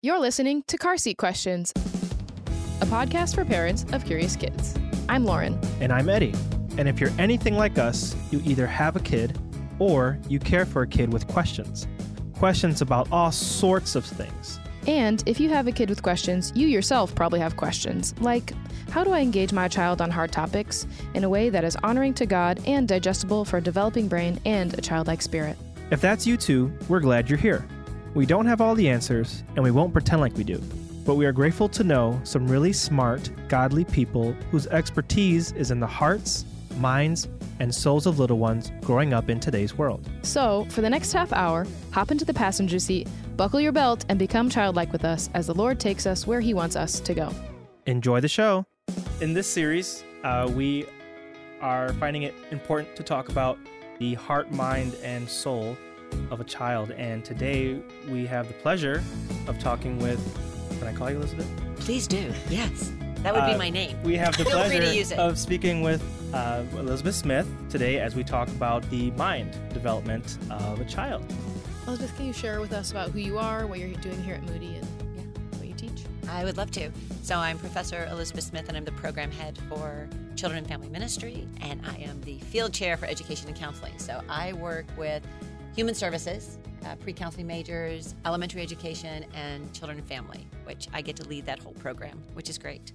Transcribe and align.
You're 0.00 0.20
listening 0.20 0.62
to 0.68 0.78
Car 0.78 0.96
Seat 0.96 1.16
Questions, 1.16 1.72
a 2.80 2.86
podcast 2.86 3.34
for 3.34 3.44
parents 3.44 3.84
of 3.92 4.04
curious 4.04 4.36
kids. 4.36 4.76
I'm 5.08 5.24
Lauren. 5.24 5.58
And 5.80 5.92
I'm 5.92 6.08
Eddie. 6.08 6.34
And 6.76 6.88
if 6.88 7.00
you're 7.00 7.10
anything 7.18 7.54
like 7.54 7.78
us, 7.78 8.14
you 8.30 8.40
either 8.44 8.64
have 8.68 8.94
a 8.94 9.00
kid 9.00 9.36
or 9.80 10.16
you 10.28 10.38
care 10.38 10.64
for 10.64 10.82
a 10.82 10.86
kid 10.86 11.12
with 11.12 11.26
questions. 11.26 11.88
Questions 12.34 12.80
about 12.80 13.10
all 13.10 13.32
sorts 13.32 13.96
of 13.96 14.04
things. 14.04 14.60
And 14.86 15.24
if 15.26 15.40
you 15.40 15.48
have 15.48 15.66
a 15.66 15.72
kid 15.72 15.88
with 15.88 16.04
questions, 16.04 16.52
you 16.54 16.68
yourself 16.68 17.12
probably 17.16 17.40
have 17.40 17.56
questions 17.56 18.14
like 18.20 18.52
how 18.90 19.02
do 19.02 19.10
I 19.10 19.18
engage 19.18 19.52
my 19.52 19.66
child 19.66 20.00
on 20.00 20.12
hard 20.12 20.30
topics 20.30 20.86
in 21.14 21.24
a 21.24 21.28
way 21.28 21.50
that 21.50 21.64
is 21.64 21.74
honoring 21.82 22.14
to 22.14 22.24
God 22.24 22.60
and 22.66 22.86
digestible 22.86 23.44
for 23.44 23.56
a 23.56 23.60
developing 23.60 24.06
brain 24.06 24.38
and 24.44 24.78
a 24.78 24.80
childlike 24.80 25.22
spirit? 25.22 25.58
If 25.90 26.00
that's 26.00 26.24
you 26.24 26.36
too, 26.36 26.72
we're 26.88 27.00
glad 27.00 27.28
you're 27.28 27.36
here. 27.36 27.66
We 28.14 28.24
don't 28.24 28.46
have 28.46 28.60
all 28.60 28.74
the 28.74 28.88
answers, 28.88 29.44
and 29.54 29.62
we 29.62 29.70
won't 29.70 29.92
pretend 29.92 30.20
like 30.20 30.36
we 30.36 30.44
do. 30.44 30.58
But 31.04 31.16
we 31.16 31.26
are 31.26 31.32
grateful 31.32 31.68
to 31.70 31.84
know 31.84 32.20
some 32.24 32.48
really 32.48 32.72
smart, 32.72 33.30
godly 33.48 33.84
people 33.84 34.32
whose 34.50 34.66
expertise 34.68 35.52
is 35.52 35.70
in 35.70 35.78
the 35.78 35.86
hearts, 35.86 36.44
minds, 36.78 37.28
and 37.60 37.74
souls 37.74 38.06
of 38.06 38.18
little 38.18 38.38
ones 38.38 38.72
growing 38.82 39.12
up 39.12 39.28
in 39.28 39.40
today's 39.40 39.76
world. 39.76 40.08
So, 40.22 40.66
for 40.70 40.80
the 40.80 40.90
next 40.90 41.12
half 41.12 41.32
hour, 41.32 41.66
hop 41.90 42.10
into 42.10 42.24
the 42.24 42.34
passenger 42.34 42.78
seat, 42.78 43.08
buckle 43.36 43.60
your 43.60 43.72
belt, 43.72 44.04
and 44.08 44.18
become 44.18 44.48
childlike 44.48 44.92
with 44.92 45.04
us 45.04 45.28
as 45.34 45.46
the 45.46 45.54
Lord 45.54 45.78
takes 45.78 46.06
us 46.06 46.26
where 46.26 46.40
He 46.40 46.54
wants 46.54 46.76
us 46.76 47.00
to 47.00 47.14
go. 47.14 47.30
Enjoy 47.86 48.20
the 48.20 48.28
show. 48.28 48.64
In 49.20 49.34
this 49.34 49.46
series, 49.46 50.02
uh, 50.24 50.50
we 50.54 50.86
are 51.60 51.92
finding 51.94 52.22
it 52.22 52.34
important 52.50 52.96
to 52.96 53.02
talk 53.02 53.28
about 53.28 53.58
the 53.98 54.14
heart, 54.14 54.50
mind, 54.52 54.94
and 55.02 55.28
soul 55.28 55.76
of 56.30 56.40
a 56.40 56.44
child. 56.44 56.90
And 56.92 57.24
today 57.24 57.80
we 58.08 58.26
have 58.26 58.48
the 58.48 58.54
pleasure 58.54 59.02
of 59.46 59.58
talking 59.58 59.98
with, 59.98 60.20
can 60.78 60.88
I 60.88 60.92
call 60.92 61.10
you 61.10 61.16
Elizabeth? 61.16 61.48
Please 61.76 62.06
do. 62.06 62.32
Yes. 62.48 62.92
That 63.22 63.34
would 63.34 63.46
be 63.46 63.52
Uh, 63.54 63.58
my 63.58 63.70
name. 63.70 64.00
We 64.02 64.16
have 64.16 64.36
the 64.36 64.44
Feel 64.46 64.64
free 64.68 64.78
to 64.78 64.80
pleasure 64.80 65.14
of 65.16 65.38
speaking 65.38 65.82
with 65.82 66.02
uh, 66.34 66.62
Elizabeth 66.74 67.14
Smith 67.14 67.48
today 67.68 67.98
as 67.98 68.14
we 68.14 68.22
talk 68.22 68.48
about 68.48 68.88
the 68.90 69.10
mind 69.12 69.56
development 69.72 70.38
of 70.50 70.80
a 70.80 70.84
child. 70.84 71.24
Elizabeth, 71.86 72.14
can 72.16 72.26
you 72.26 72.32
share 72.32 72.60
with 72.60 72.72
us 72.72 72.90
about 72.90 73.10
who 73.10 73.18
you 73.18 73.38
are, 73.38 73.66
what 73.66 73.78
you're 73.78 73.88
doing 73.94 74.22
here 74.22 74.34
at 74.34 74.42
Moody, 74.44 74.76
and 74.76 74.86
yeah, 75.16 75.22
what 75.58 75.66
you 75.66 75.74
teach? 75.74 76.04
I 76.28 76.44
would 76.44 76.56
love 76.58 76.70
to. 76.72 76.90
So 77.22 77.36
I'm 77.36 77.58
Professor 77.58 78.06
Elizabeth 78.10 78.44
Smith, 78.44 78.68
and 78.68 78.76
I'm 78.76 78.84
the 78.84 78.92
program 78.92 79.30
head 79.32 79.58
for 79.70 80.06
Children 80.36 80.58
and 80.58 80.68
Family 80.68 80.88
Ministry, 80.90 81.48
and 81.62 81.80
I 81.86 81.96
am 81.96 82.20
the 82.20 82.38
field 82.40 82.72
chair 82.74 82.96
for 82.96 83.06
education 83.06 83.48
and 83.48 83.56
counseling. 83.56 83.98
So 83.98 84.22
I 84.28 84.52
work 84.52 84.86
with 84.96 85.22
human 85.78 85.94
services, 85.94 86.58
uh, 86.84 86.96
pre-counseling 86.96 87.46
majors, 87.46 88.16
elementary 88.26 88.60
education, 88.60 89.24
and 89.32 89.72
children 89.72 89.96
and 89.96 90.08
family, 90.08 90.44
which 90.64 90.88
I 90.92 91.00
get 91.00 91.14
to 91.18 91.28
lead 91.28 91.46
that 91.46 91.60
whole 91.60 91.74
program, 91.74 92.20
which 92.34 92.50
is 92.50 92.58
great. 92.58 92.90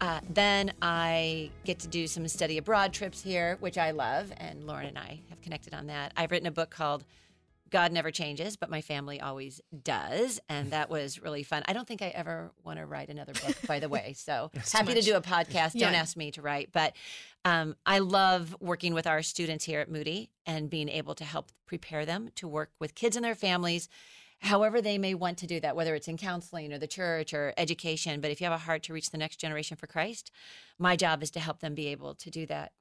Uh, 0.00 0.20
then 0.30 0.72
I 0.80 1.50
get 1.64 1.80
to 1.80 1.88
do 1.88 2.06
some 2.06 2.28
study 2.28 2.56
abroad 2.56 2.92
trips 2.92 3.20
here, 3.20 3.56
which 3.58 3.78
I 3.78 3.90
love, 3.90 4.32
and 4.36 4.64
Lauren 4.64 4.86
and 4.86 4.96
I 4.96 5.22
have 5.28 5.40
connected 5.40 5.74
on 5.74 5.88
that. 5.88 6.12
I've 6.16 6.30
written 6.30 6.46
a 6.46 6.52
book 6.52 6.70
called 6.70 7.02
God 7.70 7.92
Never 7.92 8.10
Changes, 8.10 8.56
but 8.56 8.70
my 8.70 8.80
family 8.80 9.20
always 9.20 9.60
does, 9.82 10.40
and 10.48 10.70
that 10.70 10.90
was 10.90 11.20
really 11.20 11.42
fun. 11.42 11.62
I 11.66 11.72
don't 11.72 11.88
think 11.88 12.02
I 12.02 12.08
ever 12.08 12.52
want 12.62 12.78
to 12.78 12.86
write 12.86 13.08
another 13.08 13.32
book, 13.32 13.56
by 13.66 13.80
the 13.80 13.88
way. 13.88 14.14
So 14.16 14.50
happy 14.72 14.94
to 14.94 15.00
do 15.00 15.16
a 15.16 15.20
podcast. 15.20 15.78
Don't 15.78 15.94
ask 15.94 16.16
me 16.16 16.30
to 16.32 16.42
write, 16.42 16.70
but 16.72 16.94
um, 17.44 17.76
I 17.84 17.98
love 17.98 18.56
working 18.60 18.94
with 18.94 19.06
our 19.06 19.22
students 19.22 19.64
here 19.64 19.80
at 19.80 19.90
Moody 19.90 20.30
and 20.46 20.70
being 20.70 20.88
able 20.88 21.14
to 21.16 21.24
help 21.24 21.50
prepare 21.66 22.06
them 22.06 22.30
to 22.36 22.46
work 22.46 22.70
with 22.78 22.94
kids 22.94 23.16
and 23.16 23.24
their 23.24 23.34
families 23.34 23.88
however 24.44 24.80
they 24.80 24.98
may 24.98 25.14
want 25.14 25.38
to 25.38 25.46
do 25.46 25.58
that, 25.60 25.74
whether 25.74 25.94
it's 25.94 26.08
in 26.08 26.16
counseling 26.16 26.72
or 26.72 26.78
the 26.78 26.86
church 26.86 27.32
or 27.32 27.54
education. 27.56 28.20
But 28.20 28.30
if 28.30 28.40
you 28.40 28.46
have 28.46 28.54
a 28.54 28.64
heart 28.64 28.82
to 28.84 28.92
reach 28.92 29.10
the 29.10 29.18
next 29.18 29.36
generation 29.36 29.76
for 29.76 29.86
Christ, 29.86 30.30
my 30.78 30.96
job 30.96 31.22
is 31.22 31.30
to 31.32 31.40
help 31.40 31.60
them 31.60 31.74
be 31.74 31.88
able 31.88 32.14
to 32.14 32.30
do 32.30 32.46
that. 32.46 32.72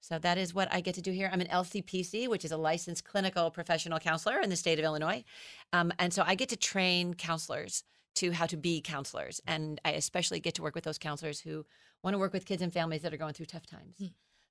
So 0.00 0.18
that 0.18 0.38
is 0.38 0.54
what 0.54 0.72
I 0.72 0.80
get 0.80 0.94
to 0.94 1.02
do 1.02 1.12
here. 1.12 1.30
I'm 1.32 1.40
an 1.40 1.46
LCPC, 1.48 2.28
which 2.28 2.44
is 2.44 2.52
a 2.52 2.56
licensed 2.56 3.04
clinical 3.04 3.50
professional 3.50 3.98
counselor 3.98 4.40
in 4.40 4.50
the 4.50 4.56
state 4.56 4.78
of 4.78 4.84
Illinois. 4.84 5.24
Um, 5.72 5.92
and 5.98 6.12
so 6.12 6.24
I 6.26 6.34
get 6.34 6.48
to 6.50 6.56
train 6.56 7.14
counselors 7.14 7.84
to 8.16 8.32
how 8.32 8.46
to 8.46 8.56
be 8.56 8.80
counselors. 8.80 9.40
And 9.46 9.80
I 9.84 9.92
especially 9.92 10.40
get 10.40 10.54
to 10.54 10.62
work 10.62 10.74
with 10.74 10.84
those 10.84 10.98
counselors 10.98 11.40
who 11.40 11.64
want 12.02 12.14
to 12.14 12.18
work 12.18 12.32
with 12.32 12.46
kids 12.46 12.62
and 12.62 12.72
families 12.72 13.02
that 13.02 13.12
are 13.12 13.18
going 13.18 13.34
through 13.34 13.46
tough 13.46 13.66
times. 13.66 13.96
Hmm. 13.98 14.06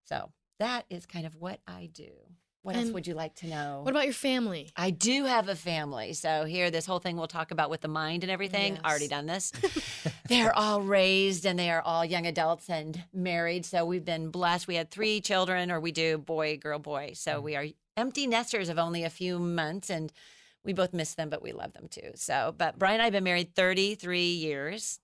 So 0.06 0.32
that 0.60 0.86
is 0.90 1.06
kind 1.06 1.26
of 1.26 1.36
what 1.36 1.60
I 1.68 1.90
do. 1.92 2.12
What 2.62 2.76
else 2.76 2.90
would 2.90 3.08
you 3.08 3.14
like 3.14 3.36
to 3.36 3.48
know? 3.48 3.80
What 3.84 3.92
about 3.92 4.04
your 4.04 4.14
family? 4.14 4.70
I 4.76 4.90
do 4.90 5.26
have 5.26 5.48
a 5.48 5.56
family. 5.56 6.12
So 6.14 6.44
here, 6.44 6.70
this 6.70 6.86
whole 6.86 7.00
thing 7.00 7.16
we'll 7.16 7.28
talk 7.28 7.52
about 7.52 7.70
with 7.70 7.82
the 7.82 7.88
mind 7.88 8.24
and 8.24 8.32
everything. 8.32 8.74
Yes. 8.76 8.84
Already 8.84 9.08
done 9.08 9.28
this. 9.28 9.54
They're 10.28 10.56
all 10.56 10.82
raised 10.82 11.46
and 11.46 11.58
they 11.58 11.72
are 11.72 11.82
all 11.82 12.04
young 12.04 12.28
adults 12.28 12.70
and 12.70 13.02
married. 13.14 13.66
So 13.66 13.86
we've 13.86 14.04
been 14.04 14.30
blessed. 14.30 14.68
We 14.68 14.76
had 14.76 14.92
three 14.92 15.22
children, 15.22 15.72
or 15.72 15.80
we 15.80 15.94
do 15.94 16.18
boy, 16.18 16.58
girl, 16.58 16.80
boy. 16.80 17.12
So 17.16 17.40
we 17.40 17.56
are 17.56 17.66
empty 17.96 18.28
nesters 18.28 18.68
of 18.68 18.78
only 18.78 19.04
a 19.04 19.10
few 19.10 19.40
months 19.40 19.90
and 19.90 20.12
we 20.66 20.74
both 20.74 20.94
miss 20.94 21.16
them, 21.16 21.30
but 21.30 21.42
we 21.42 21.54
love 21.54 21.72
them 21.74 21.88
too. 21.88 22.12
So, 22.16 22.54
but 22.58 22.78
Brian 22.78 22.96
and 22.96 23.02
I 23.02 23.06
have 23.06 23.14
been 23.14 23.24
married 23.24 23.56
33 23.56 24.34
years. 24.34 25.00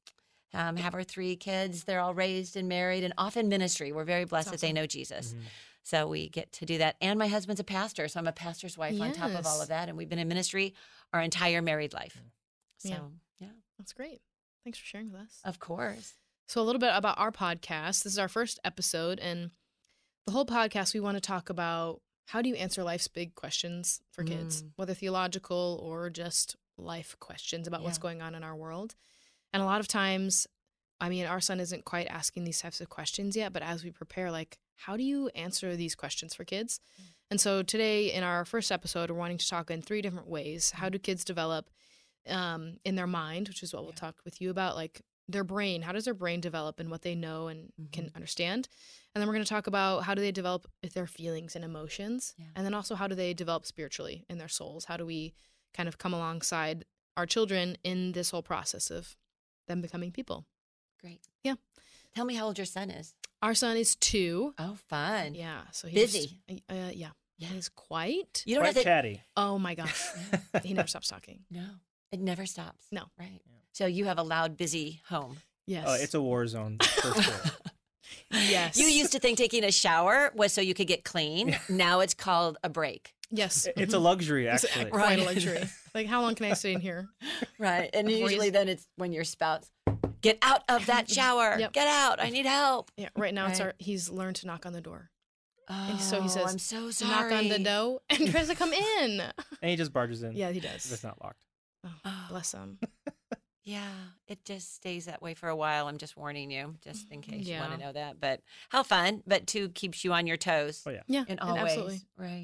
Um, 0.53 0.77
have 0.77 0.93
our 0.93 1.03
three 1.03 1.35
kids. 1.35 1.83
They're 1.83 1.99
all 1.99 2.13
raised 2.13 2.55
and 2.55 2.69
married 2.69 3.03
and 3.03 3.13
off 3.17 3.35
in 3.35 3.49
ministry. 3.49 3.91
We're 3.91 4.05
very 4.05 4.25
blessed 4.25 4.51
that 4.51 4.61
they 4.61 4.71
know 4.71 4.85
Jesus. 4.85 5.29
Mm-hmm. 5.29 5.39
So 5.85 6.07
we 6.07 6.29
get 6.29 6.51
to 6.53 6.65
do 6.65 6.79
that. 6.79 6.95
And 6.99 7.19
my 7.19 7.27
husband's 7.27 7.59
a 7.61 7.63
pastor, 7.63 8.07
so 8.07 8.19
I'm 8.19 8.25
a 8.27 8.31
pastor's 8.31 8.75
wife 8.75 8.99
on 8.99 9.13
top 9.13 9.31
of 9.31 9.45
all 9.45 9.61
of 9.61 9.67
that. 9.67 9.87
And 9.87 9.95
we've 9.97 10.09
been 10.09 10.17
in 10.17 10.27
ministry 10.27 10.73
our 11.13 11.21
entire 11.21 11.61
married 11.61 11.93
life. 11.93 12.23
So, 12.79 12.89
Yeah. 12.89 12.99
yeah, 13.37 13.47
That's 13.77 13.93
great. 13.93 14.21
Thanks 14.63 14.79
for 14.79 14.85
sharing 14.85 15.11
with 15.11 15.21
us. 15.21 15.39
of 15.45 15.59
course. 15.59 16.15
So, 16.47 16.59
a 16.59 16.63
little 16.63 16.79
bit 16.79 16.91
about 16.95 17.19
our 17.19 17.31
podcast. 17.31 18.03
This 18.03 18.13
is 18.13 18.19
our 18.19 18.27
first 18.27 18.59
episode, 18.63 19.19
and 19.19 19.51
the 20.25 20.31
whole 20.31 20.45
podcast, 20.45 20.95
we 20.95 20.99
want 20.99 21.17
to 21.17 21.21
talk 21.21 21.51
about 21.51 22.01
how 22.25 22.41
do 22.41 22.49
you 22.49 22.55
answer 22.55 22.83
life's 22.83 23.07
big 23.07 23.35
questions 23.35 24.01
for 24.11 24.23
kids, 24.23 24.63
Mm. 24.63 24.71
whether 24.77 24.95
theological 24.95 25.79
or 25.83 26.09
just 26.09 26.55
life 26.77 27.15
questions 27.19 27.67
about 27.67 27.83
what's 27.83 27.99
going 27.99 28.23
on 28.23 28.33
in 28.33 28.43
our 28.43 28.55
world. 28.55 28.95
And 29.53 29.61
a 29.61 29.65
lot 29.65 29.79
of 29.81 29.87
times, 29.87 30.47
I 30.99 31.09
mean, 31.09 31.27
our 31.27 31.39
son 31.41 31.59
isn't 31.59 31.85
quite 31.85 32.07
asking 32.07 32.43
these 32.45 32.59
types 32.59 32.81
of 32.81 32.89
questions 32.89 33.35
yet, 33.35 33.53
but 33.53 33.61
as 33.61 33.83
we 33.83 33.91
prepare, 33.91 34.31
like, 34.31 34.57
how 34.75 34.97
do 34.97 35.03
you 35.03 35.29
answer 35.29 35.75
these 35.75 35.95
questions 35.95 36.33
for 36.33 36.43
kids? 36.43 36.79
Mm. 36.99 37.05
And 37.31 37.41
so 37.41 37.63
today, 37.63 38.11
in 38.11 38.23
our 38.23 38.45
first 38.45 38.71
episode, 38.71 39.09
we're 39.09 39.17
wanting 39.17 39.37
to 39.37 39.47
talk 39.47 39.71
in 39.71 39.81
three 39.81 40.01
different 40.01 40.27
ways. 40.27 40.71
How 40.71 40.89
do 40.89 40.99
mm. 40.99 41.03
kids 41.03 41.23
develop 41.23 41.69
um, 42.27 42.77
in 42.83 42.95
their 42.95 43.07
mind, 43.07 43.47
which 43.47 43.63
is 43.63 43.73
what 43.73 43.83
we'll 43.83 43.91
Yeah. 43.93 43.99
talk 43.99 44.15
with 44.25 44.41
you 44.41 44.49
about, 44.49 44.75
like 44.75 45.01
their 45.27 45.43
brain. 45.43 45.81
How 45.81 45.91
does 45.91 46.05
their 46.05 46.13
brain 46.13 46.39
develop 46.39 46.79
and 46.79 46.91
what 46.91 47.01
they 47.01 47.15
know 47.15 47.47
and 47.47 47.71
can 47.91 48.05
mm-hmm. 48.05 48.15
understand? 48.15 48.67
And 49.13 49.21
then 49.21 49.27
we're 49.27 49.33
going 49.33 49.45
to 49.45 49.49
talk 49.49 49.67
about 49.67 50.03
how 50.03 50.13
do 50.13 50.21
they 50.21 50.31
develop 50.31 50.67
their 50.93 51.07
feelings 51.07 51.55
and 51.55 51.65
emotions, 51.65 52.35
Yeah. 52.37 52.45
and 52.55 52.65
then 52.65 52.73
also 52.73 52.95
how 52.95 53.07
do 53.07 53.15
they 53.15 53.33
develop 53.33 53.65
spiritually 53.65 54.25
in 54.29 54.37
their 54.37 54.47
souls? 54.47 54.85
How 54.85 54.97
do 54.97 55.05
we 55.05 55.33
kind 55.73 55.89
of 55.89 55.97
come 55.97 56.13
alongside 56.13 56.85
our 57.17 57.25
children 57.25 57.77
in 57.83 58.11
this 58.11 58.29
whole 58.29 58.43
process 58.43 58.91
of 58.91 59.17
them 59.67 59.81
becoming 59.81 60.11
people? 60.11 60.45
Great. 61.01 61.21
Yeah. 61.43 61.55
Tell 62.15 62.25
me 62.25 62.35
how 62.35 62.45
old 62.45 62.57
your 62.57 62.65
son 62.65 62.89
is. 62.91 63.13
Our 63.45 63.53
son 63.53 63.77
is 63.77 63.95
two. 63.95 64.53
Oh, 64.57 64.75
fun. 64.89 65.35
Yeah, 65.35 65.61
so 65.71 65.87
he's 65.87 66.11
Busy. 66.13 66.39
Uh, 66.67 66.89
yeah, 66.93 67.09
Yeah. 67.37 67.47
he's 67.49 67.69
quite. 67.69 68.43
You 68.45 68.55
don't 68.55 68.63
Quite 68.63 68.73
have 68.73 68.83
to. 68.83 68.83
chatty. 68.83 69.21
Oh 69.37 69.59
my 69.59 69.75
gosh, 69.75 70.01
he 70.63 70.73
never 70.73 70.87
stops 70.87 71.07
talking. 71.07 71.41
No, 71.51 71.65
it 72.11 72.19
never 72.19 72.45
stops. 72.47 72.87
No. 72.91 73.03
Right. 73.19 73.41
So 73.71 73.85
you 73.85 74.05
have 74.05 74.17
a 74.17 74.23
loud, 74.23 74.57
busy 74.57 75.01
home. 75.09 75.37
Yes, 75.67 75.85
Oh, 75.87 75.93
it's 75.93 76.13
a 76.15 76.21
war 76.21 76.47
zone 76.47 76.77
for 76.79 77.21
sure. 77.21 77.33
yes. 78.31 78.77
You 78.77 78.87
used 78.87 79.11
to 79.11 79.19
think 79.19 79.37
taking 79.37 79.63
a 79.63 79.71
shower 79.71 80.31
was 80.35 80.51
so 80.53 80.61
you 80.61 80.73
could 80.73 80.87
get 80.87 81.03
clean. 81.03 81.55
Now 81.69 81.99
it's 81.99 82.13
called 82.15 82.57
a 82.63 82.69
break. 82.69 83.13
yes. 83.31 83.67
it's 83.77 83.93
a 83.93 83.99
luxury, 83.99 84.47
It's 84.47 84.63
actually. 84.63 84.91
quite 84.91 85.19
a 85.19 85.23
luxury. 85.23 85.63
Like, 85.93 86.07
how 86.07 86.21
long 86.21 86.35
can 86.35 86.45
I 86.47 86.53
stay 86.53 86.73
in 86.73 86.79
here? 86.81 87.09
Right. 87.59 87.89
And 87.93 88.07
Before 88.07 88.19
you- 88.21 88.25
usually 88.27 88.49
then 88.49 88.69
it's 88.69 88.87
when 88.97 89.11
your 89.13 89.23
spouse, 89.23 89.69
get 90.25 90.37
out 90.41 90.63
of 90.69 90.85
that 90.87 91.09
shower. 91.17 91.55
Yep. 91.59 91.73
Get 91.73 91.87
out. 91.87 92.19
I 92.19 92.29
need 92.29 92.45
help. 92.45 92.91
Yeah, 92.97 93.09
right 93.15 93.33
now 93.33 93.47
it's 93.47 93.59
our. 93.59 93.73
He's 93.77 94.09
learned 94.09 94.35
to 94.37 94.47
knock 94.47 94.65
on 94.65 94.73
the 94.73 94.81
door. 94.81 95.09
Oh, 95.69 95.97
so 95.99 96.19
he 96.19 96.25
oh, 96.25 96.27
says, 96.27 96.51
I'm 96.51 96.59
so 96.59 96.91
sorry. 96.91 97.29
Knock 97.31 97.39
on 97.43 97.49
the 97.49 97.57
door 97.59 97.99
and 98.09 98.29
tries 98.29 98.49
to 98.49 98.55
come 98.55 98.71
in. 99.01 99.21
And 99.61 99.69
he 99.71 99.75
just 99.75 99.91
barges 99.93 100.21
in. 100.23 100.33
yeah, 100.33 100.51
he 100.51 100.59
does. 100.59 100.91
it's 100.91 101.03
not 101.03 101.21
locked. 101.23 101.43
Oh, 101.85 101.89
Oh. 102.05 102.25
bless 102.29 102.51
him. 102.51 102.77
Yeah, 103.63 103.89
it 104.27 104.45
just 104.45 104.75
stays 104.75 105.05
that 105.05 105.23
way 105.23 105.33
for 105.33 105.49
a 105.49 105.55
while. 105.55 105.87
I'm 105.87 105.97
just 105.97 106.15
warning 106.15 106.51
you, 106.51 106.75
just 106.83 107.09
in 107.11 107.21
mm, 107.21 107.23
case 107.23 107.47
you 107.47 107.57
want 107.59 107.71
to 107.71 107.79
know 107.79 107.91
that. 107.93 108.19
But 108.19 108.41
how 108.69 108.83
fun! 108.83 109.23
But 109.25 109.47
two 109.47 109.69
keeps 109.69 110.05
you 110.05 110.13
on 110.13 110.27
your 110.27 110.37
toes 110.37 110.83
Oh, 110.85 110.91
yeah. 110.91 111.01
Yeah, 111.07 111.21
in 111.21 111.39
and 111.39 111.39
all 111.39 111.57
absolutely. 111.57 112.01
ways. 112.19 112.41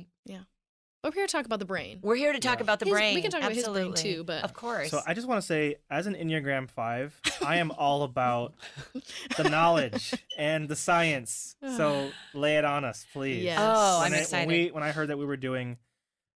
Right. 1.04 1.10
We're 1.12 1.16
here 1.16 1.28
to 1.28 1.32
talk 1.32 1.46
about 1.46 1.60
the 1.60 1.66
brain. 1.66 2.00
We're 2.04 2.16
here 2.16 2.32
to 2.34 2.40
talk 2.40 2.60
Yeah. 2.60 2.64
about 2.64 2.80
the 2.80 2.86
His- 2.86 2.94
we 3.16 3.22
can 3.22 3.32
talk 3.32 3.42
about 3.42 3.54
his 3.54 3.68
brain 3.68 3.94
too, 3.94 4.24
but- 4.24 4.44
of 4.44 4.54
course. 4.54 4.92
So 4.92 5.02
I 5.06 5.14
just 5.14 5.28
want 5.28 5.40
to 5.42 5.46
say, 5.46 5.78
as 5.90 6.06
an 6.08 6.14
Enneagram 6.16 6.70
5, 6.70 7.20
I 7.42 7.58
am 7.58 7.72
all 7.72 8.04
about 8.04 8.54
the 9.38 9.50
knowledge 9.50 10.14
and 10.38 10.70
the 10.70 10.76
science. 10.76 11.56
So 11.62 12.12
lay 12.34 12.58
it 12.58 12.66
on 12.66 12.86
us, 12.86 13.06
please. 13.14 13.44
Yes. 13.44 13.58
Oh, 13.60 14.00
when 14.02 14.12
I'm 14.14 14.18
I, 14.18 14.22
excited. 14.22 14.48
When, 14.48 14.58
we, 14.66 14.72
when 14.72 14.84
I 14.84 14.92
heard 14.92 15.08
that 15.10 15.18
we 15.18 15.26
were 15.26 15.38
doing 15.38 15.78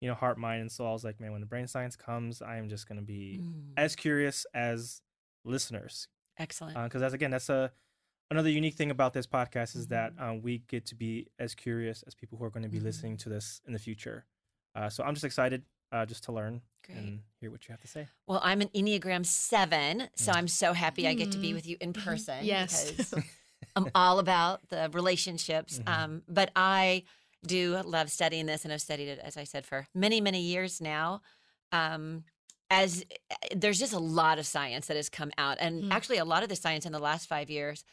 you 0.01 0.09
know, 0.09 0.15
heart, 0.15 0.37
mind, 0.37 0.61
and 0.61 0.71
soul. 0.73 0.89
I 0.89 0.93
was 0.93 1.05
like, 1.05 1.21
man, 1.21 1.31
when 1.31 1.41
the 1.41 1.47
brain 1.47 1.69
science 1.69 1.95
comes, 1.95 2.43
I 2.43 2.57
am 2.57 2.69
just 2.69 2.89
going 2.89 2.97
to 2.99 3.05
be 3.05 3.39
Mm, 3.41 3.71
as 3.77 3.95
curious 3.95 4.45
as 4.53 5.01
listeners. 5.45 6.09
excellent. 6.39 6.77
Because 6.77 7.01
that's 7.03 7.15
again, 7.15 7.31
that's 7.31 7.49
a 7.49 7.71
another 8.29 8.51
unique 8.51 8.75
thing 8.75 8.91
about 8.91 9.13
this 9.13 9.29
podcast 9.29 9.77
is 9.77 9.87
that 9.89 10.13
Mm-hmm. 10.17 10.25
um, 10.25 10.43
we 10.43 10.59
get 10.67 10.87
to 10.87 10.97
be 10.97 11.29
as 11.39 11.55
curious 11.55 12.03
as 12.05 12.17
people 12.17 12.37
who 12.37 12.45
are 12.45 12.51
going 12.51 12.65
to 12.65 12.69
be 12.69 12.81
Mhm. 12.81 12.85
listening 12.85 13.17
to 13.19 13.29
this 13.29 13.61
in 13.65 13.73
the 13.75 13.79
future. 13.79 14.27
Uh, 14.75 14.89
so 14.89 15.05
I'm 15.05 15.15
just 15.15 15.25
excited 15.25 15.63
uh, 15.93 16.07
just 16.07 16.25
to 16.25 16.33
learn 16.33 16.63
Great. 16.87 16.99
and 16.99 17.21
hear 17.41 17.51
what 17.51 17.69
you 17.69 17.73
have 17.73 17.81
to 17.83 17.89
say. 17.89 18.09
Well, 18.27 18.41
I'm 18.43 18.61
an 18.63 18.69
Enneagram 18.69 19.27
7, 19.27 20.09
so 20.17 20.33
Mm. 20.33 20.37
I'm 20.37 20.49
so 20.49 20.73
happy 20.73 21.07
I 21.07 21.15
get 21.15 21.31
to 21.33 21.39
be 21.39 21.51
Mm. 21.51 21.55
with 21.55 21.67
you 21.67 21.77
in 21.81 21.93
person. 21.93 22.45
Yes. 22.45 23.13
I'm 23.77 23.91
all 23.95 24.19
about 24.19 24.69
the 24.69 24.89
relationships. 24.93 25.79
Mhm. 25.79 25.89
Um, 25.89 26.23
but 26.29 26.51
I 26.57 27.05
do 27.47 27.77
love 27.85 28.11
studying 28.11 28.47
this, 28.47 28.65
and 28.65 28.73
I've 28.73 28.81
studied 28.83 29.09
it, 29.09 29.19
as 29.19 29.37
I 29.37 29.45
said, 29.45 29.67
for 29.67 29.87
many, 29.95 30.21
many 30.21 30.41
years 30.41 30.81
now. 30.81 31.23
Um, 31.73 32.25
as 32.71 33.05
there's 33.55 33.79
just 33.79 33.93
a 33.93 33.99
lot 33.99 34.39
of 34.39 34.47
science 34.47 34.87
that 34.87 34.97
has 34.97 35.11
come 35.11 35.31
out, 35.37 35.59
and 35.61 35.85
Mm. 35.85 35.93
actually, 35.93 36.17
a 36.19 36.25
lot 36.25 36.43
of 36.43 36.49
the 36.49 36.57
science 36.57 36.87
in 36.87 36.93
the 36.93 36.99
last 36.99 37.27
five 37.29 37.51
years, 37.51 37.85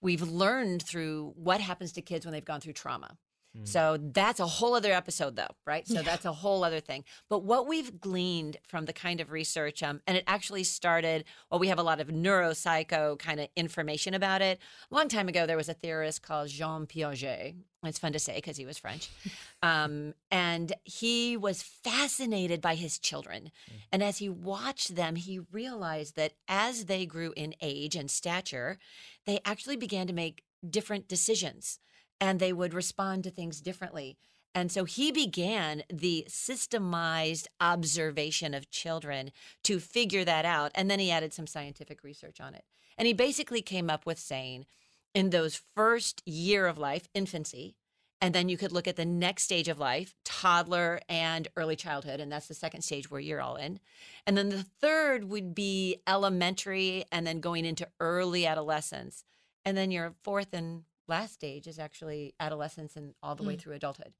we've 0.00 0.22
learned 0.22 0.82
through 0.82 1.32
what 1.36 1.60
happens 1.60 1.92
to 1.94 2.02
kids 2.02 2.24
when 2.24 2.32
they've 2.32 2.44
gone 2.44 2.60
through 2.60 2.74
trauma. 2.74 3.18
Mm. 3.56 3.66
So 3.66 3.98
that's 4.00 4.40
a 4.40 4.46
whole 4.46 4.74
other 4.74 4.92
episode, 4.92 5.36
though, 5.36 5.54
right? 5.66 5.86
So 5.86 5.94
Yeah. 5.94 6.02
that's 6.02 6.24
a 6.24 6.32
whole 6.32 6.64
other 6.64 6.80
thing. 6.80 7.04
But 7.28 7.40
what 7.44 7.66
we've 7.66 8.00
gleaned 8.00 8.58
from 8.66 8.84
the 8.84 8.92
kind 8.92 9.20
of 9.20 9.30
research, 9.30 9.82
um, 9.82 10.00
and 10.06 10.16
it 10.16 10.24
actually 10.26 10.64
started, 10.64 11.24
well, 11.50 11.58
we 11.58 11.68
have 11.68 11.78
a 11.78 11.82
lot 11.82 12.00
of 12.00 12.08
neuropsycho 12.08 13.18
kind 13.18 13.40
of 13.40 13.48
information 13.56 14.14
about 14.14 14.42
it. 14.42 14.58
A 14.90 14.94
long 14.94 15.08
time 15.08 15.28
ago, 15.28 15.46
there 15.46 15.56
was 15.56 15.68
a 15.68 15.74
theorist 15.74 16.22
called 16.22 16.48
Jean 16.48 16.86
Piaget. 16.86 17.54
It's 17.84 17.98
fun 17.98 18.12
to 18.12 18.18
say 18.18 18.34
because 18.34 18.56
he 18.56 18.66
was 18.66 18.78
French. 18.78 19.08
Um, 19.60 20.14
and 20.30 20.72
he 20.84 21.36
was 21.36 21.62
fascinated 21.64 22.60
by 22.60 22.76
his 22.76 22.96
children. 22.96 23.50
And 23.90 24.04
as 24.04 24.18
he 24.18 24.28
watched 24.28 24.94
them, 24.94 25.16
he 25.16 25.40
realized 25.50 26.14
that 26.14 26.34
as 26.46 26.84
they 26.84 27.06
grew 27.06 27.32
in 27.36 27.54
age 27.60 27.96
and 27.96 28.08
stature, 28.08 28.78
they 29.26 29.40
actually 29.44 29.74
began 29.76 30.06
to 30.06 30.12
make 30.12 30.44
different 30.68 31.08
decisions 31.08 31.80
and 32.20 32.40
they 32.40 32.52
would 32.52 32.74
respond 32.74 33.24
to 33.24 33.30
things 33.30 33.60
differently. 33.60 34.16
And 34.54 34.72
so 34.72 34.84
he 34.84 35.12
began 35.12 35.82
the 35.92 36.26
systemized 36.28 37.46
observation 37.60 38.54
of 38.54 38.70
children 38.70 39.30
to 39.64 39.78
figure 39.78 40.24
that 40.24 40.44
out. 40.44 40.72
And 40.74 40.90
then 40.90 40.98
he 40.98 41.10
added 41.10 41.32
some 41.32 41.46
scientific 41.46 42.02
research 42.02 42.40
on 42.40 42.54
it. 42.54 42.64
And 42.96 43.06
he 43.06 43.12
basically 43.12 43.62
came 43.62 43.88
up 43.88 44.06
with 44.06 44.18
saying 44.18 44.66
in 45.14 45.30
those 45.30 45.62
first 45.76 46.22
year 46.26 46.66
of 46.66 46.78
life, 46.78 47.08
infancy, 47.14 47.76
and 48.20 48.34
then 48.34 48.48
you 48.48 48.56
could 48.56 48.72
look 48.72 48.88
at 48.88 48.96
the 48.96 49.04
next 49.04 49.44
stage 49.44 49.68
of 49.68 49.78
life, 49.78 50.14
toddler 50.24 51.00
and 51.08 51.46
early 51.56 51.76
childhood. 51.76 52.18
And 52.18 52.32
that's 52.32 52.48
the 52.48 52.54
second 52.54 52.82
stage 52.82 53.10
where 53.10 53.20
you're 53.20 53.40
all 53.40 53.56
in. 53.56 53.78
And 54.26 54.36
then 54.36 54.48
the 54.48 54.66
third 54.80 55.24
would 55.24 55.54
be 55.54 56.02
elementary 56.06 57.04
and 57.12 57.26
then 57.26 57.40
going 57.40 57.64
into 57.64 57.88
early 58.00 58.44
adolescence. 58.44 59.24
And 59.64 59.76
then 59.76 59.92
your 59.92 60.14
fourth 60.24 60.52
and 60.52 60.82
last 61.08 61.34
stage 61.34 61.66
is 61.66 61.78
actually 61.78 62.34
adolescence 62.38 62.96
and 62.96 63.14
all 63.22 63.34
the 63.34 63.42
way 63.42 63.56
Mm. 63.56 63.60
through 63.60 63.74
adulthood. 63.74 64.12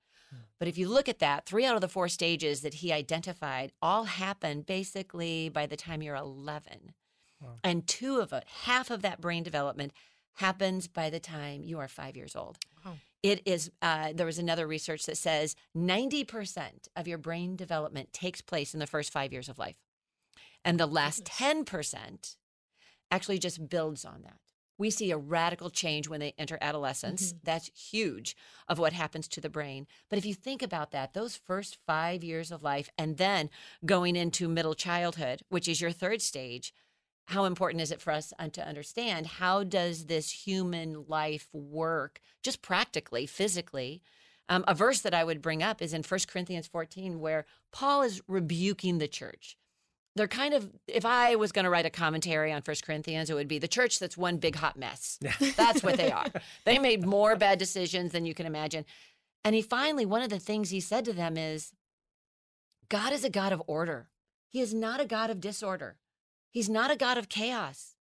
But 0.59 0.69
if 0.69 0.77
you 0.77 0.89
look 0.89 1.09
at 1.09 1.21
that, 1.21 1.47
three 1.47 1.65
out 1.65 1.75
of 1.75 1.81
the 1.81 1.89
four 1.89 2.09
stages 2.09 2.61
that 2.61 2.75
he 2.75 2.93
identified 2.93 3.73
all 3.81 4.05
happen 4.05 4.61
basically 4.61 5.49
by 5.49 5.65
the 5.67 5.77
time 5.77 6.03
you're 6.03 6.17
11. 6.17 6.93
Wow. 7.41 7.57
And 7.65 7.87
two 7.87 8.21
of 8.21 8.33
it, 8.35 8.45
half 8.65 8.91
of 8.91 9.01
that 9.03 9.21
brain 9.23 9.43
development 9.43 9.93
happens 10.35 10.87
by 10.87 11.09
the 11.09 11.21
time 11.21 11.63
you 11.63 11.79
are 11.79 11.89
five 11.89 12.15
years 12.17 12.37
old. 12.37 12.59
Wow. 12.85 12.99
It 13.23 13.41
is, 13.47 13.71
uh, 13.81 14.13
there 14.13 14.27
was 14.27 14.39
another 14.39 14.67
research 14.67 15.07
that 15.07 15.17
says 15.17 15.57
90% 15.75 16.89
of 16.95 17.09
your 17.09 17.19
brain 17.19 17.57
development 17.57 18.13
takes 18.13 18.41
place 18.43 18.75
in 18.75 18.81
the 18.81 18.87
first 18.87 19.11
five 19.13 19.33
years 19.33 19.49
of 19.49 19.59
life. 19.59 19.77
And 20.65 20.79
the 20.79 20.87
last 20.87 21.25
Goodness. 21.39 21.65
10% 21.71 22.37
actually 23.11 23.39
just 23.39 23.69
builds 23.69 24.05
on 24.05 24.23
that. 24.23 24.41
We 24.79 24.91
see 24.91 25.11
a 25.11 25.19
radical 25.19 25.71
change 25.71 26.09
when 26.09 26.21
they 26.21 26.35
enter 26.39 26.57
adolescence. 26.61 27.35
That's 27.43 27.71
huge 27.91 28.37
of 28.69 28.79
what 28.79 28.93
happens 28.93 29.27
to 29.29 29.41
the 29.41 29.51
brain. 29.51 29.89
But 30.09 30.19
if 30.19 30.25
you 30.25 30.35
think 30.35 30.63
about 30.63 30.93
that, 30.93 31.15
those 31.15 31.37
first 31.37 31.79
five 31.85 32.23
years 32.23 32.53
of 32.53 32.63
life 32.63 32.89
and 32.97 33.17
then 33.17 33.51
going 33.85 34.15
into 34.15 34.49
middle 34.49 34.75
childhood, 34.75 35.43
which 35.49 35.67
is 35.67 35.81
your 35.81 35.91
third 35.91 36.23
stage, 36.23 36.73
how 37.27 37.45
important 37.45 37.83
is 37.83 37.91
it 37.91 38.01
for 38.01 38.13
us 38.13 38.33
to 38.53 38.67
understand 38.67 39.27
how 39.27 39.63
does 39.63 40.07
this 40.07 40.31
human 40.31 41.05
life 41.09 41.49
work 41.53 42.21
just 42.43 42.63
practically, 42.63 43.27
physically? 43.27 44.01
Um, 44.49 44.65
a 44.67 44.75
verse 44.75 45.01
that 45.01 45.13
I 45.13 45.25
would 45.25 45.43
bring 45.43 45.63
up 45.63 45.83
is 45.83 45.93
in 45.93 46.03
1 46.03 46.21
Corinthians 46.27 46.69
14, 46.69 47.21
where 47.21 47.45
Paul 47.71 48.01
is 48.01 48.23
rebuking 48.27 48.97
the 48.97 49.09
church 49.09 49.59
they're 50.19 50.29
kind 50.29 50.53
of 50.55 50.71
if 50.87 51.05
i 51.07 51.35
was 51.37 51.53
going 51.53 51.65
to 51.65 51.71
write 51.71 51.87
a 51.87 51.91
commentary 51.91 52.53
on 52.53 52.61
First 52.63 52.85
corinthians 52.85 53.31
it 53.31 53.35
would 53.35 53.49
be 53.49 53.59
the 53.59 53.69
church 53.69 53.99
that's 53.99 54.17
one 54.17 54.37
big 54.37 54.57
hot 54.57 54.77
mess. 54.77 55.19
That's 55.57 55.83
what 55.83 55.97
they 55.97 56.11
are. 56.13 56.27
They 56.65 56.79
made 56.79 57.07
more 57.07 57.35
bad 57.37 57.59
decisions 57.59 58.13
than 58.13 58.27
you 58.27 58.35
can 58.35 58.45
imagine. 58.47 58.85
And 59.45 59.55
he 59.55 59.63
finally 59.63 60.05
one 60.05 60.23
of 60.23 60.31
the 60.31 60.39
things 60.39 60.69
he 60.71 60.81
said 60.81 61.05
to 61.07 61.13
them 61.13 61.37
is 61.37 61.73
god 62.89 63.13
is 63.13 63.25
a 63.25 63.31
god 63.31 63.53
of 63.53 63.63
order. 63.67 64.09
He 64.49 64.61
is 64.61 64.73
not 64.75 65.01
a 65.01 65.07
god 65.07 65.31
of 65.31 65.41
disorder. 65.41 65.97
He's 66.51 66.69
not 66.69 66.91
a 66.91 66.97
god 66.97 67.19
of 67.19 67.29
chaos. 67.29 67.95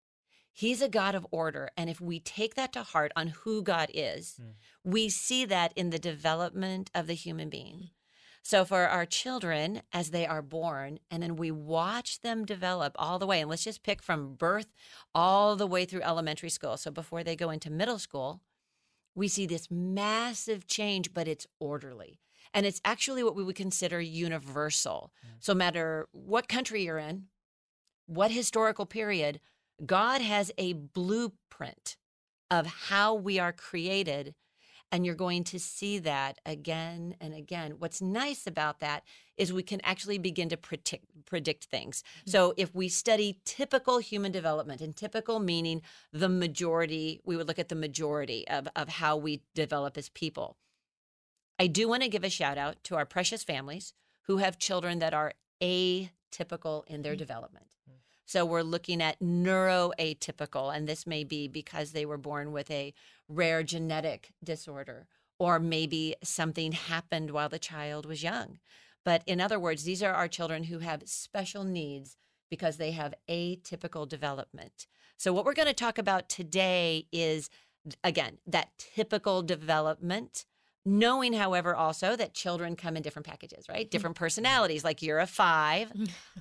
He's 0.53 0.81
a 0.81 0.89
god 0.89 1.15
of 1.15 1.27
order. 1.31 1.71
And 1.77 1.91
if 1.91 2.01
we 2.01 2.19
take 2.21 2.55
that 2.55 2.73
to 2.73 2.83
heart 2.83 3.13
on 3.15 3.29
who 3.45 3.63
god 3.63 3.91
is 3.93 4.41
Mm. 4.41 4.55
we 4.85 5.09
see 5.09 5.45
that 5.45 5.73
in 5.77 5.91
the 5.91 5.99
development 5.99 6.91
of 6.95 7.07
the 7.07 7.15
human 7.15 7.49
being 7.51 7.91
so 8.47 8.65
for 8.65 8.87
our 8.87 9.05
children, 9.05 9.83
as 9.93 10.13
they 10.13 10.25
are 10.25 10.41
born, 10.41 11.01
and 11.11 11.21
then 11.21 11.35
we 11.35 11.51
watch 11.51 12.21
them 12.21 12.45
develop 12.45 12.95
all 12.97 13.19
the 13.19 13.27
way, 13.27 13.41
and 13.41 13.51
let's 13.51 13.65
just 13.65 13.83
pick 13.83 14.01
from 14.01 14.35
birth 14.35 14.69
all 15.13 15.57
the 15.57 15.67
way 15.67 15.85
through 15.85 16.03
elementary 16.03 16.49
school. 16.49 16.77
So 16.77 16.93
before 16.93 17.25
they 17.25 17.35
go 17.35 17.51
into 17.51 17.73
middle 17.73 17.99
school, 17.99 18.41
we 19.17 19.27
see 19.27 19.47
this 19.47 19.69
massive 19.69 20.69
change, 20.69 21.13
but 21.13 21.27
it's 21.27 21.49
orderly. 21.59 22.21
And 22.55 22.65
it's 22.65 22.81
actually 22.85 23.25
what 23.25 23.35
we 23.35 23.43
would 23.43 23.57
consider 23.57 24.01
universal. 24.01 25.11
Mm. 25.27 25.31
So, 25.41 25.53
no 25.53 25.59
matter 25.59 26.07
what 26.13 26.49
country 26.49 26.85
you're 26.85 26.99
in, 26.99 27.25
what 28.07 28.31
historical 28.31 28.87
period, 28.87 29.41
God 29.85 30.21
has 30.21 30.53
a 30.57 30.75
blueprint 30.75 31.97
of 32.49 32.67
how 32.67 33.13
we 33.13 33.41
are 33.41 33.53
created 33.53 34.37
and 34.93 35.05
you're 35.05 35.15
going 35.15 35.45
to 35.45 35.59
see 35.59 35.99
that 35.99 36.39
again 36.47 37.17
and 37.21 37.35
again. 37.35 37.75
What's 37.79 38.01
nice 38.01 38.47
about 38.47 38.81
that 38.81 39.03
is 39.37 39.53
we 39.53 39.63
can 39.63 39.81
actually 39.83 40.19
begin 40.19 40.49
to 40.49 40.57
predict, 40.57 41.05
predict 41.27 41.65
things. 41.65 42.03
So 42.25 42.55
if 42.57 42.75
we 42.75 42.89
study 42.89 43.41
typical 43.45 43.99
human 43.99 44.33
development, 44.33 44.81
and 44.81 44.97
typical 44.97 45.39
meaning 45.41 45.83
the 46.13 46.29
majority, 46.29 47.21
we 47.25 47.37
would 47.37 47.49
look 47.49 47.59
at 47.59 47.69
the 47.69 47.75
majority 47.75 48.47
of, 48.49 48.69
of 48.77 48.89
how 48.89 49.17
we 49.17 49.43
develop 49.55 49.99
as 49.99 50.09
people. 50.09 50.57
I 51.59 51.67
do 51.67 51.89
want 51.89 52.03
to 52.03 52.09
give 52.09 52.25
a 52.25 52.31
shout 52.31 52.59
out 52.59 52.83
to 52.85 52.97
our 52.97 53.07
precious 53.07 53.43
families 53.43 53.93
who 54.23 54.39
have 54.39 54.59
children 54.59 54.99
that 55.01 55.15
are 55.15 55.33
atypical 55.61 56.87
in 56.87 57.03
their 57.03 57.15
Mm. 57.15 57.19
development. 57.19 57.67
So 58.29 58.45
we're 58.45 58.63
looking 58.63 59.01
at 59.01 59.21
neuroatypical, 59.21 60.75
and 60.75 60.89
this 60.89 61.07
may 61.07 61.23
be 61.23 61.47
because 61.47 61.93
they 61.93 62.05
were 62.05 62.19
born 62.19 62.51
with 62.51 62.69
a 62.73 62.93
rare 63.29 63.63
genetic 63.63 64.33
disorder, 64.43 65.07
or 65.39 65.59
maybe 65.59 66.15
something 66.23 66.73
happened 66.73 67.31
while 67.31 67.49
the 67.49 67.59
child 67.59 68.07
was 68.07 68.23
young. 68.23 68.59
But 69.05 69.23
in 69.27 69.41
other 69.41 69.59
words, 69.59 69.85
these 69.85 70.03
are 70.03 70.13
our 70.13 70.29
children 70.29 70.65
who 70.65 70.81
have 70.81 71.03
special 71.07 71.65
needs 71.65 72.17
because 72.51 72.77
they 72.77 72.93
have 72.93 73.15
atypical 73.29 74.09
development. 74.09 74.87
So, 75.17 75.33
what 75.33 75.45
we're 75.45 75.55
going 75.55 75.69
to 75.69 75.75
talk 75.75 75.99
about 75.99 76.29
today 76.29 77.07
is, 77.13 77.49
again, 78.05 78.39
that 78.47 78.71
typical 78.79 79.43
development. 79.43 80.45
Knowing, 80.89 81.33
however, 81.33 81.75
also 81.75 82.15
that 82.15 82.33
children 82.33 82.77
come 82.77 82.97
in 82.97 83.03
different 83.03 83.27
packages, 83.27 83.69
right? 83.69 83.91
Different 83.91 84.15
personalities. 84.15 84.85
Like 84.85 85.03
you're 85.03 85.19
a 85.19 85.27
five, 85.27 85.93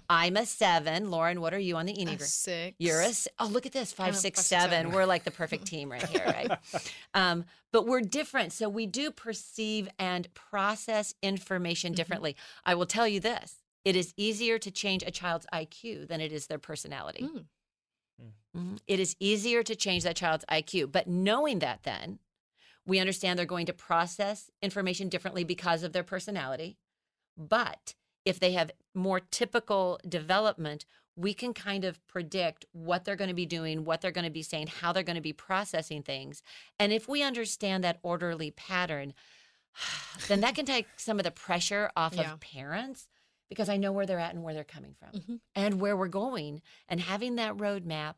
I'm 0.07 0.37
a 0.37 0.45
seven. 0.45 1.09
Lauren, 1.09 1.41
what 1.41 1.51
are 1.53 1.59
you 1.59 1.75
on 1.77 1.87
the 1.87 1.93
A 1.93 2.05
Enneagram? 2.05 2.21
six. 2.21 2.75
You're 2.77 3.01
a 3.01 3.07
s- 3.07 3.27
oh 3.39 3.47
look 3.47 3.65
at 3.65 3.71
this 3.71 3.91
five 3.91 4.09
Oh, 4.09 4.11
six 4.17 4.39
five, 4.39 4.43
six, 4.45 4.47
seven. 4.47 4.69
seven. 4.69 4.91
We're 4.91 5.05
like 5.05 5.23
the 5.23 5.31
perfect 5.31 5.65
team 5.65 5.91
right 5.91 6.05
here, 6.07 6.23
right? 6.27 6.51
um, 7.15 7.45
but 7.73 7.87
we're 7.87 8.01
different, 8.01 8.53
so 8.53 8.69
we 8.69 8.85
do 8.85 9.09
perceive 9.09 9.89
and 9.97 10.31
process 10.35 11.15
information 11.23 11.93
differently. 11.93 12.35
I 12.63 12.75
will 12.75 12.85
tell 12.85 13.07
you 13.07 13.19
this: 13.19 13.55
it 13.83 13.95
is 13.95 14.13
easier 14.15 14.59
to 14.59 14.69
change 14.69 15.01
a 15.01 15.09
child's 15.11 15.47
IQ 15.51 16.07
than 16.07 16.21
it 16.21 16.31
is 16.31 16.45
their 16.47 16.59
personality. 16.59 17.23
Mm. 17.23 17.45
Mhm. 18.55 18.79
It 18.87 18.99
is 19.01 19.15
easier 19.19 19.63
to 19.63 19.75
change 19.75 20.03
that 20.03 20.15
child's 20.15 20.45
IQ, 20.49 20.91
but 20.91 21.07
knowing 21.07 21.59
that, 21.59 21.83
then 21.83 22.19
we 22.85 22.99
understand 22.99 23.37
they're 23.39 23.45
going 23.45 23.65
to 23.65 23.73
process 23.73 24.49
information 24.61 25.09
differently 25.09 25.43
because 25.43 25.83
of 25.83 25.93
their 25.93 26.03
personality. 26.03 26.77
But 27.37 27.95
if 28.23 28.39
they 28.39 28.51
have 28.53 28.71
more 28.93 29.19
typical 29.19 29.99
development, 30.07 30.85
we 31.15 31.33
can 31.33 31.53
kind 31.53 31.85
of 31.85 32.05
predict 32.07 32.65
what 32.73 33.05
they're 33.05 33.15
going 33.15 33.29
to 33.29 33.33
be 33.33 33.45
doing, 33.45 33.85
what 33.85 34.01
they're 34.01 34.11
going 34.11 34.25
to 34.25 34.31
be 34.31 34.43
saying, 34.43 34.67
how 34.67 34.91
they're 34.91 35.03
going 35.03 35.15
to 35.15 35.21
be 35.21 35.33
processing 35.33 36.03
things. 36.03 36.43
And 36.79 36.91
if 36.91 37.07
we 37.07 37.23
understand 37.23 37.83
that 37.83 37.99
orderly 38.03 38.51
pattern, 38.51 39.13
then 40.27 40.41
that 40.41 40.55
can 40.55 40.65
take 40.65 40.87
some 40.97 41.19
of 41.19 41.23
the 41.23 41.31
pressure 41.31 41.89
off 41.95 42.13
Yeah. 42.15 42.33
of 42.33 42.39
parents 42.39 43.07
because 43.49 43.69
I 43.69 43.77
know 43.77 43.91
where 43.91 44.05
they're 44.05 44.19
at 44.19 44.33
and 44.33 44.43
where 44.43 44.53
they're 44.53 44.63
coming 44.63 44.95
from 44.95 45.19
Mhm. 45.21 45.39
and 45.53 45.79
where 45.79 45.95
we're 45.95 46.07
going 46.07 46.61
and 46.89 46.99
having 46.99 47.35
that 47.35 47.55
roadmap. 47.55 48.15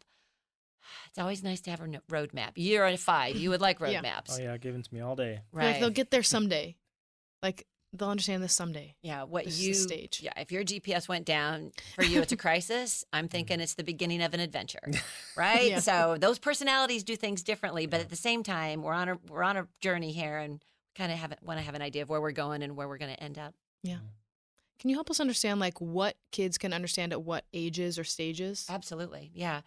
It's 1.10 1.18
always 1.20 1.44
nice 1.44 1.62
to 1.62 1.72
have 1.72 1.82
a 1.82 1.86
roadmap. 2.10 2.52
You're 2.56 2.86
at 2.86 3.00
five. 3.00 3.36
You 3.36 3.50
would 3.52 3.62
like 3.62 3.80
Yeah. 3.82 4.02
roadmaps, 4.02 4.38
Oh 4.40 4.42
yeah, 4.42 4.58
given 4.58 4.82
to 4.84 4.94
me 4.94 5.02
all 5.02 5.16
day. 5.16 5.42
right? 5.52 5.72
Like 5.72 5.80
they'll 5.80 5.90
get 5.90 6.12
there 6.12 6.24
someday. 6.24 6.76
Like 7.44 7.68
they'll 7.94 8.10
understand 8.10 8.44
this 8.44 8.54
someday. 8.54 8.96
Yeah, 9.02 9.24
what 9.24 9.46
This 9.46 9.54
is 9.56 9.68
you 9.68 9.74
stage. 9.74 10.20
Yeah, 10.24 10.34
if 10.38 10.52
your 10.52 10.64
GPS 10.64 11.08
went 11.08 11.26
down 11.26 11.72
for 11.96 12.04
you, 12.04 12.22
it's 12.22 12.32
a 12.32 12.38
crisis. 12.38 13.06
I'm 13.14 13.28
thinking 13.30 13.60
it's 13.60 13.76
the 13.76 13.84
beginning 13.84 14.22
of 14.22 14.34
an 14.34 14.40
adventure, 14.40 14.80
right? 15.38 15.70
Yeah. 15.72 15.80
So 15.80 16.18
those 16.20 16.40
personalities 16.40 17.04
do 17.04 17.16
things 17.16 17.44
differently, 17.44 17.86
but 17.86 18.00
at 18.02 18.10
the 18.10 18.16
same 18.16 18.44
time, 18.44 18.82
we're 18.84 18.94
on 18.94 19.10
a 19.10 19.18
we're 19.30 19.44
on 19.44 19.58
a 19.58 19.68
journey 19.82 20.12
here, 20.12 20.38
and 20.38 20.62
kind 20.96 21.12
of 21.12 21.18
have 21.20 21.34
want 21.42 21.60
to 21.60 21.66
have 21.66 21.76
an 21.76 21.82
idea 21.82 22.02
of 22.02 22.10
where 22.10 22.20
we're 22.22 22.32
going 22.32 22.64
and 22.64 22.76
where 22.76 22.88
we're 22.88 22.98
going 22.98 23.14
to 23.14 23.24
end 23.24 23.38
up. 23.38 23.54
Yeah. 23.84 23.98
Can 24.80 24.90
you 24.92 24.96
help 24.96 25.10
us 25.10 25.20
understand 25.20 25.60
like 25.60 25.80
what 25.82 26.18
kids 26.32 26.58
can 26.60 26.72
understand 26.74 27.12
at 27.12 27.22
what 27.24 27.46
ages 27.54 27.98
or 27.98 28.04
stages? 28.04 28.66
Absolutely, 28.70 29.32
yeah. 29.34 29.62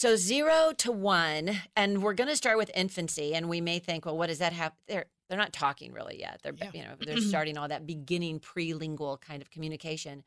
So 0.00 0.16
zero 0.16 0.72
to 0.78 0.90
one, 0.90 1.60
and 1.76 2.02
we're 2.02 2.14
going 2.14 2.30
to 2.30 2.34
start 2.34 2.56
with 2.56 2.70
infancy, 2.74 3.34
and 3.34 3.50
we 3.50 3.60
may 3.60 3.80
think, 3.80 4.06
well, 4.06 4.16
what 4.16 4.28
does 4.28 4.38
that 4.38 4.54
have? 4.54 4.72
They're 4.88 5.04
they're 5.28 5.36
not 5.36 5.52
talking 5.52 5.92
really 5.92 6.18
yet. 6.18 6.40
They're 6.42 6.54
Yeah. 6.58 6.70
you 6.72 6.82
know 6.84 6.94
they're 6.98 7.18
starting 7.18 7.58
all 7.58 7.68
that 7.68 7.86
beginning 7.86 8.40
prelingual 8.40 9.20
kind 9.20 9.42
of 9.42 9.50
communication, 9.50 10.24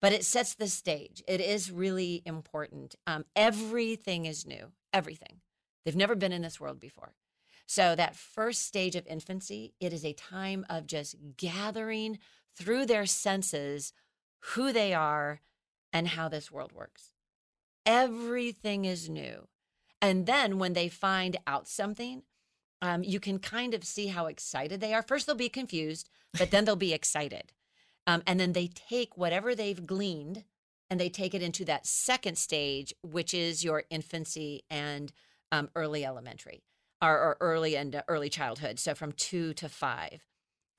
but 0.00 0.14
it 0.14 0.24
sets 0.24 0.54
the 0.54 0.66
stage. 0.66 1.22
It 1.28 1.42
is 1.42 1.70
really 1.70 2.22
important. 2.24 2.94
Um, 3.06 3.26
everything 3.36 4.24
is 4.24 4.46
new. 4.46 4.72
Everything. 4.94 5.42
They've 5.84 5.94
never 5.94 6.14
been 6.14 6.32
in 6.32 6.40
this 6.40 6.58
world 6.58 6.80
before. 6.80 7.12
So 7.66 7.94
that 7.94 8.16
first 8.16 8.62
stage 8.62 8.96
of 8.96 9.06
infancy, 9.06 9.74
it 9.78 9.92
is 9.92 10.06
a 10.06 10.14
time 10.14 10.64
of 10.70 10.86
just 10.86 11.16
gathering 11.36 12.18
through 12.56 12.86
their 12.86 13.04
senses 13.04 13.92
who 14.54 14.72
they 14.72 14.94
are 14.94 15.42
and 15.92 16.08
how 16.08 16.30
this 16.30 16.50
world 16.50 16.72
works. 16.72 17.11
Everything 17.84 18.84
is 18.84 19.08
new. 19.08 19.48
And 20.00 20.26
then 20.26 20.58
when 20.58 20.72
they 20.72 20.88
find 20.88 21.36
out 21.46 21.68
something, 21.68 22.22
um, 22.80 23.04
you 23.04 23.20
can 23.20 23.38
kind 23.38 23.74
of 23.74 23.84
see 23.84 24.08
how 24.08 24.26
excited 24.26 24.80
they 24.80 24.92
are. 24.92 25.02
First, 25.02 25.26
they'll 25.26 25.36
be 25.36 25.48
confused, 25.48 26.08
but 26.36 26.50
then 26.50 26.64
they'll 26.64 26.76
be 26.76 26.92
excited. 26.92 27.52
Um, 28.06 28.22
and 28.26 28.40
then 28.40 28.52
they 28.52 28.66
take 28.66 29.16
whatever 29.16 29.54
they've 29.54 29.86
gleaned 29.86 30.44
and 30.90 30.98
they 30.98 31.08
take 31.08 31.34
it 31.34 31.42
into 31.42 31.64
that 31.66 31.86
second 31.86 32.36
stage, 32.36 32.92
which 33.02 33.32
is 33.32 33.62
your 33.62 33.84
infancy 33.88 34.64
and 34.68 35.12
um, 35.52 35.70
early 35.76 36.04
elementary 36.04 36.64
or, 37.00 37.16
or 37.16 37.36
early 37.40 37.76
and 37.76 37.94
uh, 37.94 38.02
early 38.08 38.28
childhood. 38.28 38.78
So 38.78 38.94
from 38.94 39.12
two 39.12 39.54
to 39.54 39.68
five. 39.68 40.26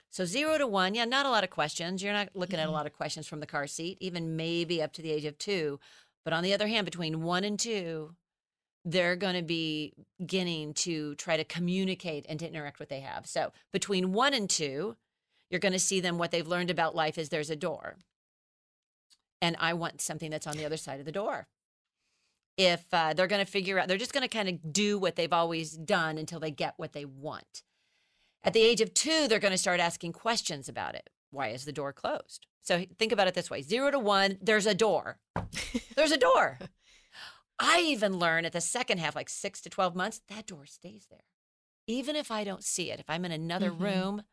So 0.10 0.26
zero 0.26 0.60
to 0.60 0.68
one, 0.68 0.94
yeah, 0.94 1.06
not 1.06 1.26
a 1.26 1.30
lot 1.30 1.44
of 1.44 1.50
questions. 1.50 2.04
You're 2.04 2.14
not 2.14 2.30
looking 2.36 2.60
at 2.60 2.68
a 2.68 2.72
lot 2.72 2.86
of 2.86 2.94
questions 2.94 3.26
from 3.26 3.40
the 3.40 3.48
car 3.48 3.66
seat, 3.66 3.98
even 4.00 4.36
maybe 4.36 4.82
up 4.82 4.94
to 4.94 5.02
the 5.02 5.12
age 5.12 5.26
of 5.26 5.40
two. 5.40 5.80
But 6.24 6.34
on 6.34 6.44
the 6.44 6.54
other 6.54 6.68
hand, 6.68 6.86
between 6.86 7.24
one 7.24 7.44
and 7.44 7.60
two, 7.60 8.16
they're 8.86 9.16
going 9.16 9.36
to 9.36 9.42
be 9.42 9.94
beginning 10.20 10.74
to 10.74 11.16
try 11.16 11.38
to 11.38 11.44
communicate 11.44 12.26
and 12.28 12.40
to 12.40 12.48
interact 12.48 12.80
with 12.80 12.90
what 12.90 12.90
they 12.90 13.02
have. 13.02 13.26
So 13.26 13.52
between 13.72 14.12
one 14.14 14.34
and 14.34 14.50
two, 14.50 14.98
you're 15.50 15.60
going 15.60 15.74
to 15.74 15.80
see 15.80 16.00
them 16.00 16.18
what 16.18 16.32
they've 16.32 16.48
learned 16.48 16.70
about 16.70 16.96
life 16.96 17.18
is 17.18 17.30
there's 17.30 17.50
a 17.50 17.56
door. 17.56 17.98
And 19.42 19.56
I 19.60 19.74
want 19.74 20.02
something 20.02 20.32
that's 20.32 20.48
on 20.48 20.58
the 20.58 20.66
other 20.66 20.78
side 20.78 21.00
of 21.00 21.06
the 21.06 21.12
door. 21.12 21.48
If 22.58 22.86
uh, 22.94 23.14
they're 23.14 23.28
going 23.28 23.44
to 23.44 23.52
figure 23.52 23.80
out, 23.80 23.88
they're 23.88 23.98
just 23.98 24.14
going 24.14 24.28
to 24.28 24.28
kind 24.28 24.50
of 24.50 24.74
do 24.74 24.98
what 24.98 25.16
they've 25.16 25.34
always 25.34 25.72
done 25.72 26.18
until 26.18 26.40
they 26.40 26.52
get 26.52 26.76
what 26.78 26.94
they 26.94 27.06
want. 27.06 27.64
At 28.44 28.54
the 28.54 28.62
age 28.62 28.82
of 28.82 28.94
two, 28.94 29.28
they're 29.28 29.40
going 29.40 29.52
to 29.54 29.58
start 29.58 29.80
asking 29.80 30.14
questions 30.14 30.68
about 30.68 30.96
it. 30.96 31.10
Why 31.34 31.48
is 31.48 31.66
the 31.66 31.72
door 31.72 31.92
closed? 31.92 32.46
So 32.62 32.86
think 33.00 33.12
about 33.12 33.28
it 33.28 33.34
this 33.34 33.50
way 33.50 33.62
zero 33.64 33.90
to 33.92 34.00
one, 34.00 34.38
there's 34.42 34.68
a 34.68 34.76
door. 34.76 35.20
There's 35.96 36.12
a 36.12 36.18
door. 36.18 36.60
I 37.60 37.82
even 37.82 38.18
learn 38.18 38.46
at 38.46 38.52
the 38.54 38.62
second 38.62 39.00
half, 39.00 39.16
like 39.16 39.30
six 39.30 39.62
to 39.62 39.70
12 39.70 39.96
months, 39.96 40.22
that 40.28 40.46
door 40.48 40.66
stays 40.66 41.08
there. 41.10 41.24
Even 41.88 42.16
if 42.16 42.32
I 42.32 42.44
don't 42.44 42.64
see 42.64 42.92
it, 42.92 43.00
if 43.00 43.10
I'm 43.10 43.26
in 43.26 43.32
another 43.32 43.72
Mhm. 43.72 43.80
room, 43.80 44.24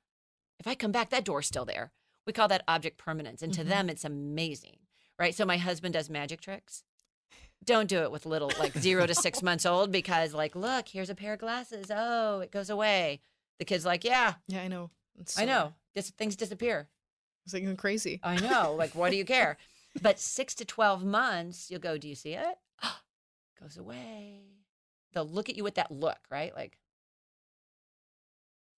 if 0.58 0.66
I 0.66 0.74
come 0.74 0.92
back, 0.92 1.10
that 1.10 1.24
door's 1.24 1.46
still 1.46 1.64
there. 1.64 1.92
We 2.26 2.32
call 2.32 2.48
that 2.48 2.64
object 2.68 2.98
permanence. 2.98 3.42
And 3.42 3.52
to 3.54 3.62
Mhm. 3.62 3.68
them, 3.68 3.90
it's 3.90 4.04
amazing, 4.04 4.78
right? 5.18 5.34
So 5.34 5.44
my 5.44 5.56
husband 5.58 5.94
does 5.94 6.08
magic 6.10 6.40
tricks. 6.40 6.84
Don't 7.64 7.88
do 7.88 8.02
it 8.02 8.10
with 8.10 8.26
little, 8.26 8.50
like 8.58 8.76
zero 8.76 9.06
to 9.06 9.14
six 9.14 9.42
months 9.42 9.66
old, 9.66 9.90
because, 9.92 10.32
like, 10.34 10.54
look, 10.54 10.88
here's 10.88 11.10
a 11.10 11.14
pair 11.14 11.34
of 11.34 11.40
glasses. 11.40 11.90
Oh, 11.90 12.40
it 12.40 12.50
goes 12.50 12.70
away. 12.70 13.20
The 13.58 13.64
kid's 13.64 13.84
like, 13.84 14.04
yeah, 14.04 14.34
Yeah, 14.48 14.62
I 14.62 14.68
know. 14.68 14.90
It's 15.20 15.38
I 15.38 15.44
know. 15.44 15.74
This, 15.94 16.10
things 16.10 16.34
disappear. 16.34 16.88
It's 17.44 17.54
like 17.54 17.76
crazy. 17.76 18.20
I 18.22 18.36
know. 18.36 18.74
Like, 18.74 18.94
what 18.94 19.10
do 19.10 19.16
you 19.16 19.24
care? 19.24 19.56
But 20.00 20.20
six 20.20 20.54
to 20.54 20.64
12 20.64 21.04
months, 21.04 21.68
you'll 21.68 21.80
go, 21.80 21.98
Do 21.98 22.06
you 22.08 22.14
see 22.14 22.34
it? 22.34 22.58
Goes 23.60 23.76
away. 23.76 24.42
They'll 25.12 25.26
look 25.26 25.48
at 25.48 25.56
you 25.56 25.64
with 25.64 25.74
that 25.74 25.90
look, 25.90 26.18
right? 26.30 26.54
Like, 26.54 26.78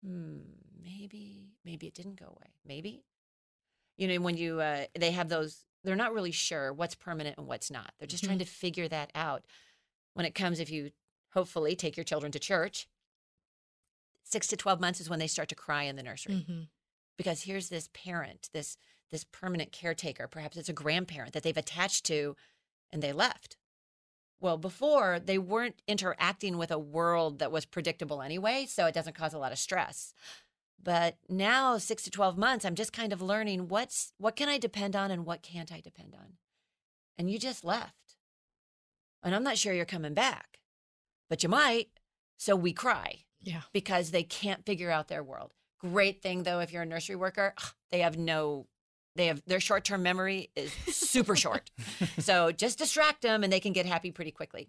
hmm, 0.03 0.39
maybe, 0.83 1.51
maybe 1.67 1.87
it 1.87 1.93
didn't 1.93 2.19
go 2.19 2.29
away. 2.29 2.55
Maybe. 2.67 3.05
You 3.99 4.09
know, 4.09 4.21
when 4.23 4.39
you, 4.39 4.61
uh, 4.63 4.87
they 4.99 5.11
have 5.11 5.29
those, 5.29 5.65
they're 5.85 5.97
not 5.97 6.15
really 6.15 6.31
sure 6.31 6.73
what's 6.73 6.95
permanent 6.95 7.37
and 7.37 7.47
what's 7.47 7.71
not. 7.71 7.93
They're 7.99 8.09
just 8.09 8.25
trying 8.25 8.39
to 8.39 8.47
figure 8.47 8.89
that 8.89 9.11
out. 9.15 9.45
When 10.15 10.25
it 10.25 10.35
comes, 10.35 10.61
if 10.61 10.71
you 10.71 10.93
hopefully 11.35 11.77
take 11.77 11.95
your 11.95 12.05
children 12.05 12.33
to 12.33 12.39
church, 12.39 12.89
six 14.33 14.47
to 14.49 14.57
12 14.57 14.81
months 14.81 15.01
is 15.01 15.09
when 15.11 15.19
they 15.19 15.27
start 15.29 15.49
to 15.51 15.55
cry 15.55 15.85
in 15.85 15.97
the 15.97 16.03
nursery 16.03 16.45
Mhm. 16.49 16.69
because 17.17 17.43
here's 17.43 17.69
this 17.69 17.89
parent, 17.93 18.49
this 18.53 18.77
this 19.11 19.25
permanent 19.25 19.73
caretaker, 19.73 20.27
perhaps 20.27 20.57
it's 20.57 20.71
a 20.71 20.73
grandparent 20.73 21.35
that 21.35 21.43
they've 21.43 21.57
attached 21.59 22.03
to 22.07 22.35
and 22.91 23.03
they 23.03 23.13
left. 23.13 23.59
Well, 24.41 24.57
before 24.57 25.21
they 25.21 25.37
weren't 25.37 25.83
interacting 25.87 26.57
with 26.57 26.71
a 26.71 26.79
world 26.79 27.39
that 27.39 27.53
was 27.53 27.67
predictable 27.67 28.23
anyway, 28.23 28.65
so 28.65 28.87
it 28.87 28.95
doesn't 28.95 29.15
cause 29.15 29.35
a 29.35 29.39
lot 29.39 29.53
of 29.53 29.59
stress. 29.59 30.15
But 30.83 31.19
now 31.29 31.77
6 31.77 32.03
to 32.05 32.11
12 32.11 32.39
months, 32.39 32.65
I'm 32.65 32.75
just 32.75 32.93
kind 32.95 33.13
of 33.13 33.21
learning 33.21 33.69
what's 33.69 34.15
what 34.17 34.35
can 34.35 34.49
I 34.49 34.57
depend 34.59 34.97
on 34.97 35.11
and 35.11 35.27
what 35.27 35.43
can't 35.43 35.71
I 35.71 35.81
depend 35.81 36.15
on. 36.15 36.39
And 37.19 37.31
you 37.31 37.39
just 37.39 37.65
left. 37.65 38.17
And 39.23 39.35
I'm 39.35 39.45
not 39.45 39.59
sure 39.59 39.75
you're 39.75 39.85
coming 39.85 40.15
back. 40.15 40.59
But 41.29 41.43
you 41.43 41.49
might. 41.51 41.91
So 42.39 42.57
we 42.57 42.73
cry 42.73 43.27
Yeah. 43.43 43.63
because 43.73 44.11
they 44.11 44.23
can't 44.23 44.65
figure 44.65 44.91
out 44.91 45.09
their 45.09 45.23
world. 45.23 45.53
Great 45.81 46.23
thing 46.23 46.45
though, 46.45 46.61
if 46.61 46.73
you're 46.73 46.83
a 46.83 46.87
nursery 46.87 47.17
worker, 47.17 47.55
they 47.91 48.01
have 48.01 48.17
no, 48.17 48.67
they 49.17 49.27
have 49.27 49.43
their 49.47 49.61
short 49.61 49.85
term 49.85 50.03
memory 50.03 50.51
is 50.57 50.73
super 50.73 51.37
short. 51.37 51.71
So 52.19 52.53
just 52.53 52.79
distract 52.79 53.23
them 53.23 53.43
and 53.43 53.53
they 53.53 53.61
can 53.61 53.73
get 53.73 53.87
happy 53.87 54.11
pretty 54.11 54.31
quickly. 54.31 54.69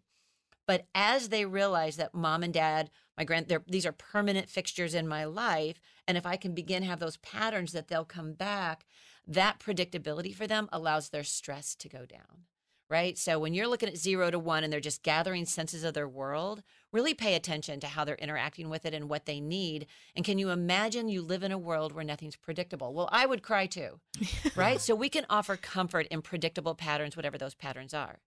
But 0.66 0.88
as 0.96 1.30
they 1.30 1.46
realize 1.46 1.98
that 1.98 2.14
mom 2.16 2.42
and 2.42 2.54
dad, 2.54 2.90
my 3.18 3.26
grand, 3.26 3.54
these 3.68 3.86
are 3.86 3.92
permanent 3.92 4.50
fixtures 4.50 4.96
in 4.96 5.08
my 5.08 5.26
life, 5.26 5.80
and 6.08 6.18
if 6.18 6.26
I 6.26 6.36
can 6.38 6.54
begin 6.54 6.84
have 6.84 7.00
those 7.00 7.18
patterns 7.18 7.74
that 7.74 7.90
they'll 7.90 8.06
come 8.06 8.34
back, 8.34 8.86
that 9.28 9.60
predictability 9.60 10.34
for 10.34 10.48
them 10.48 10.70
allows 10.72 11.10
their 11.10 11.24
stress 11.24 11.76
to 11.76 11.90
go 11.90 12.06
down. 12.06 12.46
Right. 12.94 13.18
So 13.18 13.40
when 13.40 13.56
you're 13.56 13.68
looking 13.68 13.90
at 13.90 13.98
zero 13.98 14.30
to 14.30 14.38
one 14.38 14.64
and 14.64 14.72
they're 14.72 14.80
just 14.80 15.02
gathering 15.02 15.48
senses 15.48 15.84
of 15.84 15.96
their 15.96 16.08
world, 16.08 16.62
really 16.92 17.16
pay 17.16 17.34
attention 17.34 17.80
to 17.80 17.88
how 17.88 18.06
they're 18.06 18.14
interacting 18.14 18.70
with 18.70 18.86
it 18.86 18.94
and 18.94 19.10
what 19.10 19.26
they 19.26 19.40
need. 19.40 19.88
And 20.16 20.24
can 20.24 20.38
you 20.38 20.52
imagine 20.52 21.10
you 21.10 21.24
live 21.24 21.42
in 21.42 21.52
a 21.52 21.58
world 21.58 21.92
where 21.92 22.04
nothing's 22.04 22.36
predictable? 22.36 22.94
Well, 22.94 23.10
I 23.12 23.26
would 23.26 23.42
cry 23.42 23.66
too. 23.66 24.00
right? 24.56 24.80
So 24.80 24.94
we 24.94 25.10
can 25.10 25.26
offer 25.28 25.58
comfort 25.58 26.06
in 26.12 26.22
predictable 26.22 26.76
patterns, 26.76 27.16
whatever 27.16 27.36
those 27.36 27.56
patterns 27.56 27.96
are. 27.96 28.20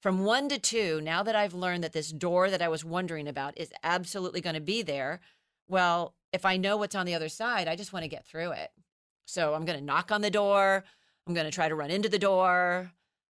From 0.00 0.24
one 0.24 0.48
to 0.48 0.58
two, 0.58 1.02
now 1.02 1.22
that 1.22 1.36
I've 1.36 1.52
learned 1.52 1.84
that 1.84 1.92
this 1.92 2.10
door 2.10 2.48
that 2.48 2.62
I 2.62 2.68
was 2.68 2.86
wondering 2.86 3.28
about 3.28 3.52
is 3.58 3.70
absolutely 3.82 4.40
going 4.40 4.54
to 4.54 4.62
be 4.62 4.80
there, 4.80 5.20
well, 5.68 6.14
if 6.32 6.46
I 6.46 6.56
know 6.56 6.78
what's 6.78 6.94
on 6.94 7.04
the 7.04 7.14
other 7.14 7.28
side, 7.28 7.68
I 7.68 7.76
just 7.76 7.92
want 7.92 8.04
to 8.04 8.08
get 8.08 8.24
through 8.24 8.52
it. 8.52 8.70
So 9.26 9.52
I'm 9.52 9.66
going 9.66 9.78
to 9.78 9.84
knock 9.84 10.10
on 10.10 10.22
the 10.22 10.30
door. 10.30 10.84
I'm 11.26 11.34
going 11.34 11.44
to 11.44 11.52
try 11.52 11.68
to 11.68 11.74
run 11.74 11.90
into 11.90 12.08
the 12.08 12.18
door. 12.18 12.92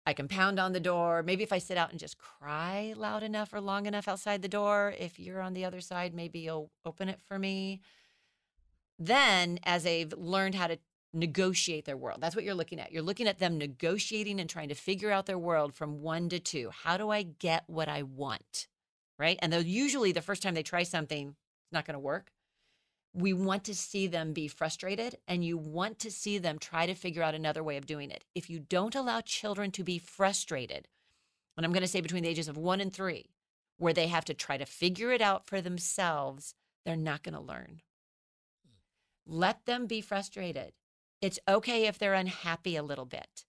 I 0.07 0.13
can 0.13 0.29
pound 0.29 0.61
on 0.61 0.73
the 0.73 0.81
door. 0.81 1.25
Maybe 1.25 1.43
if 1.43 1.53
I 1.53 1.59
sit 1.59 1.77
out 1.77 1.91
and 1.91 1.99
just 1.99 2.17
cry 2.17 2.95
loud 2.97 3.25
enough 3.25 3.53
or 3.53 3.61
long 3.61 3.87
enough 3.87 4.07
outside 4.07 4.41
the 4.41 4.49
door, 4.49 4.95
if 4.99 5.19
you're 5.19 5.41
on 5.41 5.53
the 5.53 5.65
other 5.65 5.81
side, 5.81 6.15
maybe 6.15 6.39
you'll 6.39 6.71
open 6.85 7.09
it 7.09 7.21
for 7.27 7.39
me. 7.39 7.81
Then, 8.99 9.59
as 9.65 9.83
they've 9.83 10.13
learned 10.13 10.55
how 10.55 10.69
to 10.69 10.79
negotiate 11.13 11.87
their 11.87 11.97
world, 11.97 12.21
that's 12.21 12.37
what 12.37 12.45
you're 12.45 12.55
looking 12.55 12.79
at. 12.79 12.93
You're 12.93 13.03
looking 13.03 13.27
at 13.27 13.41
them 13.41 13.59
negotiating 13.59 14.39
and 14.39 14.49
trying 14.49 14.69
to 14.69 14.75
figure 14.77 15.11
out 15.11 15.27
their 15.27 15.39
world 15.39 15.75
from 15.75 16.01
one 16.03 16.29
to 16.29 16.39
two. 16.39 16.71
How 16.71 16.97
do 16.97 17.11
I 17.11 17.23
get 17.25 17.65
what 17.67 17.89
I 17.89 18.05
want? 18.05 18.69
Right. 19.19 19.39
And 19.43 19.53
they'll 19.53 19.63
usually, 19.63 20.13
the 20.13 20.23
first 20.23 20.43
time 20.43 20.55
they 20.55 20.63
try 20.63 20.85
something, 20.85 21.29
it's 21.31 21.73
not 21.73 21.85
going 21.85 21.95
to 21.95 21.99
work. 22.01 22.31
We 23.17 23.33
want 23.33 23.65
to 23.65 23.75
see 23.75 24.07
them 24.07 24.35
be 24.35 24.47
frustrated 24.47 25.17
and 25.27 25.43
you 25.43 25.57
want 25.57 25.99
to 26.01 26.11
see 26.11 26.37
them 26.37 26.59
try 26.59 26.85
to 26.85 26.95
figure 26.95 27.23
out 27.23 27.35
another 27.35 27.63
way 27.63 27.79
of 27.79 27.87
doing 27.87 28.11
it. 28.11 28.25
If 28.35 28.51
you 28.51 28.59
don't 28.59 28.95
allow 28.95 29.23
children 29.23 29.71
to 29.71 29.83
be 29.83 29.99
frustrated, 29.99 30.87
and 31.57 31.65
I'm 31.65 31.73
going 31.73 31.81
to 31.81 31.89
say 31.89 32.03
between 32.03 32.25
the 32.25 32.29
ages 32.29 32.47
of 32.47 32.59
one 32.59 32.79
and 32.79 32.93
three, 32.93 33.31
where 33.79 33.95
they 33.95 34.09
have 34.09 34.27
to 34.27 34.35
try 34.35 34.59
to 34.59 34.67
figure 34.67 35.13
it 35.13 35.23
out 35.23 35.47
for 35.47 35.63
themselves, 35.63 36.55
they're 36.85 36.95
not 36.95 37.23
going 37.23 37.35
to 37.35 37.41
learn. 37.41 37.81
Hmm. 38.67 39.35
Let 39.35 39.65
them 39.65 39.87
be 39.87 40.03
frustrated. 40.03 40.73
It's 41.23 41.39
okay 41.49 41.87
if 41.87 41.99
they're 41.99 42.13
unhappy 42.13 42.77
a 42.77 42.83
little 42.83 43.07
bit, 43.07 43.47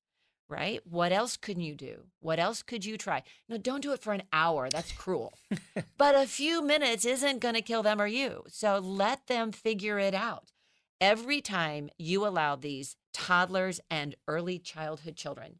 right? 0.49 0.81
What 0.85 1.11
else 1.11 1.37
can 1.37 1.59
you 1.59 1.75
do? 1.75 2.05
What 2.19 2.39
else 2.39 2.63
could 2.63 2.85
you 2.85 2.97
try? 2.97 3.23
No, 3.49 3.57
don't 3.57 3.81
do 3.81 3.93
it 3.93 4.01
for 4.01 4.13
an 4.13 4.23
hour. 4.31 4.69
That's 4.69 4.91
cruel. 4.91 5.33
but 5.97 6.15
a 6.15 6.27
few 6.27 6.61
minutes 6.61 7.05
isn't 7.05 7.39
going 7.39 7.55
to 7.55 7.61
kill 7.61 7.83
them 7.83 8.01
or 8.01 8.07
you. 8.07 8.43
So 8.47 8.79
let 8.79 9.27
them 9.27 9.51
figure 9.51 9.99
it 9.99 10.13
out. 10.13 10.51
Every 10.99 11.41
time 11.41 11.89
you 11.97 12.25
allow 12.25 12.55
these 12.55 12.95
toddlers 13.13 13.79
and 13.89 14.15
early 14.27 14.57
childhood 14.57 15.15
children 15.15 15.59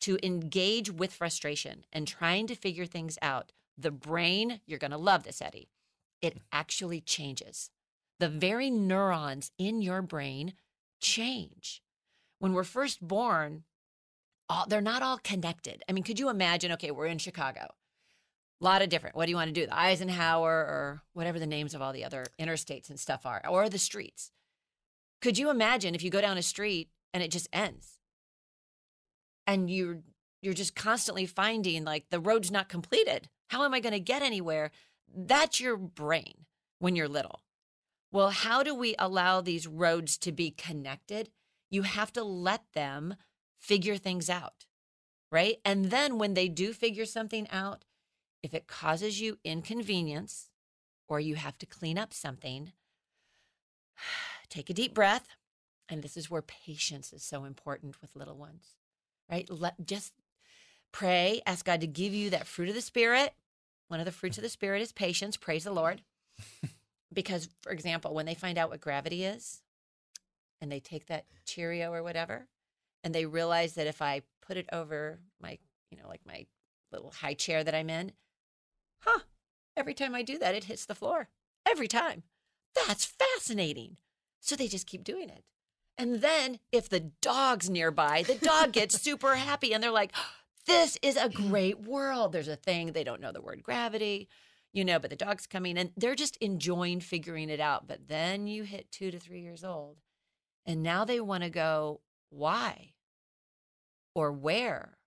to 0.00 0.18
engage 0.22 0.90
with 0.90 1.12
frustration 1.12 1.84
and 1.92 2.08
trying 2.08 2.46
to 2.48 2.56
figure 2.56 2.86
things 2.86 3.18
out, 3.22 3.52
the 3.78 3.92
brain, 3.92 4.60
you're 4.66 4.78
going 4.78 4.90
to 4.90 4.98
love 4.98 5.22
this, 5.22 5.40
Eddie, 5.40 5.68
it 6.20 6.38
actually 6.52 7.00
changes. 7.00 7.70
The 8.18 8.28
very 8.28 8.70
neurons 8.70 9.50
in 9.58 9.82
your 9.82 10.02
brain 10.02 10.54
change. 11.00 11.82
When 12.38 12.52
we're 12.52 12.64
first 12.64 13.06
born, 13.06 13.64
all, 14.52 14.66
they're 14.68 14.80
not 14.80 15.02
all 15.02 15.18
connected. 15.18 15.82
I 15.88 15.92
mean, 15.92 16.04
could 16.04 16.20
you 16.20 16.28
imagine? 16.28 16.72
Okay, 16.72 16.90
we're 16.90 17.06
in 17.06 17.18
Chicago. 17.18 17.68
A 18.60 18.64
lot 18.64 18.82
of 18.82 18.88
different. 18.88 19.16
What 19.16 19.26
do 19.26 19.30
you 19.30 19.36
want 19.36 19.48
to 19.48 19.60
do? 19.60 19.66
The 19.66 19.76
Eisenhower 19.76 20.50
or 20.50 21.02
whatever 21.14 21.38
the 21.38 21.46
names 21.46 21.74
of 21.74 21.82
all 21.82 21.92
the 21.92 22.04
other 22.04 22.26
interstates 22.38 22.90
and 22.90 23.00
stuff 23.00 23.26
are, 23.26 23.42
or 23.48 23.68
the 23.68 23.78
streets. 23.78 24.30
Could 25.20 25.38
you 25.38 25.50
imagine 25.50 25.94
if 25.94 26.02
you 26.02 26.10
go 26.10 26.20
down 26.20 26.38
a 26.38 26.42
street 26.42 26.90
and 27.12 27.22
it 27.22 27.30
just 27.30 27.48
ends? 27.52 27.98
And 29.46 29.70
you're 29.70 30.00
you're 30.42 30.54
just 30.54 30.74
constantly 30.74 31.26
finding 31.26 31.84
like 31.84 32.10
the 32.10 32.20
road's 32.20 32.50
not 32.50 32.68
completed. 32.68 33.28
How 33.48 33.64
am 33.64 33.74
I 33.74 33.80
going 33.80 33.92
to 33.92 34.00
get 34.00 34.22
anywhere? 34.22 34.70
That's 35.14 35.60
your 35.60 35.76
brain 35.76 36.46
when 36.78 36.96
you're 36.96 37.08
little. 37.08 37.40
Well, 38.10 38.30
how 38.30 38.62
do 38.62 38.74
we 38.74 38.94
allow 38.98 39.40
these 39.40 39.66
roads 39.66 40.18
to 40.18 40.32
be 40.32 40.50
connected? 40.50 41.30
You 41.70 41.82
have 41.82 42.12
to 42.14 42.24
let 42.24 42.64
them 42.74 43.14
figure 43.62 43.96
things 43.96 44.28
out, 44.28 44.66
right? 45.30 45.58
And 45.64 45.86
then 45.86 46.18
when 46.18 46.34
they 46.34 46.48
do 46.48 46.72
figure 46.72 47.06
something 47.06 47.48
out, 47.50 47.84
if 48.42 48.52
it 48.52 48.66
causes 48.66 49.20
you 49.20 49.38
inconvenience 49.44 50.50
or 51.08 51.20
you 51.20 51.36
have 51.36 51.56
to 51.58 51.66
clean 51.66 51.96
up 51.96 52.12
something, 52.12 52.72
take 54.48 54.68
a 54.68 54.74
deep 54.74 54.92
breath. 54.92 55.28
And 55.88 56.02
this 56.02 56.16
is 56.16 56.30
where 56.30 56.42
patience 56.42 57.12
is 57.12 57.22
so 57.22 57.44
important 57.44 58.00
with 58.00 58.16
little 58.16 58.36
ones, 58.36 58.74
right? 59.30 59.48
Let 59.48 59.86
just 59.86 60.12
pray, 60.90 61.40
ask 61.46 61.64
God 61.64 61.80
to 61.82 61.86
give 61.86 62.12
you 62.12 62.30
that 62.30 62.46
fruit 62.46 62.68
of 62.68 62.74
the 62.74 62.80
Spirit. 62.80 63.34
One 63.88 64.00
of 64.00 64.06
the 64.06 64.12
fruits 64.12 64.38
of 64.38 64.42
the 64.42 64.48
Spirit 64.48 64.82
is 64.82 64.92
patience. 64.92 65.36
Praise 65.36 65.64
the 65.64 65.72
Lord. 65.72 66.02
because, 67.12 67.48
for 67.60 67.70
example, 67.70 68.14
when 68.14 68.26
they 68.26 68.34
find 68.34 68.58
out 68.58 68.70
what 68.70 68.80
gravity 68.80 69.24
is 69.24 69.60
and 70.60 70.72
they 70.72 70.80
take 70.80 71.06
that 71.06 71.26
Cheerio 71.44 71.92
or 71.92 72.02
whatever, 72.02 72.46
and 73.04 73.14
they 73.14 73.26
realize 73.26 73.74
that 73.74 73.86
if 73.86 74.00
I 74.00 74.22
put 74.40 74.56
it 74.56 74.68
over 74.72 75.20
my, 75.40 75.58
you 75.90 75.98
know, 75.98 76.08
like 76.08 76.20
my 76.26 76.46
little 76.90 77.10
high 77.10 77.34
chair 77.34 77.64
that 77.64 77.74
I'm 77.74 77.90
in, 77.90 78.12
huh, 79.00 79.20
every 79.76 79.94
time 79.94 80.14
I 80.14 80.22
do 80.22 80.38
that, 80.38 80.54
it 80.54 80.64
hits 80.64 80.86
the 80.86 80.94
floor. 80.94 81.28
Every 81.66 81.88
time. 81.88 82.22
That's 82.74 83.04
fascinating. 83.04 83.96
So 84.40 84.56
they 84.56 84.68
just 84.68 84.86
keep 84.86 85.04
doing 85.04 85.28
it. 85.28 85.44
And 85.98 86.20
then 86.20 86.58
if 86.72 86.88
the 86.88 87.00
dog's 87.00 87.70
nearby, 87.70 88.22
the 88.22 88.34
dog 88.34 88.72
gets 88.72 89.00
super 89.00 89.36
happy 89.36 89.72
and 89.72 89.82
they're 89.82 89.90
like, 89.90 90.12
this 90.66 90.98
is 91.02 91.16
a 91.16 91.28
mm. 91.28 91.48
great 91.48 91.80
world. 91.80 92.32
There's 92.32 92.48
a 92.48 92.56
thing, 92.56 92.92
they 92.92 93.04
don't 93.04 93.20
know 93.20 93.32
the 93.32 93.42
word 93.42 93.62
gravity, 93.62 94.28
you 94.72 94.84
know, 94.84 94.98
but 94.98 95.10
the 95.10 95.16
dog's 95.16 95.46
coming 95.46 95.76
and 95.76 95.90
they're 95.96 96.14
just 96.14 96.36
enjoying 96.38 97.00
figuring 97.00 97.50
it 97.50 97.60
out. 97.60 97.86
But 97.86 98.08
then 98.08 98.46
you 98.46 98.62
hit 98.64 98.90
two 98.90 99.10
to 99.10 99.18
three 99.18 99.40
years 99.40 99.64
old 99.64 99.98
and 100.64 100.82
now 100.82 101.04
they 101.04 101.20
want 101.20 101.42
to 101.42 101.50
go, 101.50 102.00
why? 102.30 102.91
Or 104.14 104.32
where? 104.32 104.98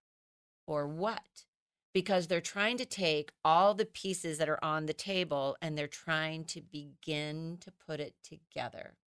Or 0.67 0.87
what? 0.87 1.45
Because 1.93 2.27
they're 2.27 2.41
trying 2.41 2.77
to 2.77 2.85
take 2.85 3.31
all 3.43 3.73
the 3.73 3.85
pieces 3.85 4.37
that 4.37 4.49
are 4.49 4.63
on 4.63 4.85
the 4.85 4.93
table 4.93 5.55
and 5.61 5.77
they're 5.77 5.87
trying 5.87 6.43
to 6.45 6.61
begin 6.61 7.57
to 7.61 7.71
put 7.71 7.99
it 7.99 8.15
together. 8.23 8.97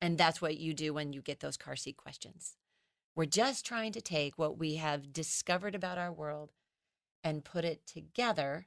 And 0.00 0.18
that's 0.18 0.42
what 0.42 0.58
you 0.58 0.74
do 0.74 0.92
when 0.92 1.12
you 1.12 1.22
get 1.22 1.40
those 1.40 1.56
car 1.56 1.76
seat 1.76 1.96
questions. 1.96 2.56
We're 3.14 3.26
just 3.26 3.64
trying 3.64 3.92
to 3.92 4.00
take 4.00 4.38
what 4.38 4.58
we 4.58 4.76
have 4.76 5.12
discovered 5.12 5.74
about 5.74 5.98
our 5.98 6.12
world 6.12 6.52
and 7.22 7.44
put 7.44 7.64
it 7.64 7.86
together. 7.86 8.66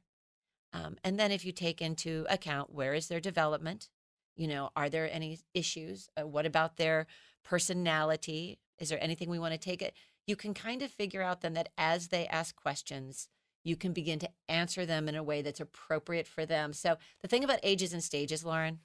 Um, 0.71 0.97
and 1.03 1.19
then 1.19 1.31
if 1.31 1.43
you 1.43 1.51
take 1.51 1.81
into 1.81 2.25
account 2.29 2.71
where 2.71 2.93
is 2.93 3.07
their 3.07 3.19
development, 3.19 3.89
you 4.35 4.47
know, 4.47 4.69
are 4.75 4.89
there 4.89 5.11
any 5.11 5.39
issues? 5.53 6.09
Uh, 6.19 6.27
what 6.27 6.45
about 6.45 6.77
their 6.77 7.07
personality? 7.43 8.59
Is 8.79 8.89
there 8.89 9.03
anything 9.03 9.29
we 9.29 9.39
want 9.39 9.53
to 9.53 9.59
take 9.59 9.81
it? 9.81 9.93
You 10.27 10.35
can 10.35 10.53
kind 10.53 10.81
of 10.81 10.91
figure 10.91 11.21
out 11.21 11.41
then 11.41 11.53
that 11.53 11.69
as 11.77 12.07
they 12.07 12.27
ask 12.27 12.55
questions, 12.55 13.29
you 13.63 13.75
can 13.75 13.93
begin 13.93 14.19
to 14.19 14.29
answer 14.47 14.85
them 14.85 15.07
in 15.09 15.15
a 15.15 15.23
way 15.23 15.41
that's 15.41 15.59
appropriate 15.59 16.27
for 16.27 16.45
them. 16.45 16.73
So 16.73 16.97
the 17.21 17.27
thing 17.27 17.43
about 17.43 17.59
ages 17.63 17.93
and 17.93 18.03
stages, 18.03 18.45
Lauren, 18.45 18.79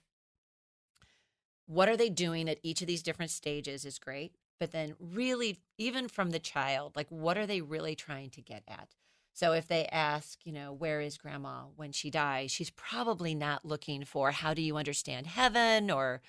what 1.66 1.88
are 1.88 1.96
they 1.96 2.10
doing 2.10 2.48
at 2.48 2.58
each 2.62 2.80
of 2.80 2.86
these 2.88 3.02
different 3.02 3.30
stages 3.30 3.84
is 3.84 3.98
great. 3.98 4.34
But 4.58 4.72
then, 4.72 4.94
really, 4.98 5.60
even 5.78 6.08
from 6.08 6.30
the 6.30 6.38
child, 6.38 6.94
like 6.94 7.06
what 7.10 7.38
are 7.38 7.46
they 7.46 7.62
really 7.62 7.94
trying 7.94 8.30
to 8.30 8.42
get 8.42 8.62
at? 8.68 8.94
So 9.32 9.52
if 9.52 9.68
they 9.68 9.86
ask, 9.86 10.44
you 10.44 10.52
know, 10.52 10.72
where 10.72 11.00
is 11.00 11.16
grandma 11.16 11.62
when 11.76 11.92
she 11.92 12.10
dies, 12.10 12.50
she's 12.50 12.70
probably 12.70 13.34
not 13.34 13.64
looking 13.64 14.04
for 14.04 14.32
how 14.32 14.52
do 14.52 14.60
you 14.60 14.76
understand 14.76 15.28
heaven 15.28 15.90
or, 15.90 16.20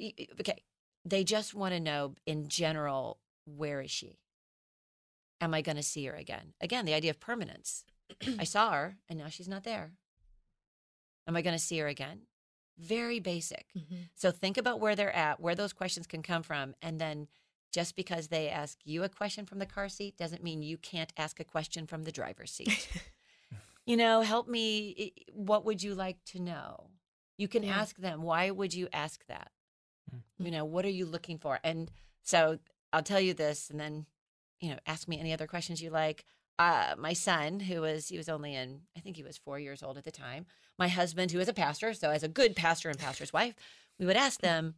okay, 0.00 0.64
they 1.04 1.22
just 1.22 1.54
want 1.54 1.74
to 1.74 1.80
know 1.80 2.14
in 2.26 2.48
general, 2.48 3.18
where 3.56 3.80
is 3.80 3.90
she? 3.90 4.18
Am 5.40 5.54
I 5.54 5.62
going 5.62 5.76
to 5.76 5.82
see 5.82 6.04
her 6.06 6.14
again? 6.14 6.54
Again, 6.60 6.84
the 6.84 6.94
idea 6.94 7.10
of 7.10 7.20
permanence. 7.20 7.84
I 8.38 8.44
saw 8.44 8.72
her 8.72 8.96
and 9.08 9.18
now 9.18 9.28
she's 9.28 9.48
not 9.48 9.64
there. 9.64 9.92
Am 11.26 11.36
I 11.36 11.42
going 11.42 11.56
to 11.56 11.62
see 11.62 11.78
her 11.78 11.86
again? 11.86 12.22
very 12.78 13.20
basic. 13.20 13.66
Mm-hmm. 13.76 13.96
So 14.14 14.30
think 14.30 14.56
about 14.56 14.80
where 14.80 14.96
they're 14.96 15.14
at, 15.14 15.40
where 15.40 15.54
those 15.54 15.72
questions 15.72 16.06
can 16.06 16.22
come 16.22 16.42
from, 16.42 16.74
and 16.80 17.00
then 17.00 17.28
just 17.72 17.96
because 17.96 18.28
they 18.28 18.48
ask 18.48 18.78
you 18.84 19.04
a 19.04 19.08
question 19.08 19.44
from 19.44 19.58
the 19.58 19.66
car 19.66 19.88
seat 19.88 20.16
doesn't 20.16 20.42
mean 20.42 20.62
you 20.62 20.78
can't 20.78 21.12
ask 21.16 21.38
a 21.38 21.44
question 21.44 21.86
from 21.86 22.04
the 22.04 22.12
driver's 22.12 22.50
seat. 22.50 22.88
you 23.86 23.96
know, 23.96 24.22
help 24.22 24.48
me. 24.48 25.12
What 25.32 25.64
would 25.66 25.82
you 25.82 25.94
like 25.94 26.16
to 26.26 26.40
know? 26.40 26.90
You 27.36 27.48
can 27.48 27.62
yeah. 27.62 27.78
ask 27.78 27.96
them, 27.96 28.22
why 28.22 28.50
would 28.50 28.72
you 28.72 28.88
ask 28.92 29.24
that? 29.26 29.50
Mm-hmm. 30.14 30.46
You 30.46 30.50
know, 30.52 30.64
what 30.64 30.84
are 30.84 30.90
you 30.90 31.04
looking 31.04 31.38
for? 31.38 31.58
And 31.62 31.90
so 32.22 32.58
I'll 32.92 33.02
tell 33.02 33.20
you 33.20 33.34
this, 33.34 33.70
and 33.70 33.78
then, 33.78 34.06
you 34.60 34.70
know, 34.70 34.78
ask 34.86 35.08
me 35.08 35.20
any 35.20 35.32
other 35.32 35.46
questions 35.46 35.82
you 35.82 35.90
like 35.90 36.24
uh, 36.58 36.94
my 36.98 37.12
son, 37.12 37.60
who 37.60 37.82
was 37.82 38.08
he 38.08 38.16
was 38.16 38.28
only 38.28 38.54
in 38.54 38.80
I 38.96 39.00
think 39.00 39.16
he 39.16 39.22
was 39.22 39.38
four 39.38 39.58
years 39.58 39.82
old 39.82 39.96
at 39.96 40.04
the 40.04 40.10
time. 40.10 40.46
My 40.78 40.88
husband, 40.88 41.30
who 41.30 41.38
is 41.38 41.48
a 41.48 41.54
pastor, 41.54 41.94
so 41.94 42.10
as 42.10 42.22
a 42.22 42.28
good 42.28 42.56
pastor 42.56 42.90
and 42.90 42.98
pastor's 42.98 43.32
wife, 43.32 43.54
we 43.98 44.06
would 44.06 44.16
ask 44.16 44.40
them, 44.40 44.74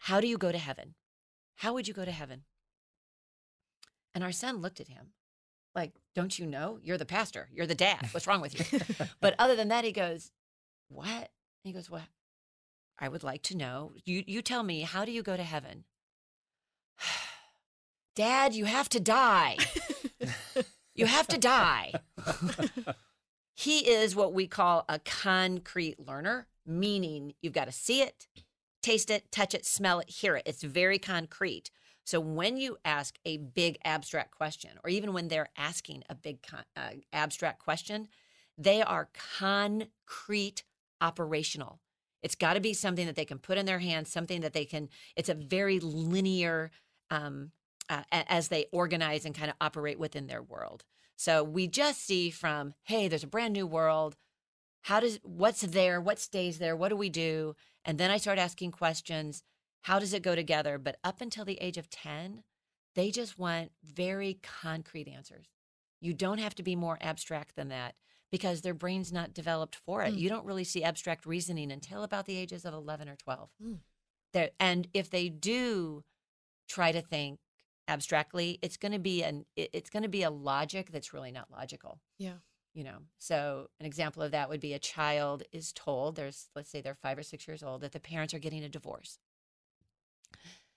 "How 0.00 0.20
do 0.20 0.26
you 0.26 0.36
go 0.36 0.52
to 0.52 0.58
heaven? 0.58 0.94
How 1.56 1.72
would 1.72 1.88
you 1.88 1.94
go 1.94 2.04
to 2.04 2.12
heaven?" 2.12 2.44
And 4.14 4.22
our 4.22 4.32
son 4.32 4.58
looked 4.58 4.80
at 4.80 4.88
him 4.88 5.12
like, 5.74 5.94
"Don't 6.14 6.38
you 6.38 6.46
know? 6.46 6.78
You're 6.82 6.98
the 6.98 7.06
pastor. 7.06 7.48
You're 7.52 7.66
the 7.66 7.74
dad. 7.74 8.08
What's 8.12 8.26
wrong 8.26 8.42
with 8.42 8.58
you?" 8.58 8.80
but 9.20 9.34
other 9.38 9.56
than 9.56 9.68
that, 9.68 9.84
he 9.84 9.92
goes, 9.92 10.30
"What?" 10.88 11.06
And 11.08 11.64
he 11.64 11.72
goes, 11.72 11.88
"What? 11.88 12.08
I 12.98 13.08
would 13.08 13.22
like 13.22 13.42
to 13.44 13.56
know. 13.56 13.92
You 14.04 14.24
you 14.26 14.42
tell 14.42 14.62
me. 14.62 14.82
How 14.82 15.06
do 15.06 15.12
you 15.12 15.22
go 15.22 15.38
to 15.38 15.42
heaven?" 15.42 15.84
Dad, 18.16 18.54
you 18.54 18.64
have 18.64 18.88
to 18.90 19.00
die. 19.00 19.56
You 20.98 21.06
have 21.06 21.28
to 21.28 21.38
die. 21.38 21.92
he 23.54 23.88
is 23.88 24.16
what 24.16 24.32
we 24.34 24.48
call 24.48 24.84
a 24.88 24.98
concrete 24.98 26.00
learner, 26.04 26.48
meaning 26.66 27.34
you've 27.40 27.52
got 27.52 27.66
to 27.66 27.72
see 27.72 28.02
it, 28.02 28.26
taste 28.82 29.08
it, 29.08 29.30
touch 29.30 29.54
it, 29.54 29.64
smell 29.64 30.00
it, 30.00 30.10
hear 30.10 30.34
it. 30.34 30.42
It's 30.44 30.64
very 30.64 30.98
concrete. 30.98 31.70
So 32.04 32.18
when 32.18 32.56
you 32.56 32.78
ask 32.84 33.16
a 33.24 33.36
big 33.36 33.78
abstract 33.84 34.32
question, 34.32 34.70
or 34.82 34.90
even 34.90 35.12
when 35.12 35.28
they're 35.28 35.50
asking 35.56 36.02
a 36.10 36.16
big 36.16 36.42
con- 36.42 36.64
uh, 36.76 36.96
abstract 37.12 37.60
question, 37.60 38.08
they 38.56 38.82
are 38.82 39.08
concrete 39.38 40.64
operational. 41.00 41.78
It's 42.24 42.34
got 42.34 42.54
to 42.54 42.60
be 42.60 42.74
something 42.74 43.06
that 43.06 43.14
they 43.14 43.24
can 43.24 43.38
put 43.38 43.56
in 43.56 43.66
their 43.66 43.78
hands, 43.78 44.10
something 44.10 44.40
that 44.40 44.52
they 44.52 44.64
can, 44.64 44.88
it's 45.14 45.28
a 45.28 45.34
very 45.34 45.78
linear 45.78 46.72
um, 47.10 47.52
uh, 47.88 48.02
as 48.10 48.48
they 48.48 48.66
organize 48.72 49.24
and 49.24 49.34
kind 49.34 49.50
of 49.50 49.56
operate 49.60 49.98
within 49.98 50.26
their 50.26 50.42
world. 50.42 50.84
So 51.16 51.42
we 51.42 51.66
just 51.66 52.06
see 52.06 52.30
from, 52.30 52.74
hey, 52.84 53.08
there's 53.08 53.24
a 53.24 53.28
brand 53.28 53.54
new 53.54 53.66
world. 53.66 54.16
How 54.82 55.00
does 55.00 55.18
what's 55.22 55.62
there? 55.62 56.00
What 56.00 56.18
stays 56.20 56.58
there? 56.58 56.76
What 56.76 56.90
do 56.90 56.96
we 56.96 57.08
do? 57.08 57.56
And 57.84 57.98
then 57.98 58.10
I 58.10 58.18
start 58.18 58.38
asking 58.38 58.72
questions. 58.72 59.42
How 59.82 59.98
does 59.98 60.12
it 60.12 60.22
go 60.22 60.34
together? 60.34 60.78
But 60.78 60.98
up 61.02 61.20
until 61.20 61.44
the 61.44 61.60
age 61.60 61.76
of 61.76 61.90
10, 61.90 62.44
they 62.94 63.10
just 63.10 63.38
want 63.38 63.72
very 63.82 64.38
concrete 64.42 65.08
answers. 65.08 65.46
You 66.00 66.14
don't 66.14 66.38
have 66.38 66.54
to 66.56 66.62
be 66.62 66.76
more 66.76 66.98
abstract 67.00 67.56
than 67.56 67.68
that 67.68 67.94
because 68.30 68.60
their 68.60 68.74
brain's 68.74 69.12
not 69.12 69.34
developed 69.34 69.76
for 69.76 70.02
it. 70.02 70.14
Mm. 70.14 70.18
You 70.18 70.28
don't 70.28 70.44
really 70.44 70.64
see 70.64 70.84
abstract 70.84 71.26
reasoning 71.26 71.72
until 71.72 72.02
about 72.02 72.26
the 72.26 72.36
ages 72.36 72.64
of 72.64 72.74
11 72.74 73.08
or 73.08 73.16
12. 73.16 73.50
Mm. 73.64 73.78
There, 74.32 74.50
and 74.60 74.86
if 74.92 75.10
they 75.10 75.28
do 75.28 76.04
try 76.68 76.92
to 76.92 77.00
think 77.02 77.40
abstractly, 77.88 78.58
it's 78.62 78.76
going 78.76 78.92
to 78.92 78.98
be 78.98 79.22
an 79.22 79.46
it- 79.56 79.70
it's 79.72 79.90
going 79.90 80.02
to 80.02 80.08
be 80.08 80.22
a 80.22 80.30
logic 80.30 80.90
that's 80.92 81.12
really 81.12 81.32
not 81.32 81.50
logical. 81.50 82.00
Yeah. 82.18 82.38
You 82.74 82.84
know, 82.84 82.98
so 83.18 83.70
an 83.80 83.86
example 83.86 84.22
of 84.22 84.30
that 84.32 84.48
would 84.48 84.60
be 84.60 84.74
a 84.74 84.78
child 84.78 85.42
is 85.52 85.72
told 85.72 86.14
there's 86.16 86.50
let's 86.54 86.70
say 86.70 86.80
they're 86.80 86.94
five 86.94 87.18
or 87.18 87.22
six 87.22 87.48
years 87.48 87.62
old 87.62 87.80
that 87.80 87.92
the 87.92 88.00
parents 88.00 88.34
are 88.34 88.38
getting 88.38 88.62
a 88.62 88.68
divorce. 88.68 89.18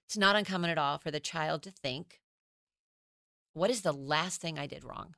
It's 0.06 0.18
not 0.18 0.36
uncommon 0.36 0.70
at 0.70 0.78
all 0.78 0.98
for 0.98 1.12
the 1.12 1.20
child 1.20 1.64
to 1.64 1.72
think, 1.72 2.22
"What 3.54 3.70
is 3.70 3.82
the 3.82 3.94
last 3.94 4.42
thing 4.42 4.58
I 4.58 4.68
did 4.68 4.84
wrong?" 4.84 5.16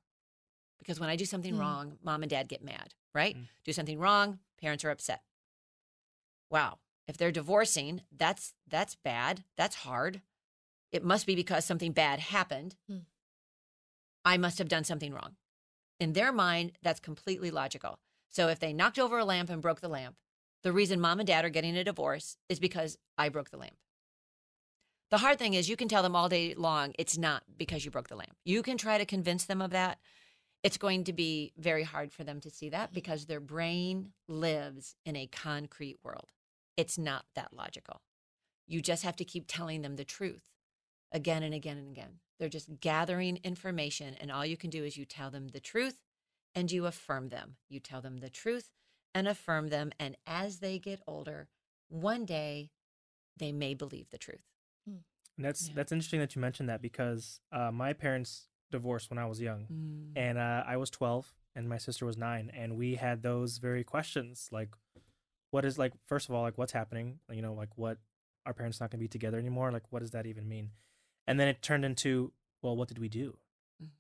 Because 0.80 1.00
when 1.00 1.10
I 1.10 1.16
do 1.16 1.26
something 1.26 1.54
Mm. 1.56 1.60
wrong, 1.60 2.00
mom 2.02 2.24
and 2.24 2.30
dad 2.30 2.50
get 2.50 2.64
mad, 2.64 2.94
right? 3.14 3.36
Mm. 3.38 3.48
Do 3.64 3.72
something 3.74 3.98
wrong, 4.00 4.40
parents 4.58 4.84
are 4.84 4.90
upset. 4.92 5.24
Wow. 6.50 6.80
If 7.08 7.18
they're 7.18 7.32
divorcing, 7.32 8.02
that's 8.12 8.54
that's 8.68 8.96
bad. 8.96 9.46
That's 9.56 9.76
hard. 9.78 10.22
It 10.94 11.04
must 11.04 11.26
be 11.26 11.36
because 11.36 11.66
something 11.66 11.92
bad 11.92 12.20
happened. 12.20 12.76
Hmm. 12.88 13.00
I 14.24 14.38
must 14.38 14.60
have 14.60 14.70
done 14.70 14.84
something 14.84 15.12
wrong. 15.12 15.36
In 16.00 16.14
their 16.14 16.32
mind, 16.32 16.74
that's 16.84 17.00
completely 17.00 17.52
logical. 17.52 18.00
So 18.30 18.48
if 18.48 18.60
they 18.60 18.74
knocked 18.74 19.00
over 19.00 19.18
a 19.18 19.26
lamp 19.26 19.50
and 19.50 19.62
broke 19.62 19.82
the 19.82 19.90
lamp, 19.90 20.16
the 20.62 20.72
reason 20.72 21.02
mom 21.02 21.20
and 21.20 21.28
dad 21.28 21.44
are 21.44 21.50
getting 21.50 21.76
a 21.76 21.84
divorce 21.84 22.38
is 22.48 22.60
because 22.60 22.98
I 23.18 23.30
broke 23.30 23.50
the 23.50 23.58
lamp. 23.58 23.76
The 25.10 25.18
hard 25.18 25.40
thing 25.40 25.56
is 25.56 25.68
you 25.68 25.76
can 25.76 25.88
tell 25.88 26.04
them 26.04 26.16
all 26.16 26.30
day 26.30 26.54
long 26.56 26.94
it's 26.98 27.18
not 27.18 27.44
because 27.58 27.84
you 27.84 27.92
broke 27.92 28.08
the 28.08 28.16
lamp. 28.16 28.36
You 28.46 28.64
can 28.64 28.78
try 28.78 28.98
to 28.98 29.06
convince 29.06 29.46
them 29.46 29.62
of 29.62 29.72
that. 29.72 30.00
It's 30.64 30.78
going 30.78 31.04
to 31.06 31.14
be 31.14 31.54
very 31.58 31.84
hard 31.84 32.12
for 32.14 32.24
them 32.24 32.40
to 32.42 32.50
see 32.50 32.70
that 32.70 32.94
because 32.94 33.26
their 33.26 33.42
brain 33.42 34.14
lives 34.28 34.96
in 35.06 35.16
a 35.16 35.28
concrete 35.28 35.98
world. 36.04 36.32
It's 36.78 36.98
not 36.98 37.26
that 37.36 37.54
logical. 37.54 38.02
You 38.66 38.82
just 38.82 39.04
have 39.04 39.18
to 39.18 39.26
keep 39.26 39.46
telling 39.48 39.82
them 39.82 39.98
the 39.98 40.06
truth 40.06 40.53
again 41.14 41.44
and 41.44 41.54
again 41.54 41.78
and 41.78 41.88
again. 41.90 42.20
They're 42.40 42.50
just 42.50 42.80
gathering 42.82 43.40
information, 43.44 44.16
and 44.20 44.32
all 44.32 44.46
you 44.46 44.58
can 44.58 44.70
do 44.70 44.84
is 44.84 44.98
you 44.98 45.06
tell 45.06 45.30
them 45.32 45.50
the 45.50 45.60
truth 45.60 45.98
and 46.56 46.72
you 46.72 46.86
affirm 46.86 47.30
them. 47.30 47.56
You 47.70 47.80
tell 47.80 48.02
them 48.02 48.18
the 48.18 48.30
truth 48.30 48.70
and 49.14 49.28
affirm 49.28 49.70
them. 49.70 49.92
And 50.00 50.18
as 50.28 50.60
they 50.60 50.80
get 50.80 51.02
older, 51.08 51.48
one 51.90 52.26
day 52.26 52.72
they 53.38 53.52
may 53.52 53.74
believe 53.76 54.10
the 54.10 54.18
truth. 54.18 54.44
And 54.86 55.04
that's 55.38 55.68
Yeah. 55.70 55.76
that's 55.76 55.92
interesting 55.92 56.20
that 56.20 56.36
you 56.36 56.42
mentioned 56.42 56.70
that 56.70 56.82
because 56.82 57.40
uh, 57.52 57.72
my 57.72 57.94
parents 57.94 58.48
divorced 58.72 59.10
when 59.10 59.18
I 59.20 59.26
was 59.26 59.40
young, 59.40 59.68
Mm. 59.68 60.12
and 60.16 60.38
uh, 60.38 60.64
I 60.66 60.78
was 60.78 60.90
twelve, 60.90 61.34
and 61.56 61.70
my 61.70 61.78
sister 61.78 62.06
was 62.06 62.18
nine, 62.18 62.50
and 62.54 62.76
we 62.78 62.96
had 62.96 63.22
those 63.22 63.58
very 63.60 63.84
questions 63.84 64.50
like, 64.52 64.76
what 65.52 65.66
is 65.66 65.78
like 65.78 65.94
first 66.06 66.28
of 66.30 66.36
all 66.36 66.42
like 66.44 66.58
what's 66.58 66.74
happening? 66.74 67.20
You 67.32 67.42
know, 67.42 67.54
like 67.54 67.78
what 67.78 67.98
our 68.46 68.54
parents 68.54 68.80
not 68.80 68.92
going 68.92 69.00
to 69.00 69.04
be 69.04 69.08
together 69.08 69.38
anymore? 69.40 69.72
Like 69.72 69.92
what 69.92 70.00
does 70.00 70.12
that 70.12 70.26
even 70.26 70.48
mean? 70.48 70.72
And 71.28 71.40
then 71.40 71.48
it 71.48 71.62
turned 71.62 71.86
into, 71.86 72.32
well, 72.62 72.76
what 72.76 72.88
did 72.88 73.00
we 73.00 73.08
do? 73.10 73.38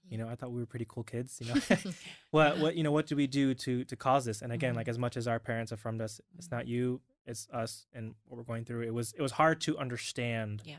You 0.09 0.17
know, 0.17 0.29
I 0.29 0.35
thought 0.35 0.51
we 0.51 0.59
were 0.61 0.65
pretty 0.65 0.85
cool 0.87 1.03
kids. 1.03 1.39
You 1.41 1.53
know, 1.53 1.61
what 2.31 2.57
what 2.59 2.75
you 2.75 2.83
know 2.83 2.91
what 2.91 3.05
do 3.07 3.15
we 3.15 3.27
do 3.27 3.53
to 3.53 3.83
to 3.85 3.95
cause 3.95 4.23
this? 4.25 4.41
And 4.41 4.53
again, 4.53 4.73
Mhm. 4.73 4.77
like 4.77 4.87
as 4.87 4.97
much 4.97 5.17
as 5.17 5.27
our 5.27 5.39
parents 5.39 5.71
affirmed 5.73 6.01
us, 6.01 6.21
it's 6.37 6.51
not 6.51 6.67
you, 6.67 7.01
it's 7.25 7.47
us, 7.51 7.85
and 7.93 8.15
what 8.25 8.37
we're 8.37 8.43
going 8.43 8.63
through. 8.65 8.81
It 8.83 8.93
was 8.93 9.11
it 9.13 9.21
was 9.21 9.33
hard 9.33 9.59
to 9.61 9.77
understand 9.77 10.61
Yeah. 10.65 10.77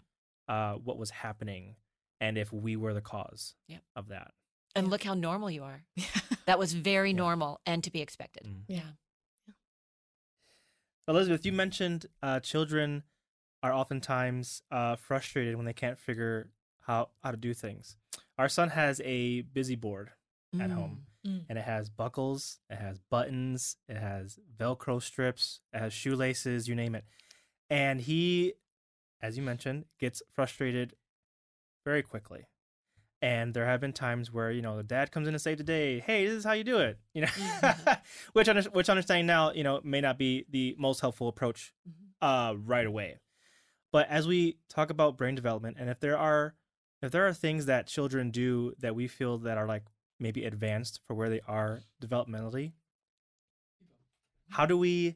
uh, 0.48 0.74
what 0.74 0.96
was 0.96 1.10
happening 1.10 1.76
and 2.20 2.38
if 2.38 2.50
we 2.52 2.76
were 2.76 2.94
the 2.94 3.02
cause 3.02 3.56
Yeah. 3.68 3.78
of 3.94 4.08
that. 4.08 4.32
And 4.74 4.86
Yeah. 4.86 4.90
look 4.92 5.02
how 5.02 5.14
normal 5.14 5.50
you 5.50 5.64
are. 5.64 5.84
That 6.46 6.58
was 6.58 6.72
very 6.74 7.10
Yeah. 7.10 7.16
normal 7.16 7.60
and 7.66 7.82
to 7.84 7.90
be 7.90 8.00
expected. 8.00 8.44
Mm. 8.46 8.64
Yeah. 8.68 8.90
Elizabeth, 11.08 11.44
you 11.44 11.52
mentioned 11.52 12.06
uh, 12.22 12.40
children 12.40 13.02
are 13.64 13.72
oftentimes 13.72 14.62
uh, 14.70 14.94
frustrated 14.94 15.56
when 15.56 15.64
they 15.66 15.72
can't 15.72 15.98
figure 15.98 16.50
how 16.86 17.08
how 17.22 17.30
to 17.32 17.36
do 17.36 17.52
things. 17.54 17.96
Our 18.38 18.48
son 18.48 18.68
has 18.70 19.00
a 19.04 19.40
busy 19.40 19.74
board 19.74 20.10
at 20.60 20.70
home. 20.70 21.06
Mm. 21.26 21.46
and 21.48 21.58
it 21.58 21.64
has 21.64 21.88
buckles, 21.88 22.58
it 22.68 22.76
has 22.76 22.98
buttons, 23.10 23.76
it 23.88 23.96
has 23.96 24.38
Velcro 24.60 25.02
strips, 25.02 25.60
it 25.72 25.78
has 25.78 25.92
shoelaces, 25.94 26.68
you 26.68 26.74
name 26.74 26.94
it. 26.94 27.04
And 27.70 27.98
he, 28.02 28.52
as 29.22 29.38
you 29.38 29.42
mentioned, 29.42 29.86
gets 29.98 30.22
frustrated 30.34 30.92
very 31.86 32.02
quickly. 32.02 32.46
And 33.22 33.54
there 33.54 33.64
have 33.64 33.80
been 33.80 33.94
times 33.94 34.30
where 34.30 34.50
you 34.50 34.60
know 34.60 34.76
the 34.76 34.82
dad 34.82 35.10
comes 35.12 35.26
in 35.26 35.32
to 35.32 35.38
save 35.38 35.56
the 35.56 35.64
day. 35.64 36.00
Hey, 36.00 36.26
this 36.26 36.34
is 36.34 36.44
how 36.44 36.52
you 36.52 36.62
do 36.64 36.78
it. 36.78 36.98
You 37.14 37.22
know, 37.22 37.28
Mhm. 37.28 37.98
which 38.34 38.48
under, 38.50 38.62
which 38.64 38.90
understanding 38.90 39.24
now 39.26 39.50
you 39.52 39.64
know 39.64 39.80
may 39.82 40.02
not 40.02 40.18
be 40.18 40.44
the 40.50 40.76
most 40.78 41.00
helpful 41.00 41.28
approach 41.28 41.72
Mhm. 41.88 41.94
uh, 42.20 42.54
right 42.58 42.86
away. 42.86 43.18
But 43.94 44.08
as 44.08 44.26
we 44.26 44.56
talk 44.68 44.90
about 44.90 45.16
brain 45.16 45.36
development, 45.36 45.76
and 45.78 45.88
if 45.88 46.00
there 46.00 46.18
are 46.18 46.56
if 47.00 47.12
there 47.12 47.28
are 47.28 47.32
things 47.32 47.66
that 47.66 47.86
children 47.86 48.32
do 48.32 48.74
that 48.80 48.96
we 48.96 49.06
feel 49.06 49.38
that 49.38 49.56
are 49.56 49.68
like 49.68 49.84
maybe 50.18 50.44
advanced 50.44 50.98
for 51.06 51.14
where 51.14 51.28
they 51.28 51.40
are 51.46 51.78
developmentally, 52.02 52.72
how 54.50 54.66
do 54.66 54.76
we 54.76 55.14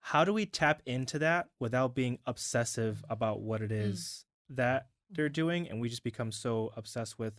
how 0.00 0.24
do 0.24 0.32
we 0.32 0.44
tap 0.44 0.82
into 0.86 1.20
that 1.20 1.50
without 1.60 1.94
being 1.94 2.18
obsessive 2.26 3.04
about 3.08 3.42
what 3.42 3.62
it 3.62 3.70
mm. 3.70 3.80
is 3.80 4.24
that 4.50 4.88
they're 5.08 5.28
doing? 5.28 5.70
And 5.70 5.80
we 5.80 5.88
just 5.88 6.02
become 6.02 6.32
so 6.32 6.72
obsessed 6.76 7.16
with 7.16 7.34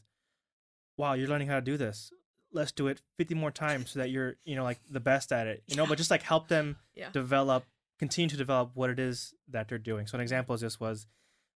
wow 0.96 1.16
you're 1.16 1.28
learning 1.28 1.50
how 1.50 1.56
to 1.56 1.62
do 1.62 1.76
this. 1.76 2.14
Let's 2.54 2.72
do 2.72 2.88
it 2.88 3.02
50 3.18 3.36
more 3.36 3.52
times 3.52 3.92
so 3.92 4.00
that 4.00 4.10
you're 4.10 4.38
you 4.46 4.56
know 4.56 4.64
like 4.64 4.80
the 4.90 5.02
best 5.02 5.34
at 5.34 5.48
it. 5.48 5.64
You 5.68 5.76
know 5.76 5.86
but 5.86 5.98
just 5.98 6.10
like 6.10 6.24
help 6.24 6.48
them 6.48 6.78
Yeah. 6.96 7.10
develop 7.12 7.66
continue 8.00 8.30
to 8.30 8.38
develop 8.38 8.72
what 8.74 8.90
it 8.90 9.00
is 9.00 9.34
that 9.48 9.68
they're 9.68 9.78
doing 9.78 10.08
so 10.08 10.16
an 10.18 10.22
example 10.22 10.56
of 10.56 10.62
this 10.62 10.80
was 10.80 11.08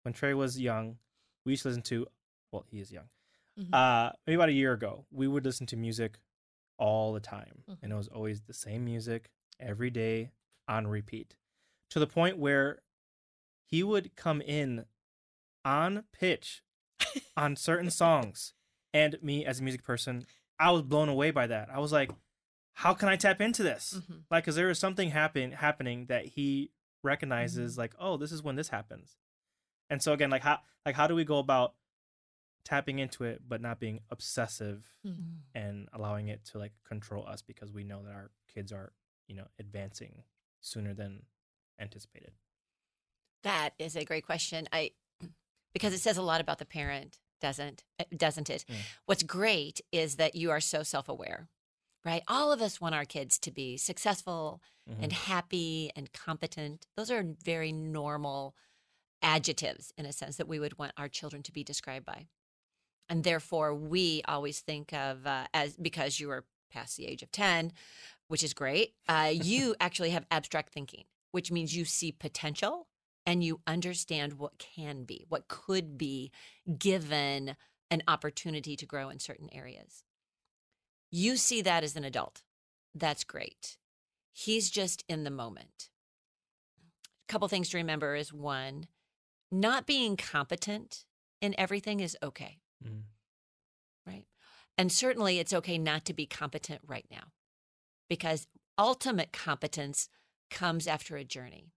when 0.03 0.13
trey 0.13 0.33
was 0.33 0.59
young 0.59 0.97
we 1.45 1.53
used 1.53 1.63
to 1.63 1.69
listen 1.69 1.81
to 1.83 2.05
well 2.51 2.65
he 2.69 2.79
is 2.79 2.91
young 2.91 3.05
Mhm. 3.59 3.73
uh 3.73 4.11
maybe 4.25 4.35
about 4.35 4.49
a 4.49 4.53
year 4.53 4.73
ago 4.73 5.05
we 5.11 5.27
would 5.27 5.43
listen 5.45 5.67
to 5.67 5.75
music 5.77 6.19
all 6.77 7.13
the 7.13 7.19
time 7.19 7.63
Mhm. 7.69 7.77
and 7.83 7.91
it 7.91 7.95
was 7.95 8.07
always 8.07 8.41
the 8.41 8.53
same 8.53 8.83
music 8.85 9.29
every 9.59 9.89
day 9.89 10.31
on 10.67 10.87
repeat 10.87 11.35
to 11.89 11.99
the 11.99 12.07
point 12.07 12.37
where 12.37 12.81
he 13.65 13.83
would 13.83 14.15
come 14.15 14.41
in 14.41 14.85
on 15.63 16.05
pitch 16.11 16.63
on 17.37 17.55
certain 17.55 17.91
songs 17.91 18.53
and 18.93 19.21
me 19.21 19.45
as 19.45 19.59
a 19.59 19.63
music 19.63 19.83
person 19.83 20.25
i 20.59 20.71
was 20.71 20.81
blown 20.81 21.09
away 21.09 21.29
by 21.31 21.45
that 21.45 21.69
i 21.69 21.77
was 21.79 21.91
like 21.91 22.09
how 22.83 22.93
can 22.93 23.07
i 23.09 23.15
tap 23.15 23.39
into 23.41 23.63
this 23.63 23.93
Mhm. 23.99 24.23
like 24.31 24.43
because 24.43 24.55
there 24.55 24.69
is 24.69 24.79
something 24.79 25.09
happen 25.11 25.51
happening 25.51 26.05
that 26.07 26.25
he 26.25 26.71
recognizes 27.03 27.77
like 27.77 27.93
oh 27.99 28.17
this 28.17 28.31
is 28.31 28.41
when 28.43 28.55
this 28.55 28.69
happens 28.69 29.17
and 29.89 30.01
so 30.03 30.13
again 30.13 30.29
like 30.29 30.43
how 30.43 30.59
like 30.85 30.95
how 30.95 31.07
do 31.07 31.15
we 31.15 31.23
go 31.23 31.39
about 31.39 31.75
tapping 32.63 32.99
into 32.99 33.23
it 33.23 33.41
but 33.47 33.59
not 33.61 33.79
being 33.79 34.01
obsessive 34.09 34.93
Mm. 35.05 35.39
and 35.55 35.89
allowing 35.93 36.27
it 36.27 36.45
to 36.45 36.59
like 36.59 36.73
control 36.83 37.25
us 37.27 37.41
because 37.41 37.71
we 37.71 37.83
know 37.83 38.03
that 38.03 38.13
our 38.13 38.29
kids 38.53 38.71
are 38.71 38.93
you 39.27 39.35
know 39.35 39.47
advancing 39.57 40.23
sooner 40.59 40.93
than 40.93 41.25
anticipated 41.79 42.33
That 43.43 43.71
is 43.79 43.95
a 43.95 44.05
great 44.05 44.23
question. 44.25 44.67
I 44.71 44.91
because 45.73 45.93
it 45.93 45.99
says 46.01 46.17
a 46.17 46.21
lot 46.21 46.41
about 46.41 46.59
the 46.59 46.65
parent, 46.65 47.17
doesn't 47.39 47.83
eh, 47.97 48.03
doesn't 48.15 48.49
it? 48.51 48.63
Mm. 48.69 48.75
What's 49.07 49.23
great 49.23 49.81
is 49.91 50.17
that 50.17 50.35
you 50.35 50.51
are 50.51 50.59
so 50.61 50.83
self-aware. 50.83 51.49
Right? 52.03 52.23
All 52.27 52.51
of 52.51 52.61
us 52.61 52.81
want 52.81 52.95
our 52.95 53.05
kids 53.05 53.37
to 53.39 53.51
be 53.51 53.77
successful 53.77 54.61
Mhm. 54.89 55.03
and 55.03 55.13
happy 55.13 55.91
and 55.95 56.11
competent. 56.11 56.87
Those 56.95 57.11
are 57.11 57.23
very 57.23 57.71
normal 57.71 58.55
adjectives 59.21 59.93
in 59.97 60.05
a 60.07 60.13
sense 60.13 60.37
that 60.37 60.47
we 60.47 60.59
would 60.59 60.79
want 60.79 60.93
our 60.97 61.07
children 61.07 61.43
to 61.43 61.51
be 61.51 61.63
described 61.63 62.05
by. 62.05 62.27
And 63.07 63.23
therefore, 63.23 63.75
we 63.75 64.21
always 64.27 64.61
think 64.61 64.93
of 64.93 65.27
uh, 65.27 65.47
as 65.53 65.75
because 65.77 66.19
you 66.19 66.31
are 66.31 66.45
past 66.71 66.97
the 66.97 67.05
age 67.05 67.21
of 67.21 67.31
10, 67.31 67.73
which 68.29 68.43
is 68.43 68.53
great, 68.53 68.95
uh, 69.07 69.31
you 69.33 69.75
actually 69.79 70.09
have 70.11 70.25
abstract 70.31 70.73
thinking, 70.73 71.05
which 71.31 71.51
means 71.51 71.75
you 71.75 71.85
see 71.85 72.11
potential 72.11 72.87
and 73.25 73.43
you 73.43 73.61
understand 73.67 74.33
what 74.39 74.57
can 74.57 75.03
be, 75.03 75.25
what 75.29 75.47
could 75.47 75.97
be 75.97 76.31
given 76.79 77.55
an 77.91 78.01
opportunity 78.07 78.75
to 78.75 78.85
grow 78.85 79.09
in 79.09 79.19
certain 79.19 79.49
areas. 79.53 80.03
You 81.11 81.35
see 81.37 81.61
that 81.61 81.83
as 81.83 81.95
an 81.95 82.03
adult. 82.05 82.41
That's 82.95 83.23
great. 83.23 83.77
He's 84.31 84.69
just 84.69 85.03
in 85.07 85.23
the 85.23 85.29
moment. 85.29 85.89
A 87.05 87.31
couple 87.31 87.47
things 87.47 87.69
to 87.69 87.77
remember 87.77 88.15
is 88.15 88.33
one, 88.33 88.87
not 89.51 89.85
being 89.85 90.15
competent 90.15 91.05
in 91.41 91.53
everything 91.57 91.99
is 91.99 92.17
okay, 92.23 92.61
Mhm. 92.83 93.03
right? 94.05 94.25
And 94.77 94.91
certainly 94.91 95.39
it's 95.39 95.53
okay 95.53 95.77
not 95.77 96.05
to 96.05 96.13
be 96.13 96.25
competent 96.25 96.81
right 96.85 97.05
now 97.11 97.33
because 98.07 98.47
ultimate 98.77 99.33
competence 99.33 100.07
comes 100.49 100.87
after 100.87 101.17
a 101.17 101.23
journey. 101.25 101.73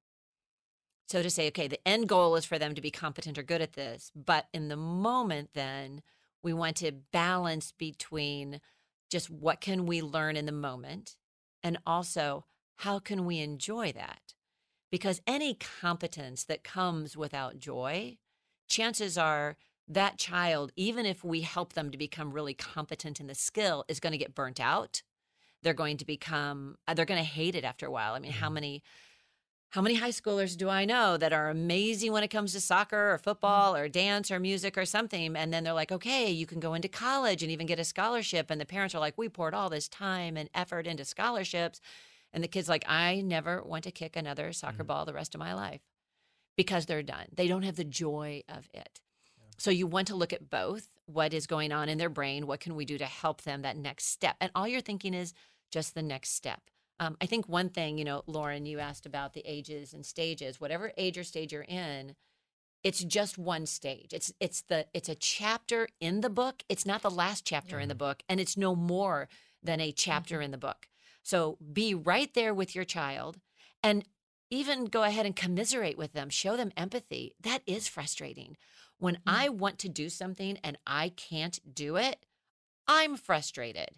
So 1.08 1.22
to 1.22 1.30
say, 1.30 1.48
okay, 1.48 1.68
the 1.68 1.86
end 1.86 2.08
goal 2.08 2.34
is 2.36 2.44
for 2.44 2.58
them 2.58 2.74
to 2.74 2.80
be 2.80 2.90
competent 2.90 3.36
or 3.36 3.42
good 3.42 3.60
at 3.60 3.74
this, 3.74 4.10
but 4.14 4.48
in 4.54 4.68
the 4.68 4.76
moment, 4.76 5.50
then 5.54 6.02
we 6.42 6.52
want 6.52 6.76
to 6.78 6.92
balance 6.92 7.72
between 7.72 8.60
just 9.14 9.30
what 9.30 9.60
can 9.60 9.86
we 9.86 10.02
learn 10.02 10.36
in 10.36 10.44
the 10.44 10.52
moment 10.52 11.16
and 11.62 11.78
also 11.86 12.44
how 12.78 12.98
can 12.98 13.24
we 13.24 13.38
enjoy 13.38 13.92
that? 13.92 14.34
because 14.94 15.20
any 15.26 15.54
competence 15.54 16.44
that 16.44 16.62
comes 16.62 17.16
without 17.16 17.58
joy, 17.58 18.16
chances 18.68 19.18
are 19.18 19.56
that 19.88 20.18
child, 20.18 20.70
even 20.76 21.04
if 21.04 21.24
we 21.24 21.40
help 21.40 21.72
them 21.72 21.90
to 21.90 21.98
become 21.98 22.30
really 22.30 22.54
competent 22.54 23.18
in 23.18 23.26
the 23.26 23.34
skill, 23.34 23.84
is 23.88 23.98
going 23.98 24.12
to 24.12 24.18
get 24.18 24.36
burnt 24.36 24.60
out. 24.60 25.02
They're 25.64 25.74
going 25.74 25.96
to 25.96 26.04
become, 26.04 26.76
they're 26.94 27.04
going 27.06 27.20
to 27.20 27.28
hate 27.28 27.56
it 27.56 27.64
after 27.64 27.86
a 27.86 27.90
while. 27.90 28.14
I 28.14 28.20
mean, 28.20 28.30
how 28.30 28.46
mm-hmm. 28.46 28.54
many 28.54 28.82
how 29.74 29.80
many 29.80 29.96
high 29.96 30.10
schoolers 30.10 30.56
do 30.56 30.68
I 30.68 30.84
know 30.84 31.16
that 31.16 31.32
are 31.32 31.50
amazing 31.50 32.12
when 32.12 32.22
it 32.22 32.28
comes 32.28 32.52
to 32.52 32.60
soccer 32.60 33.12
or 33.12 33.18
football 33.18 33.74
or 33.74 33.88
dance 33.88 34.30
or 34.30 34.38
music 34.38 34.78
or 34.78 34.84
something? 34.84 35.34
And 35.34 35.52
then 35.52 35.64
they're 35.64 35.72
like, 35.72 35.90
okay, 35.90 36.30
you 36.30 36.46
can 36.46 36.60
go 36.60 36.74
into 36.74 36.86
college 36.86 37.42
and 37.42 37.50
even 37.50 37.66
get 37.66 37.80
a 37.80 37.84
scholarship. 37.84 38.52
And 38.52 38.60
the 38.60 38.66
parents 38.66 38.94
are 38.94 39.00
like, 39.00 39.18
we 39.18 39.28
poured 39.28 39.52
all 39.52 39.68
this 39.68 39.88
time 39.88 40.36
and 40.36 40.48
effort 40.54 40.86
into 40.86 41.04
scholarships. 41.04 41.80
And 42.32 42.44
the 42.44 42.46
kid's 42.46 42.68
like, 42.68 42.84
I 42.88 43.20
never 43.22 43.64
want 43.64 43.82
to 43.82 43.90
kick 43.90 44.14
another 44.14 44.52
soccer 44.52 44.84
Mhm. 44.84 44.86
ball 44.86 45.04
the 45.06 45.12
rest 45.12 45.34
of 45.34 45.40
my 45.40 45.54
life 45.54 45.80
because 46.56 46.86
they're 46.86 47.02
done. 47.02 47.26
They 47.32 47.48
don't 47.48 47.64
have 47.64 47.74
the 47.74 47.82
joy 47.82 48.44
of 48.48 48.68
it. 48.72 49.00
So 49.58 49.72
you 49.72 49.88
want 49.88 50.06
to 50.06 50.14
look 50.14 50.32
at 50.32 50.50
both 50.50 50.88
what 51.06 51.34
is 51.34 51.48
going 51.48 51.72
on 51.72 51.88
in 51.88 51.98
their 51.98 52.08
brain, 52.08 52.46
what 52.46 52.60
can 52.60 52.76
we 52.76 52.84
do 52.84 52.96
to 52.98 53.06
help 53.06 53.42
them 53.42 53.62
that 53.62 53.76
next 53.76 54.06
step? 54.06 54.36
And 54.40 54.52
all 54.54 54.68
you're 54.68 54.80
thinking 54.80 55.14
is 55.14 55.34
just 55.72 55.96
the 55.96 56.02
next 56.02 56.30
step. 56.30 56.70
Um, 57.00 57.16
I 57.20 57.26
think 57.26 57.48
one 57.48 57.68
thing, 57.68 57.98
you 57.98 58.04
know, 58.04 58.22
Lauren, 58.26 58.66
you 58.66 58.78
asked 58.78 59.06
about 59.06 59.34
the 59.34 59.42
ages 59.44 59.92
and 59.92 60.06
stages. 60.06 60.60
Whatever 60.60 60.92
age 60.96 61.18
or 61.18 61.24
stage 61.24 61.52
you're 61.52 61.62
in, 61.62 62.14
it's 62.84 63.02
just 63.02 63.38
one 63.38 63.66
stage. 63.66 64.12
It's 64.12 64.32
it's 64.38 64.62
the 64.62 64.86
it's 64.94 65.08
a 65.08 65.14
chapter 65.14 65.88
in 66.00 66.20
the 66.20 66.30
book. 66.30 66.62
It's 66.68 66.86
not 66.86 67.02
the 67.02 67.10
last 67.10 67.44
chapter 67.44 67.80
in 67.80 67.88
the 67.88 67.94
book, 67.94 68.22
and 68.28 68.38
it's 68.38 68.56
no 68.56 68.76
more 68.76 69.28
than 69.62 69.80
a 69.80 69.90
chapter 69.90 70.40
in 70.40 70.50
the 70.50 70.58
book. 70.58 70.86
So 71.22 71.56
be 71.72 71.94
right 71.94 72.32
there 72.34 72.52
with 72.54 72.74
your 72.74 72.84
child, 72.84 73.38
and 73.82 74.04
even 74.50 74.84
go 74.84 75.02
ahead 75.02 75.26
and 75.26 75.34
commiserate 75.34 75.98
with 75.98 76.12
them. 76.12 76.28
Show 76.28 76.56
them 76.56 76.72
empathy. 76.76 77.34
That 77.40 77.62
is 77.66 77.88
frustrating. 77.88 78.56
When 78.98 79.18
I 79.26 79.48
want 79.48 79.78
to 79.80 79.88
do 79.88 80.08
something 80.08 80.58
and 80.62 80.78
I 80.86 81.08
can't 81.08 81.74
do 81.74 81.96
it, 81.96 82.24
I'm 82.86 83.16
frustrated. 83.16 83.90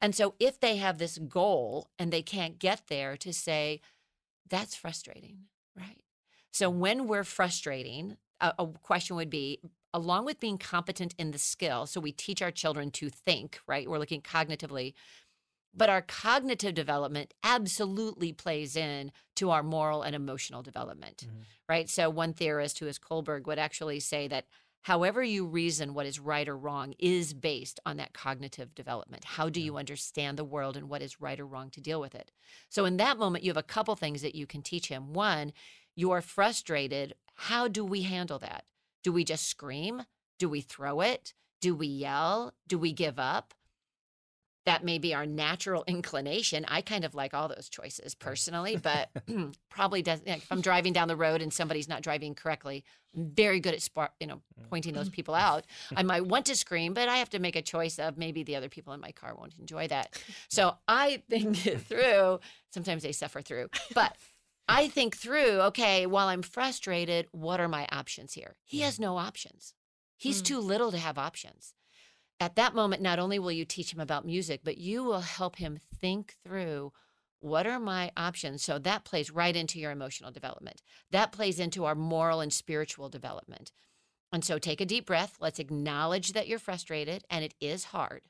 And 0.00 0.14
so 0.14 0.34
if 0.40 0.58
they 0.60 0.76
have 0.76 0.98
this 0.98 1.18
goal 1.18 1.90
and 1.98 2.12
they 2.12 2.22
can't 2.22 2.58
get 2.58 2.82
there, 2.88 3.16
to 3.18 3.32
say, 3.32 3.80
that's 4.48 4.74
frustrating, 4.74 5.44
right? 5.76 6.02
So 6.52 6.68
when 6.70 7.06
we're 7.06 7.24
frustrating, 7.24 8.16
a, 8.40 8.52
a 8.58 8.66
question 8.66 9.16
would 9.16 9.30
be 9.30 9.60
along 9.92 10.24
with 10.24 10.40
being 10.40 10.58
competent 10.58 11.14
in 11.18 11.30
the 11.32 11.38
skill, 11.38 11.86
so 11.86 12.00
we 12.00 12.12
teach 12.12 12.42
our 12.42 12.50
children 12.50 12.90
to 12.92 13.08
think, 13.10 13.60
right? 13.66 13.88
We're 13.88 13.98
looking 13.98 14.22
cognitively, 14.22 14.94
but 15.74 15.88
our 15.90 16.02
cognitive 16.02 16.74
development 16.74 17.34
absolutely 17.44 18.32
plays 18.32 18.76
in 18.76 19.12
to 19.36 19.50
our 19.50 19.62
moral 19.62 20.02
and 20.02 20.16
emotional 20.16 20.62
development, 20.62 21.26
Mhm. 21.28 21.44
right? 21.68 21.88
So 21.88 22.10
one 22.10 22.34
theorist 22.34 22.78
who 22.78 22.86
is 22.86 22.98
Kohlberg 22.98 23.46
would 23.46 23.58
actually 23.58 24.00
say 24.00 24.26
that 24.28 24.46
however 24.82 25.22
you 25.22 25.46
reason 25.46 25.94
what 25.94 26.06
is 26.06 26.18
right 26.18 26.48
or 26.48 26.56
wrong 26.56 26.94
is 26.98 27.34
based 27.34 27.80
on 27.84 27.96
that 27.98 28.12
cognitive 28.12 28.74
development. 28.74 29.24
How 29.24 29.48
do 29.48 29.60
you 29.60 29.76
understand 29.76 30.38
the 30.38 30.44
world 30.44 30.76
and 30.76 30.88
what 30.88 31.02
is 31.02 31.20
right 31.20 31.38
or 31.38 31.46
wrong 31.46 31.70
to 31.70 31.80
deal 31.80 32.00
with 32.00 32.14
it? 32.14 32.30
So 32.68 32.84
in 32.84 32.96
that 32.96 33.18
moment, 33.18 33.44
you 33.44 33.50
have 33.50 33.56
a 33.56 33.62
couple 33.62 33.96
things 33.96 34.22
that 34.22 34.34
you 34.34 34.46
can 34.46 34.62
teach 34.62 34.88
him. 34.88 35.12
One, 35.12 35.52
you 35.94 36.10
are 36.12 36.22
frustrated. 36.22 37.14
How 37.34 37.68
do 37.68 37.84
we 37.84 38.02
handle 38.02 38.38
that? 38.38 38.64
Do 39.02 39.12
we 39.12 39.24
just 39.24 39.48
scream? 39.48 40.02
Do 40.38 40.48
we 40.48 40.60
throw 40.60 41.00
it? 41.00 41.34
Do 41.60 41.74
we 41.74 41.86
yell? 41.86 42.54
Do 42.66 42.78
we 42.78 42.92
give 42.92 43.18
up? 43.18 43.54
That 44.70 44.84
may 44.84 44.98
be 44.98 45.14
our 45.14 45.26
natural 45.26 45.82
inclination. 45.88 46.64
I 46.68 46.80
kind 46.80 47.04
of 47.04 47.12
like 47.14 47.34
all 47.34 47.48
those 47.48 47.68
choices 47.68 48.14
personally, 48.14 48.76
but 48.76 49.10
probably 49.68 50.00
doesn't. 50.00 50.28
Like 50.28 50.38
if 50.38 50.52
I'm 50.52 50.60
driving 50.60 50.92
down 50.92 51.08
the 51.08 51.16
road 51.16 51.42
and 51.42 51.52
somebody's 51.52 51.88
not 51.88 52.02
driving 52.02 52.36
correctly, 52.36 52.84
I'm 53.16 53.30
very 53.34 53.58
good 53.58 53.74
at 53.74 53.82
spar- 53.82 54.12
you 54.20 54.28
know 54.28 54.40
pointing 54.68 54.94
those 54.94 55.08
people 55.08 55.34
out. 55.34 55.64
I 55.96 56.04
might 56.04 56.24
want 56.26 56.46
to 56.46 56.54
scream, 56.54 56.94
but 56.94 57.08
I 57.08 57.16
have 57.16 57.30
to 57.30 57.40
make 57.40 57.56
a 57.56 57.62
choice 57.62 57.98
of 57.98 58.16
maybe 58.16 58.44
the 58.44 58.54
other 58.54 58.68
people 58.68 58.92
in 58.92 59.00
my 59.00 59.10
car 59.10 59.34
won't 59.34 59.54
enjoy 59.58 59.88
that. 59.88 60.22
So 60.48 60.76
I 60.86 61.22
think 61.28 61.66
it 61.66 61.80
through. 61.80 62.38
Sometimes 62.72 63.02
they 63.02 63.10
suffer 63.12 63.42
through, 63.42 63.70
but 63.92 64.16
I 64.68 64.86
think 64.86 65.16
through, 65.16 65.60
okay, 65.70 66.06
while 66.06 66.28
I'm 66.28 66.42
frustrated, 66.42 67.26
what 67.32 67.58
are 67.58 67.66
my 67.66 67.88
options 67.90 68.34
here? 68.34 68.54
He 68.64 68.82
has 68.82 69.00
no 69.00 69.16
options. 69.18 69.74
He's 70.16 70.40
Mm. 70.42 70.44
too 70.44 70.60
little 70.60 70.92
to 70.92 70.98
have 70.98 71.18
options. 71.18 71.74
At 72.40 72.56
that 72.56 72.74
moment, 72.74 73.02
not 73.02 73.18
only 73.18 73.38
will 73.38 73.52
you 73.52 73.64
teach 73.64 73.92
him 73.92 74.00
about 74.00 74.24
music, 74.24 74.62
but 74.64 74.78
you 74.78 75.04
will 75.04 75.20
help 75.20 75.56
him 75.56 75.78
think 76.00 76.34
through 76.42 76.92
what 77.40 77.66
are 77.66 77.78
my 77.78 78.10
options. 78.16 78.62
So 78.62 78.78
that 78.78 79.04
plays 79.04 79.30
right 79.30 79.54
into 79.54 79.78
your 79.78 79.90
emotional 79.90 80.30
development. 80.30 80.82
That 81.10 81.32
plays 81.32 81.60
into 81.60 81.84
our 81.84 81.94
moral 81.94 82.40
and 82.40 82.52
spiritual 82.52 83.08
development. 83.08 83.72
And 84.32 84.44
so 84.44 84.58
take 84.58 84.80
a 84.80 84.86
deep 84.86 85.06
breath. 85.06 85.36
Let's 85.40 85.58
acknowledge 85.58 86.32
that 86.32 86.48
you're 86.48 86.58
frustrated 86.58 87.24
and 87.30 87.44
it 87.44 87.54
is 87.60 87.84
hard 87.84 88.22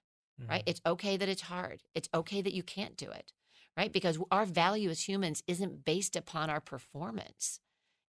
right? 0.49 0.61
Mm-hmm. 0.61 0.71
It's 0.71 0.81
okay 0.87 1.17
that 1.17 1.29
it's 1.29 1.43
hard. 1.43 1.83
It's 1.95 2.09
okay 2.15 2.43
that 2.43 2.55
you 2.55 2.63
can't 2.63 2.97
do 2.97 3.11
it, 3.11 3.33
right? 3.77 3.93
Because 3.93 4.19
our 4.31 4.45
value 4.45 4.91
as 4.91 5.09
humans 5.09 5.43
isn't 5.47 5.85
based 5.85 6.17
upon 6.17 6.51
our 6.51 6.61
performance. 6.61 7.61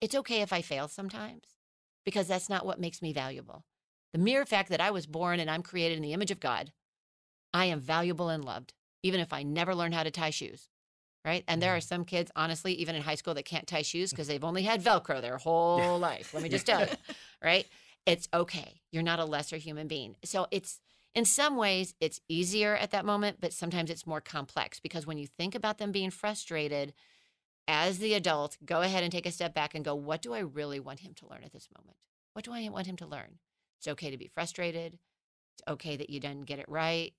It's 0.01 0.15
okay 0.15 0.41
if 0.43 0.53
I 0.53 0.63
fail 0.63 0.89
sometimes 0.89 1.45
because 2.05 2.29
that's 2.29 2.49
not 2.49 2.65
what 2.65 2.81
makes 2.81 3.03
me 3.03 3.13
valuable. 3.13 3.65
The 4.12 4.18
mere 4.18 4.44
fact 4.44 4.70
that 4.70 4.81
I 4.81 4.90
was 4.90 5.07
born 5.07 5.40
and 5.40 5.51
I'm 5.51 5.62
created 5.62 5.96
in 5.96 6.03
the 6.03 6.12
image 6.12 6.31
of 6.31 6.40
God, 6.40 6.73
I 7.55 7.66
am 7.66 7.81
valuable 7.81 8.29
and 8.29 8.44
loved, 8.44 8.75
even 9.03 9.20
if 9.20 9.33
I 9.33 9.42
never 9.42 9.75
learn 9.75 9.92
how 9.92 10.03
to 10.03 10.11
tie 10.11 10.31
shoes, 10.31 10.68
right? 11.25 11.44
And 11.46 11.62
there 11.62 11.75
are 11.75 11.79
mm-hmm. 11.79 11.94
some 11.94 12.05
kids, 12.05 12.31
honestly, 12.35 12.73
even 12.75 12.94
in 12.94 13.03
high 13.03 13.14
school, 13.14 13.35
that 13.35 13.44
can't 13.44 13.66
tie 13.66 13.83
shoes 13.83 14.11
because 14.11 14.29
they've 14.29 14.44
only 14.44 14.62
had 14.62 14.83
Velcro 14.83 15.20
their 15.20 15.38
whole 15.38 15.99
life. 15.99 16.35
Let 16.35 16.42
me 16.42 16.49
just 16.49 16.66
tell 16.66 16.81
you, 16.81 16.88
right? 17.44 17.66
It's 18.07 18.29
okay. 18.33 18.81
You're 18.90 19.03
not 19.03 19.20
a 19.20 19.25
lesser 19.25 19.57
human 19.57 19.87
being. 19.87 20.16
So 20.25 20.46
it's, 20.51 20.81
in 21.14 21.25
some 21.25 21.57
ways, 21.57 21.94
it's 22.01 22.20
easier 22.29 22.77
at 22.77 22.92
that 22.92 23.05
moment, 23.05 23.38
but 23.40 23.53
sometimes 23.53 23.90
it's 23.90 24.07
more 24.07 24.20
complex 24.20 24.81
because 24.81 25.07
when 25.07 25.18
you 25.18 25.27
think 25.27 25.55
about 25.55 25.79
them 25.79 25.92
being 25.92 26.11
frustrated, 26.11 26.94
as 27.68 27.99
the 27.99 28.14
adult, 28.14 28.57
go 28.64 28.81
ahead 28.83 29.05
and 29.05 29.12
take 29.12 29.27
a 29.27 29.31
step 29.31 29.55
back 29.55 29.75
and 29.75 29.85
go, 29.85 29.94
what 29.94 30.23
do 30.23 30.35
I 30.35 30.40
really 30.40 30.81
want 30.81 31.01
him 31.01 31.14
to 31.14 31.29
learn 31.29 31.44
at 31.44 31.53
this 31.53 31.68
moment? 31.77 31.96
What 32.33 32.44
do 32.44 32.53
I 32.53 32.68
want 32.68 32.87
him 32.87 32.96
to 32.96 33.07
learn? 33.07 33.38
It's 33.81 33.88
okay 33.88 34.11
to 34.11 34.19
be 34.19 34.29
frustrated. 34.29 34.99
It's 35.55 35.62
okay 35.66 35.97
that 35.97 36.11
you 36.11 36.21
didn't 36.21 36.45
get 36.45 36.59
it 36.59 36.69
right. 36.69 37.14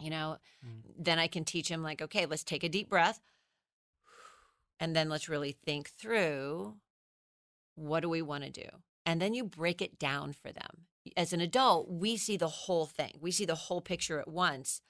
You 0.00 0.10
know, 0.10 0.38
Mm. 0.66 0.82
then 0.98 1.20
I 1.20 1.28
can 1.28 1.44
teach 1.44 1.68
him, 1.68 1.80
like, 1.80 2.02
okay, 2.02 2.26
let's 2.26 2.42
take 2.42 2.64
a 2.64 2.68
deep 2.68 2.88
breath. 2.88 3.20
And 4.80 4.96
then 4.96 5.08
let's 5.08 5.28
really 5.28 5.52
think 5.52 5.90
through 5.90 6.80
what 7.76 8.00
do 8.00 8.08
we 8.08 8.20
want 8.20 8.42
to 8.42 8.50
do? 8.50 8.68
And 9.06 9.22
then 9.22 9.32
you 9.32 9.44
break 9.44 9.80
it 9.80 9.98
down 9.98 10.32
for 10.32 10.50
them. 10.50 10.86
As 11.16 11.32
an 11.32 11.40
adult, 11.40 11.88
we 11.88 12.16
see 12.16 12.36
the 12.36 12.48
whole 12.48 12.86
thing, 12.86 13.18
we 13.20 13.30
see 13.30 13.44
the 13.44 13.54
whole 13.54 13.80
picture 13.80 14.18
at 14.18 14.26
once. 14.26 14.80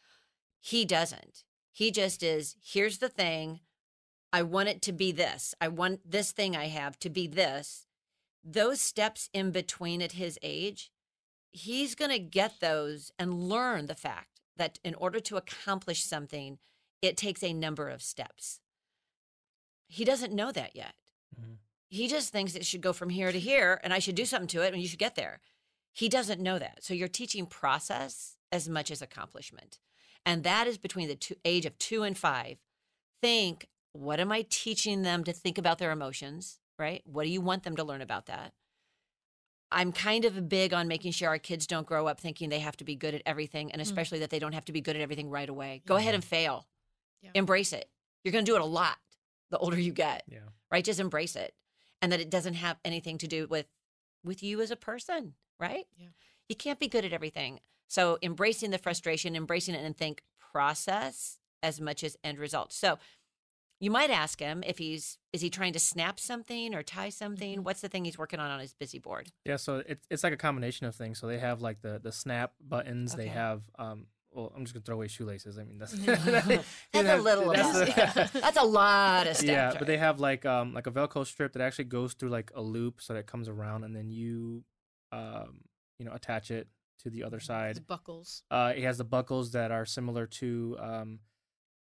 He 0.61 0.87
doesn't. 0.87 1.44
He 1.72 1.90
just 1.90 2.22
is 2.22 2.57
here's 2.62 2.98
the 2.98 3.11
thing. 3.11 3.61
I 4.33 4.42
want 4.42 4.70
it 4.70 4.81
to 4.83 4.92
be 4.92 5.12
this. 5.12 5.55
I 5.61 5.68
want 5.68 6.11
this 6.11 6.33
thing 6.33 6.57
I 6.57 6.68
have 6.68 6.98
to 7.00 7.11
be 7.11 7.27
this. 7.27 7.84
Those 8.44 8.80
steps 8.80 9.30
in 9.33 9.50
between 9.50 10.02
at 10.02 10.12
his 10.12 10.38
age, 10.42 10.92
he's 11.50 11.94
going 11.94 12.11
to 12.11 12.18
get 12.18 12.61
those 12.61 13.11
and 13.18 13.48
learn 13.48 13.87
the 13.87 13.94
fact 13.94 14.40
that 14.57 14.78
in 14.85 14.94
order 14.94 15.18
to 15.20 15.37
accomplish 15.37 16.04
something, 16.04 16.59
it 17.00 17.16
takes 17.16 17.42
a 17.42 17.54
number 17.54 17.88
of 17.88 18.02
steps. 18.02 18.61
He 19.88 20.04
doesn't 20.04 20.33
know 20.33 20.52
that 20.52 20.76
yet. 20.76 20.94
Mhm. 21.38 21.59
He 21.88 22.09
just 22.09 22.33
thinks 22.33 22.54
it 22.54 22.66
should 22.66 22.80
go 22.80 22.92
from 22.92 23.11
here 23.11 23.33
to 23.33 23.38
here 23.38 23.80
and 23.83 23.92
I 23.92 23.98
should 23.98 24.14
do 24.14 24.26
something 24.26 24.48
to 24.48 24.62
it 24.62 24.72
and 24.72 24.83
you 24.83 24.88
should 24.88 24.98
get 24.98 25.14
there. 25.14 25.40
He 25.92 26.09
doesn't 26.09 26.40
know 26.40 26.59
that. 26.59 26.83
So 26.83 26.92
you're 26.92 27.09
teaching 27.09 27.46
process 27.46 28.37
as 28.50 28.68
much 28.68 28.90
as 28.90 29.00
accomplishment. 29.00 29.78
And 30.26 30.42
that 30.44 30.66
is 30.66 30.78
between 30.78 31.09
the 31.09 31.14
two, 31.14 31.37
age 31.44 31.66
of 31.66 31.78
two 31.78 32.02
and 32.02 32.16
five. 32.18 32.59
Think, 33.20 33.68
what 33.92 34.20
am 34.20 34.33
I 34.33 34.42
teaching 34.48 35.02
them 35.02 35.22
to 35.24 35.33
think 35.33 35.57
about 35.57 35.78
their 35.78 35.92
emotions, 35.92 36.59
right? 36.78 37.02
What 37.04 37.24
do 37.24 37.30
you 37.30 37.40
want 37.40 37.62
them 37.62 37.76
to 37.76 37.84
learn 37.84 38.00
about 38.00 38.26
that? 38.26 38.52
I'm 39.72 39.92
kind 39.92 40.24
of 40.24 40.48
big 40.48 40.72
on 40.72 40.87
making 40.87 41.12
sure 41.12 41.28
our 41.28 41.38
kids 41.38 41.66
don't 41.66 41.87
grow 41.87 42.06
up 42.06 42.20
thinking 42.20 42.48
they 42.48 42.60
have 42.60 42.76
to 42.76 42.84
be 42.84 42.94
good 42.94 43.14
at 43.14 43.22
everything, 43.26 43.72
and 43.72 43.80
mm. 43.80 43.84
especially 43.84 44.20
that 44.20 44.30
they 44.30 44.38
don't 44.38 44.52
have 44.52 44.64
to 44.66 44.72
be 44.72 44.80
good 44.80 44.94
at 44.94 45.02
everything 45.02 45.30
right 45.30 45.48
away. 45.48 45.82
Go 45.87 45.96
ahead 45.96 46.14
and 46.14 46.24
fail, 46.24 46.66
Yeah. 47.22 47.30
embrace 47.34 47.72
it. 47.72 47.88
You're 48.22 48.32
going 48.32 48.44
to 48.44 48.50
do 48.50 48.56
it 48.56 48.62
a 48.62 48.66
lot 48.66 48.98
the 49.54 49.58
older 49.58 49.78
you 49.78 49.92
get 49.92 50.24
Yeah. 50.26 50.40
right 50.70 50.84
just 50.84 50.98
embrace 50.98 51.37
it 51.37 51.54
and 52.02 52.10
that 52.10 52.20
it 52.20 52.28
doesn't 52.28 52.54
have 52.54 52.78
anything 52.84 53.18
to 53.18 53.28
do 53.28 53.46
with 53.46 53.66
with 54.24 54.42
you 54.42 54.60
as 54.60 54.72
a 54.72 54.76
person 54.76 55.34
right 55.60 55.87
Yeah. 55.96 56.08
you 56.48 56.56
can't 56.56 56.80
be 56.80 56.88
good 56.88 57.04
at 57.04 57.12
everything 57.12 57.60
so 57.87 58.18
embracing 58.20 58.72
the 58.72 58.78
frustration 58.78 59.37
embracing 59.37 59.76
it 59.76 59.84
and 59.84 59.96
think 59.96 60.22
process 60.38 61.38
as 61.62 61.80
much 61.80 62.02
as 62.02 62.16
end 62.24 62.38
result 62.40 62.72
so 62.72 62.98
you 63.85 63.90
might 63.90 64.11
ask 64.11 64.40
him 64.40 64.62
if 64.66 64.79
he's 64.79 65.18
is 65.33 65.40
he 65.42 65.51
trying 65.51 65.73
to 65.75 65.79
snap 65.79 66.18
something 66.18 66.75
or 66.75 66.83
tie 66.83 67.11
something 67.11 67.62
what's 67.64 67.81
the 67.83 67.88
thing 67.88 68.05
he's 68.05 68.16
working 68.18 68.40
on 68.40 68.51
on 68.51 68.59
his 68.61 68.73
busy 68.75 68.99
board 68.99 69.29
Yeah, 69.44 69.57
so 69.57 69.83
it's 69.87 70.05
it's 70.11 70.25
like 70.25 70.33
a 70.33 70.37
combination 70.49 70.87
of 70.87 70.94
things. 70.94 71.18
So 71.18 71.27
they 71.27 71.38
have 71.38 71.61
like 71.61 71.83
the 71.83 72.01
the 72.03 72.12
snap 72.12 72.53
buttons. 72.61 73.14
They 73.14 73.29
have 73.29 73.62
um 73.79 74.07
well, 74.33 74.53
I'm 74.57 74.64
just 74.64 74.75
gonna 74.75 74.83
throw 74.85 74.97
away 74.97 75.07
shoelaces. 75.09 75.59
I 75.59 75.64
mean, 75.64 75.79
that's 75.79 75.92
That's 76.92 76.94
a 76.94 77.16
little 77.18 77.53
That's 77.53 77.73
the- 78.33 78.40
That's 78.40 78.57
a 78.57 78.64
lot 78.64 79.27
of 79.29 79.37
stuff. 79.37 79.49
yeah, 79.49 79.75
but 79.79 79.87
they 79.87 79.99
have 79.99 80.18
like 80.18 80.44
um 80.47 80.73
like 80.75 80.87
a 80.87 80.90
Velcro 80.90 81.25
strip 81.27 81.53
that 81.53 81.62
actually 81.62 81.85
goes 81.85 82.14
through 82.14 82.31
like 82.31 82.51
a 82.55 82.62
loop 82.62 83.01
so 83.01 83.12
that 83.12 83.20
it 83.20 83.27
comes 83.27 83.49
around, 83.49 83.85
and 83.85 83.94
then 83.94 84.11
you 84.11 84.64
um 85.12 85.61
you 85.99 86.05
know 86.07 86.12
attach 86.12 86.51
it 86.51 86.66
to 87.03 87.11
the 87.11 87.23
other 87.23 87.37
It's 87.37 87.47
side. 87.47 87.87
buckles. 87.87 88.42
Uh, 88.51 88.73
it 88.75 88.83
has 88.85 88.99
the 88.99 89.05
buckles 89.05 89.53
that 89.53 89.70
are 89.70 89.85
similar 89.87 90.27
to 90.40 90.77
um 90.81 91.18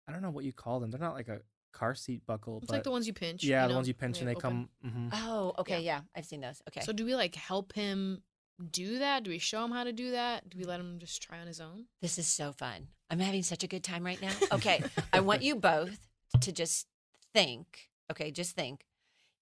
I 0.07 0.13
don't 0.13 0.23
know 0.23 0.31
what 0.31 0.45
you 0.45 0.53
call 0.53 0.79
them. 0.79 0.91
They're 0.91 1.01
not 1.01 1.15
like 1.15 1.29
a 1.29 1.41
car 1.79 1.95
seat 1.95 2.23
buckle, 2.27 2.59
It's 2.59 2.67
but 2.67 2.75
like 2.75 2.83
the 2.85 2.91
ones 2.91 3.07
you 3.07 3.12
pinch. 3.12 3.45
yeah, 3.45 3.62
you 3.62 3.69
the 3.69 3.73
know, 3.73 3.79
ones 3.79 3.89
you 3.89 3.95
pinch 3.95 4.19
and 4.21 4.29
they 4.29 4.35
open. 4.35 4.69
come. 4.83 5.11
mhm. 5.11 5.11
Oh, 5.12 5.55
okay, 5.59 5.81
yeah. 5.81 6.01
I've 6.17 6.25
seen 6.27 6.41
those. 6.41 6.62
Okay. 6.69 6.81
So 6.81 6.93
do 6.93 7.05
we 7.05 7.15
like 7.15 7.35
help 7.35 7.73
him 7.75 8.23
do 8.71 8.99
that? 9.01 9.23
Do 9.25 9.31
we 9.31 9.39
show 9.39 9.62
him 9.65 9.71
how 9.73 9.85
to 9.85 9.93
do 9.93 10.12
that? 10.12 10.49
Do 10.49 10.59
we 10.59 10.65
let 10.65 10.81
him 10.81 10.99
just 10.99 11.23
try 11.23 11.39
on 11.41 11.47
his 11.47 11.61
own? 11.61 11.85
This 12.01 12.19
is 12.19 12.27
so 12.27 12.53
fun. 12.53 12.89
I'm 13.11 13.19
having 13.19 13.43
such 13.43 13.62
a 13.62 13.67
good 13.67 13.85
time 13.85 14.05
right 14.05 14.21
now. 14.21 14.33
Okay. 14.53 14.83
I 15.12 15.21
want 15.21 15.43
you 15.43 15.55
both 15.57 15.99
to 16.41 16.51
just 16.53 16.87
think, 17.35 17.91
okay, 18.11 18.31
just 18.31 18.57
think. 18.57 18.87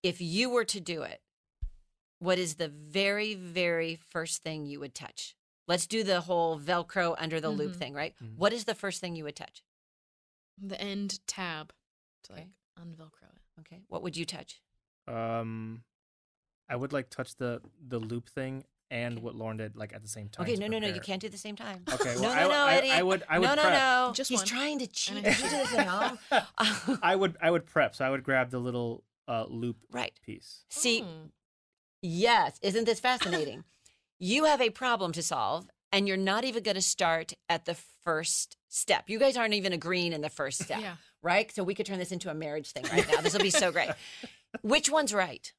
If 0.02 0.20
you 0.20 0.50
were 0.50 0.64
to 0.66 0.80
do 0.80 1.02
it, 1.02 1.20
what 2.18 2.38
is 2.38 2.56
the 2.56 2.68
very, 2.68 3.34
very 3.34 3.94
first 4.10 4.42
thing 4.42 4.66
you 4.66 4.80
would 4.80 4.94
touch? 4.94 5.34
Let's 5.68 5.86
do 5.86 6.02
the 6.02 6.20
whole 6.22 6.58
Velcro 6.58 7.14
under 7.16 7.40
the 7.40 7.48
loop 7.50 7.72
Mhm. 7.72 7.78
thing, 7.78 7.94
right? 7.94 8.14
Mhm. 8.22 8.36
What 8.36 8.52
is 8.52 8.64
the 8.64 8.74
first 8.74 9.00
thing 9.00 9.16
you 9.16 9.24
would 9.24 9.36
touch? 9.36 9.62
The 10.58 10.78
end 10.80 11.20
tab 11.26 11.72
to 12.24 12.32
Okay. 12.32 12.48
like 12.76 12.86
unvelcro 12.86 13.28
it. 13.34 13.60
Okay. 13.60 13.82
What 13.88 14.02
would 14.02 14.16
you 14.16 14.24
touch? 14.24 14.60
Um, 15.06 15.82
I 16.68 16.76
would 16.76 16.92
like 16.92 17.10
touch 17.10 17.36
the 17.36 17.60
the 17.86 17.98
loop 17.98 18.28
thing 18.28 18.64
and 18.90 19.16
Okay. 19.16 19.24
what 19.24 19.34
Lauren 19.34 19.56
did 19.56 19.76
like 19.76 19.92
at 19.92 20.02
the 20.02 20.08
same 20.08 20.28
time. 20.28 20.44
Okay, 20.46 20.54
to 20.56 20.60
no, 20.60 20.66
no, 20.66 20.78
no. 20.78 20.88
You 20.88 21.00
can't 21.00 21.20
do 21.20 21.28
the 21.28 21.38
same 21.38 21.56
time. 21.56 21.84
Okay, 21.92 22.14
no, 22.16 22.20
well, 22.28 22.34
no, 22.34 22.40
I, 22.44 22.48
no, 22.48 22.64
I, 22.64 22.74
Eddie. 22.74 22.90
I 22.90 23.02
would 23.02 23.22
I 23.28 23.38
would 23.38 23.46
no, 23.46 23.54
no, 23.54 23.62
prep. 23.62 23.72
no. 23.74 24.12
Just 24.14 24.30
He's 24.30 24.40
one. 24.40 24.46
trying 24.46 24.78
to 24.80 24.86
cheat. 24.86 25.18
I 25.18 25.20
Did 25.22 25.38
you 25.38 25.44
do 25.44 25.50
this 25.50 25.74
at 25.74 25.86
home? 25.86 26.18
I 27.02 27.14
would 27.16 27.36
I 27.40 27.50
would 27.50 27.66
prep. 27.66 27.94
So 27.94 28.04
I 28.04 28.10
would 28.10 28.24
grab 28.24 28.50
the 28.50 28.58
little 28.58 29.04
uh, 29.28 29.44
loop 29.48 29.76
right. 29.90 30.12
piece. 30.24 30.64
See, 30.68 31.00
Hmm. 31.00 31.26
Yes, 32.02 32.58
isn't 32.62 32.84
this 32.84 33.00
fascinating? 33.00 33.64
you 34.18 34.44
have 34.44 34.60
a 34.60 34.68
problem 34.70 35.12
to 35.12 35.22
solve, 35.22 35.66
and 35.90 36.06
you're 36.06 36.18
not 36.18 36.44
even 36.44 36.62
going 36.62 36.74
to 36.74 36.82
start 36.82 37.32
at 37.48 37.64
the 37.64 37.74
first 38.04 38.58
step. 38.68 39.04
You 39.08 39.18
guys 39.18 39.36
aren't 39.38 39.54
even 39.54 39.72
agreeing 39.72 40.12
in 40.12 40.20
the 40.20 40.28
first 40.28 40.62
step, 40.62 40.80
Yeah. 40.82 40.96
Right? 41.24 41.50
So 41.52 41.64
we 41.64 41.74
could 41.74 41.86
turn 41.86 41.98
this 41.98 42.12
into 42.12 42.30
a 42.30 42.34
marriage 42.34 42.70
thing 42.70 42.84
right 42.92 43.06
now. 43.10 43.20
This 43.20 43.32
will 43.32 43.40
be 43.40 43.50
so 43.50 43.72
great. 43.72 43.90
Which 44.62 44.88
one's 44.90 45.12
right? 45.12 45.52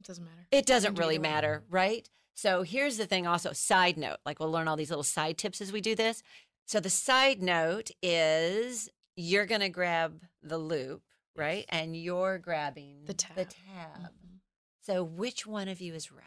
It 0.00 0.06
doesn't 0.06 0.24
matter. 0.24 0.46
It 0.52 0.66
doesn't 0.66 0.94
do 0.94 1.00
really 1.00 1.14
either 1.16 1.22
one. 1.22 1.32
matter, 1.32 1.64
right? 1.70 2.08
So 2.34 2.62
here's 2.62 2.98
the 2.98 3.06
thing 3.06 3.26
also, 3.26 3.52
side 3.52 3.96
note, 3.96 4.18
like 4.24 4.38
we'll 4.38 4.52
learn 4.52 4.68
all 4.68 4.76
these 4.76 4.90
little 4.90 5.02
side 5.02 5.38
tips 5.38 5.60
as 5.60 5.72
we 5.72 5.80
do 5.80 5.96
this. 5.96 6.22
So 6.66 6.78
the 6.78 6.90
side 6.90 7.42
note 7.42 7.90
is 8.02 8.88
you're 9.16 9.46
going 9.46 9.62
to 9.62 9.68
grab 9.70 10.20
the 10.42 10.58
loop, 10.58 11.02
right? 11.34 11.64
And 11.70 11.96
you're 11.96 12.38
grabbing 12.38 12.98
The 13.06 13.14
tab. 13.14 13.34
The 13.36 13.44
tab. 13.46 14.02
Mhm. 14.02 14.38
So 14.82 15.02
which 15.02 15.46
one 15.46 15.66
of 15.66 15.80
you 15.80 15.94
is 15.94 16.12
right? 16.12 16.22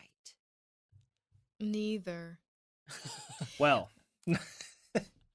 Neither. 1.59 2.39
Well, 3.59 3.89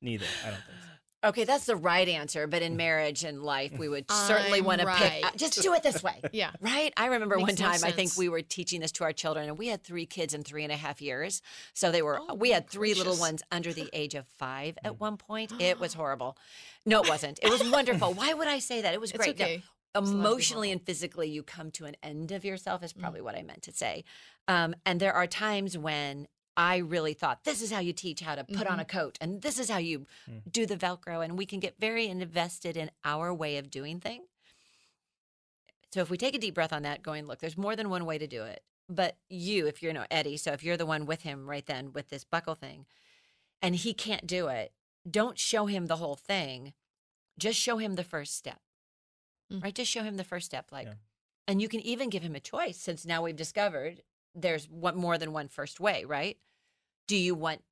neither. 0.03 0.27
I 0.45 0.51
don't 0.51 0.61
think 0.61 0.79
so. 0.83 0.96
Okay, 1.27 1.45
that's 1.45 1.67
the 1.67 1.77
right 1.77 2.09
answer. 2.09 2.47
But 2.47 2.63
in 2.63 2.77
marriage 2.77 3.25
and 3.25 3.43
life, 3.43 3.73
we 3.77 3.89
would 3.89 4.11
certainly 4.11 4.61
I'm 4.61 4.65
want 4.65 4.81
to 4.81 4.87
pick. 4.95 5.25
just 5.37 5.61
do 5.63 5.75
it 5.75 5.83
this 5.83 6.03
way. 6.03 6.21
Yeah. 6.33 6.51
Right? 6.61 6.93
I 6.97 7.07
remember 7.07 7.37
Makes 7.37 7.61
one 7.61 7.73
time, 7.73 7.81
I 7.85 7.91
think 7.91 8.17
we 8.17 8.29
were 8.29 8.43
teaching 8.43 8.81
this 8.81 8.93
to 8.93 9.05
our 9.05 9.13
children, 9.13 9.49
and 9.49 9.59
we 9.59 9.69
had 9.69 9.83
three 9.83 10.07
kids 10.07 10.35
in 10.35 10.43
three 10.45 10.63
and 10.65 10.73
a 10.73 10.77
half 10.77 11.01
years. 11.03 11.43
So 11.75 11.91
they 11.91 12.03
were, 12.03 12.21
Oh, 12.29 12.35
we 12.35 12.51
had 12.51 12.69
three 12.69 12.95
little 12.95 13.17
ones 13.17 13.43
under 13.51 13.73
the 13.73 13.89
age 13.93 14.15
of 14.15 14.27
five 14.39 14.79
at 14.85 15.01
one 15.01 15.17
point. 15.17 15.53
It 15.61 15.81
was 15.81 15.95
horrible. 15.95 16.37
No, 16.85 17.03
it 17.03 17.09
wasn't. 17.09 17.39
It 17.43 17.51
was 17.51 17.69
wonderful. 17.71 18.13
Why 18.13 18.33
would 18.35 18.49
I 18.49 18.59
say 18.61 18.83
that? 18.83 18.95
It 18.95 19.01
was 19.01 19.13
great. 19.13 19.41
Okay. 19.41 19.63
allowed 19.95 20.09
emotionally 20.09 20.71
and 20.71 20.83
physically 20.83 21.27
you 21.29 21.43
come 21.43 21.71
to 21.71 21.87
an 21.87 21.97
end 22.03 22.31
of 22.31 22.45
yourself 22.45 22.83
is 22.83 22.93
Mm. 22.93 23.01
probably 23.01 23.23
what 23.23 23.35
i 23.35 23.41
meant 23.43 23.63
to 23.63 23.73
say 23.73 24.05
um, 24.47 24.75
and 24.85 25.01
there 25.01 25.15
are 25.15 25.27
times 25.27 25.79
when 25.79 26.29
i 26.57 26.77
really 26.79 27.13
thought 27.15 27.45
this 27.45 27.61
is 27.63 27.71
how 27.71 27.79
you 27.81 27.93
teach 27.93 28.21
how 28.21 28.35
to 28.35 28.45
put 28.45 28.67
on 28.67 28.81
a 28.81 28.85
Mm-hmm. 28.85 28.99
coat 28.99 29.19
and 29.21 29.43
this 29.43 29.59
is 29.59 29.69
how 29.71 29.79
you 29.79 30.07
Mm. 30.29 30.43
do 30.51 30.67
the 30.67 30.77
velcro 30.77 31.25
and 31.25 31.37
we 31.39 31.47
can 31.47 31.61
get 31.61 31.75
very 31.79 32.07
invested 32.07 32.77
in 32.77 32.91
our 33.05 33.33
way 33.35 33.59
of 33.59 33.71
doing 33.71 34.01
things 34.01 34.29
so 35.93 36.01
if 36.01 36.11
we 36.11 36.17
take 36.17 36.35
a 36.35 36.39
deep 36.39 36.55
breath 36.55 36.73
on 36.73 36.83
that 36.83 37.03
going 37.03 37.27
look 37.27 37.41
there's 37.41 37.57
more 37.57 37.77
than 37.77 37.89
one 37.91 38.05
way 38.05 38.19
to 38.19 38.27
do 38.27 38.43
it 38.43 38.63
but 38.89 39.17
you 39.29 39.67
if 39.67 39.83
you're 39.83 39.93
no 39.93 40.05
eddie 40.11 40.37
so 40.37 40.53
if 40.53 40.63
you're 40.63 40.77
the 40.77 40.87
one 40.87 41.07
with 41.07 41.23
him 41.23 41.49
right 41.49 41.67
then 41.67 41.93
with 41.93 42.09
this 42.09 42.25
buckle 42.25 42.55
thing 42.55 42.87
and 43.63 43.77
he 43.77 43.93
can't 43.93 44.27
do 44.27 44.49
it 44.49 44.73
don't 45.11 45.39
show 45.39 45.67
him 45.67 45.87
the 45.87 45.97
whole 45.97 46.17
thing 46.17 46.73
just 47.39 47.59
show 47.59 47.79
him 47.79 47.95
the 47.95 48.05
first 48.05 48.37
step 48.37 48.61
Mm. 49.53 49.63
right 49.63 49.75
just 49.77 49.93
show 49.93 50.03
him 50.03 50.17
the 50.17 50.25
first 50.25 50.45
step 50.47 50.73
like 50.73 50.89
Yeah. 50.89 50.95
and 51.47 51.63
you 51.63 51.69
can 51.69 51.81
even 51.81 52.11
give 52.11 52.25
him 52.25 52.35
a 52.35 52.41
choice 52.41 52.77
since 52.79 53.07
now 53.07 53.23
we've 53.23 53.37
discovered 53.37 54.03
there's 54.37 54.69
one 54.69 54.97
more 54.97 55.19
than 55.19 55.33
one 55.33 55.49
first 55.49 55.81
way 55.81 56.05
right? 56.05 56.37
Do 57.09 57.17
you 57.17 57.35
want 57.35 57.63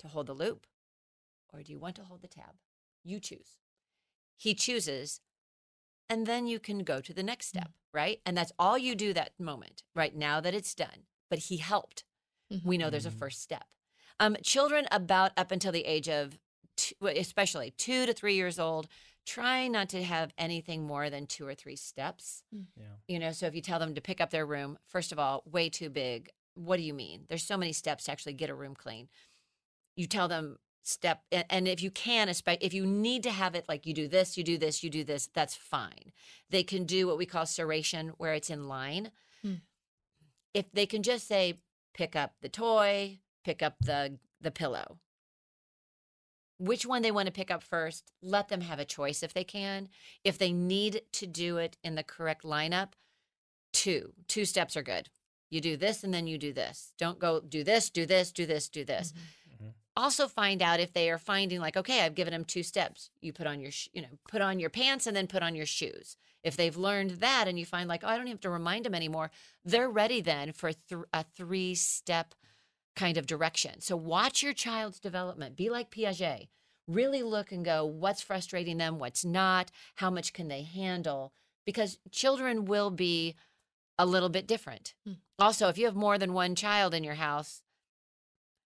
to 0.00 0.08
hold 0.08 0.26
the 0.26 0.34
loop 0.34 0.66
or 1.52 1.62
do 1.62 1.72
you 1.72 1.78
want 1.78 1.96
to 1.96 2.04
hold 2.04 2.20
the 2.22 2.28
tab? 2.28 2.54
You 3.02 3.18
choose. 3.20 3.56
He 4.36 4.54
chooses 4.54 5.20
and 6.08 6.26
then 6.26 6.46
you 6.46 6.58
can 6.60 6.80
go 6.84 7.00
to 7.00 7.12
the 7.14 7.22
next 7.22 7.46
step 7.48 7.70
right? 7.94 8.20
And 8.26 8.36
that's 8.36 8.52
all 8.58 8.76
you 8.76 8.94
do 8.94 9.12
that 9.14 9.32
moment 9.40 9.82
right 9.94 10.14
now 10.14 10.40
that 10.40 10.54
it's 10.54 10.74
done. 10.74 11.06
But 11.30 11.38
he 11.40 11.56
helped. 11.56 12.04
We 12.64 12.78
know 12.78 12.90
there's 12.90 13.06
a 13.06 13.10
Mhm. 13.10 13.18
first 13.18 13.40
step. 13.42 13.66
Um, 14.20 14.36
children 14.42 14.86
about 14.90 15.32
up 15.36 15.50
until 15.50 15.72
the 15.72 15.84
age 15.84 16.08
of, 16.08 16.38
two, 16.78 17.06
especially 17.06 17.72
two 17.76 18.06
to 18.06 18.14
three 18.14 18.34
years 18.34 18.58
old, 18.58 18.88
try 19.26 19.68
not 19.68 19.90
to 19.90 20.02
have 20.02 20.32
anything 20.38 20.86
more 20.86 21.10
than 21.10 21.26
two 21.26 21.46
or 21.46 21.54
three 21.54 21.76
steps. 21.76 22.42
Yeah. 22.50 22.84
You 23.06 23.18
know, 23.18 23.32
so 23.32 23.46
if 23.46 23.54
you 23.54 23.60
tell 23.60 23.78
them 23.78 23.94
to 23.94 24.00
pick 24.00 24.20
up 24.22 24.30
their 24.30 24.46
room, 24.46 24.78
first 24.86 25.12
of 25.12 25.18
all, 25.18 25.42
way 25.44 25.68
too 25.68 25.90
big. 25.90 26.30
What 26.54 26.78
do 26.78 26.82
you 26.82 26.94
mean? 26.94 27.26
There's 27.28 27.44
so 27.44 27.58
many 27.58 27.72
steps 27.72 28.04
to 28.04 28.12
actually 28.12 28.32
get 28.32 28.48
a 28.48 28.54
room 28.54 28.74
clean. 28.74 29.08
You 29.96 30.06
tell 30.06 30.28
them 30.28 30.56
step, 30.82 31.22
and 31.30 31.68
if 31.68 31.82
you 31.82 31.90
can, 31.90 32.28
espe- 32.28 32.58
if 32.62 32.72
you 32.72 32.86
need 32.86 33.22
to 33.24 33.30
have 33.30 33.54
it 33.54 33.66
like 33.68 33.84
you 33.84 33.92
do 33.92 34.08
this, 34.08 34.38
you 34.38 34.44
do 34.44 34.56
this, 34.56 34.82
you 34.82 34.90
do 34.90 35.04
this, 35.04 35.28
that's 35.34 35.54
fine. 35.54 36.12
They 36.48 36.62
can 36.62 36.84
do 36.84 37.06
what 37.06 37.18
we 37.18 37.26
call 37.26 37.44
seriation, 37.44 38.12
where 38.16 38.32
it's 38.32 38.48
in 38.48 38.68
line. 38.68 39.10
Hmm. 39.42 39.54
If 40.54 40.72
they 40.72 40.86
can 40.86 41.02
just 41.02 41.28
say, 41.28 41.58
pick 41.92 42.16
up 42.16 42.34
the 42.40 42.48
toy, 42.48 43.18
pick 43.44 43.62
up 43.62 43.74
the 43.80 44.18
the 44.40 44.50
pillow. 44.50 44.98
Which 46.58 46.84
one 46.84 47.02
they 47.02 47.10
want 47.12 47.26
to 47.26 47.32
pick 47.32 47.50
up 47.50 47.62
first, 47.62 48.10
let 48.20 48.48
them 48.48 48.60
have 48.62 48.78
a 48.78 48.84
choice 48.84 49.22
if 49.22 49.32
they 49.32 49.44
can. 49.44 49.88
If 50.24 50.38
they 50.38 50.52
need 50.52 51.02
to 51.12 51.26
do 51.26 51.56
it 51.58 51.76
in 51.84 51.94
the 51.94 52.02
correct 52.02 52.42
lineup, 52.42 52.92
two. 53.72 54.12
Two 54.26 54.44
steps 54.44 54.76
are 54.76 54.82
good. 54.82 55.08
You 55.50 55.60
do 55.60 55.76
this 55.76 56.04
and 56.04 56.12
then 56.12 56.26
you 56.26 56.36
do 56.36 56.52
this. 56.52 56.92
Don't 56.98 57.18
go 57.18 57.40
do 57.40 57.64
this, 57.64 57.90
do 57.90 58.04
this, 58.06 58.32
do 58.32 58.44
this, 58.44 58.68
do 58.68 58.84
this. 58.84 59.12
Mhm. 59.62 59.72
Also 59.96 60.28
find 60.28 60.60
out 60.62 60.80
if 60.80 60.92
they 60.92 61.10
are 61.10 61.18
finding 61.18 61.60
like, 61.60 61.76
okay, 61.76 62.02
I've 62.02 62.14
given 62.14 62.32
them 62.32 62.44
two 62.44 62.62
steps. 62.62 63.10
You 63.20 63.32
put 63.32 63.46
on 63.46 63.60
your, 63.60 63.70
sh- 63.70 63.88
you 63.92 64.02
know, 64.02 64.18
put 64.28 64.42
on 64.42 64.58
your 64.60 64.70
pants 64.70 65.06
and 65.06 65.16
then 65.16 65.26
put 65.26 65.42
on 65.42 65.54
your 65.54 65.66
shoes. 65.66 66.16
If 66.44 66.56
they've 66.56 66.76
learned 66.76 67.12
that 67.12 67.48
and 67.48 67.58
you 67.58 67.66
find 67.66 67.88
like, 67.88 68.04
oh, 68.04 68.08
I 68.08 68.16
don't 68.16 68.26
have 68.28 68.40
to 68.40 68.50
remind 68.50 68.84
them 68.84 68.94
anymore, 68.94 69.30
they're 69.64 69.90
ready 69.90 70.20
then 70.20 70.52
for 70.52 70.72
th- 70.72 71.02
a 71.12 71.24
three 71.24 71.74
step 71.74 72.34
kind 72.98 73.16
of 73.16 73.26
direction. 73.26 73.80
So 73.80 73.96
watch 73.96 74.42
your 74.42 74.52
child's 74.52 74.98
development. 74.98 75.56
Be 75.56 75.70
like 75.70 75.90
Piaget. 75.90 76.48
Really 76.88 77.22
look 77.22 77.52
and 77.52 77.64
go, 77.64 77.84
what's 77.84 78.22
frustrating 78.22 78.78
them, 78.78 78.98
what's 78.98 79.24
not, 79.24 79.70
how 79.96 80.10
much 80.10 80.32
can 80.32 80.48
they 80.48 80.62
handle? 80.62 81.32
Because 81.64 81.98
children 82.10 82.64
will 82.64 82.90
be 82.90 83.36
a 83.98 84.06
little 84.06 84.28
bit 84.28 84.48
different. 84.48 84.94
Hmm. 85.06 85.12
Also, 85.38 85.68
if 85.68 85.78
you 85.78 85.84
have 85.84 85.94
more 85.94 86.18
than 86.18 86.32
one 86.32 86.56
child 86.56 86.92
in 86.92 87.04
your 87.04 87.14
house, 87.14 87.62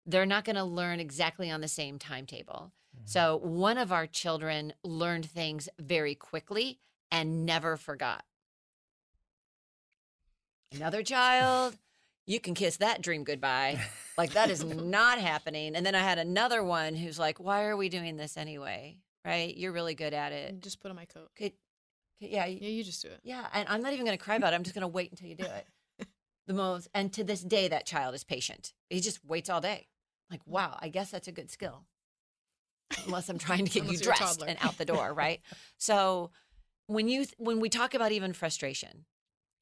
they're 0.07 0.27
not 0.27 0.45
going 0.45 0.57
to 0.57 0.65
learn 0.65 1.01
exactly 1.01 1.51
on 1.51 1.61
the 1.61 1.69
same 1.69 1.99
timetable. 1.99 2.73
Mhm. 2.97 3.09
So, 3.09 3.37
one 3.37 3.79
of 3.79 3.91
our 3.91 4.07
children 4.07 4.75
learned 4.85 5.29
things 5.29 5.69
very 5.79 6.15
quickly 6.15 6.79
and 7.11 7.45
never 7.45 7.77
forgot. 7.77 8.25
Another 10.73 11.03
child, 11.15 11.79
you 12.27 12.41
can 12.41 12.55
kiss 12.55 12.77
that 12.79 13.03
dream 13.03 13.25
goodbye. 13.25 13.81
Like, 14.19 14.35
that 14.35 14.51
is 14.51 14.63
not 14.63 15.19
happening. 15.19 15.75
And 15.75 15.87
then 15.87 15.95
I 15.95 16.01
had 16.01 16.19
another 16.19 16.63
one 16.63 16.95
who's 16.95 17.19
like, 17.19 17.41
Why 17.41 17.65
are 17.65 17.77
we 17.77 17.89
doing 17.89 18.19
this 18.19 18.37
anyway? 18.37 18.99
Right? 19.25 19.57
You're 19.57 19.73
really 19.73 19.95
good 19.95 20.13
at 20.13 20.33
it. 20.33 20.61
Just 20.61 20.79
put 20.79 20.91
on 20.91 20.97
my 20.97 21.07
coat. 21.07 21.31
Could, 21.35 21.53
could- 22.21 22.29
yeah, 22.29 22.45
Yeah, 22.45 22.69
you 22.69 22.85
just 22.85 23.01
do 23.01 23.09
it. 23.09 23.21
yeah, 23.23 23.47
and 23.55 23.67
I'm 23.67 23.81
not 23.81 23.95
even 23.95 24.05
going 24.05 24.19
to 24.19 24.23
cry 24.23 24.35
about 24.35 24.53
it. 24.53 24.57
I'm 24.57 24.63
just 24.63 24.75
going 24.75 24.83
to 24.83 24.89
wait 24.89 25.11
until 25.11 25.27
you 25.27 25.37
do 25.37 25.47
it. 25.47 26.07
the 26.47 26.53
most, 26.53 26.89
and 26.93 27.11
to 27.15 27.25
this 27.25 27.41
day, 27.41 27.69
that 27.69 27.87
child 27.87 28.15
is 28.15 28.23
patient. 28.23 28.75
He 28.91 29.01
just 29.01 29.25
waits 29.25 29.49
all 29.49 29.63
day. 29.63 29.87
Like, 30.31 30.41
mm-hmm. 30.41 30.53
wow, 30.53 30.79
I 30.83 30.91
guess 30.91 31.11
that's 31.11 31.29
a 31.29 31.33
good 31.33 31.51
skill. 31.51 31.87
Unless 33.07 33.31
I'm 33.31 33.39
trying 33.39 33.65
to 33.65 33.71
get 33.73 33.85
you 33.85 33.91
Unless 33.91 34.05
you're 34.05 34.13
a 34.13 34.17
dressed 34.17 34.43
and 34.47 34.59
out 34.61 34.77
the 34.77 34.85
door, 34.85 35.15
right? 35.15 35.41
so, 35.79 36.31
when 36.89 37.09
you 37.09 37.25
when 37.39 37.61
we 37.61 37.71
talk 37.71 37.95
about 37.95 38.13
even 38.13 38.35
frustration, 38.35 39.07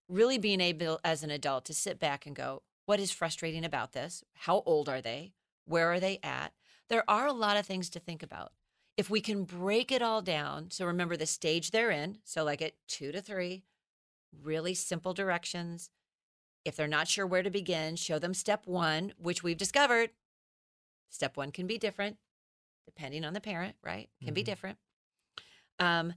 really 0.09 0.39
being 0.39 0.61
able 0.61 1.01
as 1.05 1.23
an 1.23 1.31
adult 1.31 1.65
to 1.67 1.75
sit 1.75 1.99
back 1.99 2.27
and 2.27 2.35
go, 2.35 2.63
what 2.87 3.01
is 3.01 3.11
frustrating 3.11 3.65
about 3.65 3.93
this? 3.93 4.25
How 4.35 4.63
old 4.65 4.89
are 4.89 5.03
they? 5.03 5.35
Where 5.67 5.93
are 5.93 6.01
they 6.01 6.19
at? 6.23 6.53
there 6.89 7.05
are 7.07 7.27
a 7.27 7.33
lot 7.35 7.59
of 7.59 7.67
things 7.67 7.91
to 7.91 8.01
think 8.01 8.23
about. 8.23 8.51
If 8.97 9.11
we 9.11 9.21
can 9.21 9.45
break 9.45 9.93
it 9.93 10.01
all 10.01 10.23
down, 10.23 10.71
so 10.71 10.87
remember 10.87 11.19
the 11.19 11.27
stage 11.27 11.71
they're 11.71 11.91
in, 11.91 12.17
so 12.25 12.45
like 12.45 12.63
at 12.63 12.73
two 12.89 13.13
to 13.13 13.21
three, 13.21 13.65
really 14.43 14.73
simple 14.73 15.13
directions. 15.13 15.91
If 16.65 16.77
they're 16.77 16.89
not 16.89 17.07
sure 17.07 17.27
where 17.27 17.43
to 17.43 17.51
begin, 17.51 17.97
show 17.97 18.19
them 18.19 18.33
step 18.33 18.67
one, 18.67 19.13
which 19.19 19.43
we've 19.43 19.59
discovered. 19.59 20.13
Step 21.11 21.37
one 21.37 21.53
can 21.53 21.67
be 21.67 21.77
different 21.77 22.17
depending 22.87 23.23
on 23.23 23.35
the 23.35 23.41
parent, 23.43 23.77
right? 23.83 24.09
Can 24.25 24.33
be 24.33 24.41
Mhm. 24.43 24.47
different. 24.47 24.79
Um, 25.79 26.15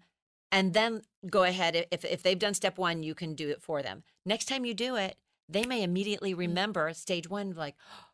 and 0.52 0.74
then 0.74 1.02
go 1.30 1.44
ahead. 1.44 1.88
If, 1.92 2.04
if 2.04 2.24
they've 2.24 2.38
done 2.38 2.54
step 2.54 2.78
one, 2.78 3.04
you 3.04 3.16
can 3.16 3.36
do 3.36 3.50
it 3.50 3.62
for 3.62 3.82
them. 3.82 4.04
Next 4.26 4.46
time 4.46 4.66
you 4.66 4.74
do 4.74 4.96
it, 4.96 5.18
they 5.48 5.66
may 5.66 5.84
immediately 5.84 6.32
mm-hmm. 6.32 6.40
remember 6.40 6.94
stage 6.94 7.30
one, 7.30 7.54
like, 7.54 7.76
oh, 7.92 8.06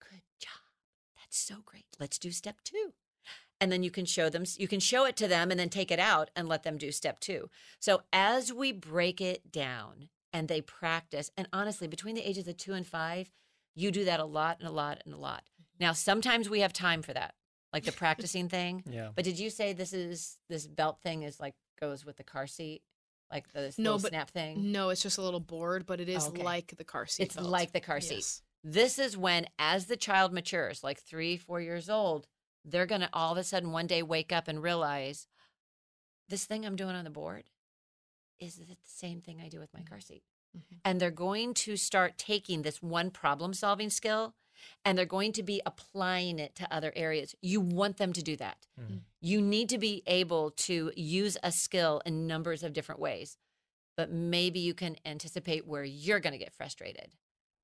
good 0.00 0.22
job. 0.38 0.62
That's 1.16 1.38
so 1.38 1.56
great. 1.64 1.86
Let's 1.98 2.18
do 2.18 2.30
step 2.30 2.56
two. 2.64 2.92
And 3.60 3.70
then 3.70 3.82
you 3.82 3.90
can 3.90 4.04
show 4.04 4.28
them, 4.28 4.44
you 4.58 4.68
can 4.68 4.80
show 4.80 5.06
it 5.06 5.16
to 5.16 5.28
them 5.28 5.50
and 5.50 5.58
then 5.58 5.68
take 5.70 5.90
it 5.90 6.00
out 6.00 6.30
and 6.34 6.48
let 6.48 6.64
them 6.64 6.76
do 6.76 6.90
step 6.90 7.20
two. 7.20 7.48
So 7.78 8.02
as 8.12 8.52
we 8.52 8.72
break 8.72 9.20
it 9.20 9.52
down 9.52 10.08
and 10.32 10.48
they 10.48 10.60
practice, 10.60 11.30
and 11.36 11.48
honestly, 11.52 11.86
between 11.86 12.14
the 12.14 12.28
ages 12.28 12.48
of 12.48 12.56
two 12.56 12.74
and 12.74 12.86
five, 12.86 13.30
you 13.74 13.90
do 13.90 14.04
that 14.04 14.20
a 14.20 14.24
lot 14.24 14.58
and 14.58 14.68
a 14.68 14.72
lot 14.72 15.02
and 15.04 15.14
a 15.14 15.18
lot. 15.18 15.44
Mm-hmm. 15.54 15.84
Now, 15.84 15.92
sometimes 15.92 16.50
we 16.50 16.60
have 16.60 16.72
time 16.72 17.00
for 17.00 17.12
that, 17.14 17.34
like 17.74 17.84
the 17.84 17.92
practicing 17.92 18.48
thing. 18.48 18.82
Yeah. 18.88 19.10
But 19.14 19.24
did 19.24 19.38
you 19.38 19.50
say 19.50 19.72
this 19.74 19.92
is 19.92 20.38
this 20.48 20.66
belt 20.66 21.00
thing 21.02 21.22
is 21.24 21.38
like 21.40 21.54
goes 21.80 22.06
with 22.06 22.16
the 22.16 22.24
car 22.24 22.46
seat, 22.46 22.82
like 23.30 23.52
the 23.52 23.74
No, 23.76 23.98
but 23.98 24.08
snap 24.08 24.30
thing? 24.30 24.72
No, 24.72 24.88
it's 24.90 25.02
just 25.02 25.18
a 25.18 25.22
little 25.22 25.40
board, 25.40 25.84
but 25.84 26.00
it 26.00 26.08
is 26.08 26.28
Okay. 26.28 26.42
like 26.42 26.74
the 26.78 26.84
car 26.84 27.04
seat. 27.06 27.24
It's 27.24 27.36
belt. 27.36 27.48
like 27.48 27.72
the 27.72 27.80
car 27.80 28.00
seat. 28.00 28.14
Yes. 28.16 28.42
This 28.62 28.98
is 28.98 29.14
when, 29.16 29.46
as 29.58 29.86
the 29.86 29.96
child 29.96 30.32
matures, 30.32 30.82
like 30.82 30.98
three, 31.02 31.36
four 31.36 31.60
years 31.60 31.90
old, 31.90 32.26
they're 32.64 32.86
gonna 32.86 33.10
all 33.12 33.32
of 33.32 33.38
a 33.38 33.44
sudden 33.44 33.72
one 33.72 33.86
day 33.86 34.02
wake 34.02 34.32
up 34.32 34.48
and 34.48 34.62
realize 34.62 35.26
this 36.28 36.46
thing 36.46 36.64
I'm 36.64 36.76
doing 36.76 36.94
on 36.96 37.04
the 37.04 37.10
board 37.10 37.44
is 38.40 38.58
it 38.58 38.68
the 38.68 38.76
same 38.84 39.20
thing 39.20 39.40
I 39.40 39.48
do 39.48 39.58
with 39.60 39.74
my 39.74 39.82
car 39.82 40.00
seat. 40.00 40.22
Mhm. 40.56 40.78
And 40.84 41.00
they're 41.00 41.10
going 41.10 41.54
to 41.54 41.76
start 41.76 42.16
taking 42.18 42.62
this 42.62 42.80
one 42.82 43.10
problem 43.10 43.52
solving 43.52 43.90
skill 43.90 44.34
and 44.84 44.96
they're 44.96 45.04
going 45.06 45.32
to 45.32 45.42
be 45.42 45.60
applying 45.66 46.38
it 46.38 46.54
to 46.56 46.72
other 46.74 46.92
areas. 46.96 47.34
You 47.40 47.60
want 47.60 47.96
them 47.96 48.12
to 48.12 48.22
do 48.22 48.36
that. 48.36 48.66
Mhm. 48.80 49.00
You 49.20 49.40
need 49.40 49.68
to 49.70 49.78
be 49.78 50.02
able 50.06 50.50
to 50.52 50.92
use 50.96 51.36
a 51.42 51.50
skill 51.52 52.00
in 52.04 52.26
numbers 52.26 52.62
of 52.62 52.72
different 52.72 53.00
ways, 53.00 53.36
but 53.96 54.10
maybe 54.10 54.60
you 54.60 54.74
can 54.74 54.96
anticipate 55.04 55.66
where 55.66 55.84
you're 55.84 56.20
going 56.20 56.32
to 56.32 56.38
get 56.38 56.52
frustrated. 56.52 57.14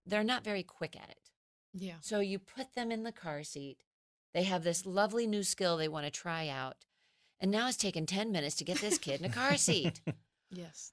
They're 0.06 0.24
not 0.24 0.44
very 0.44 0.62
quick 0.62 0.96
at 0.96 1.10
it. 1.10 1.30
Yeah. 1.74 1.96
So 2.00 2.20
you 2.20 2.38
put 2.38 2.74
them 2.74 2.90
in 2.90 3.02
the 3.04 3.12
car 3.12 3.44
seat. 3.44 3.84
They 4.32 4.44
have 4.44 4.64
this 4.64 4.86
lovely 4.86 5.26
new 5.26 5.42
skill 5.42 5.76
they 5.76 5.88
want 5.88 6.06
to 6.06 6.10
try 6.10 6.48
out. 6.48 6.76
And 7.40 7.50
now 7.50 7.68
it's 7.68 7.76
taken 7.76 8.06
10 8.06 8.30
minutes 8.32 8.54
to 8.56 8.64
get 8.64 8.78
this 8.80 8.98
kid 8.98 9.20
in 9.20 9.26
a 9.26 9.32
car 9.32 9.56
seat. 9.56 10.00
Yes. 10.50 10.92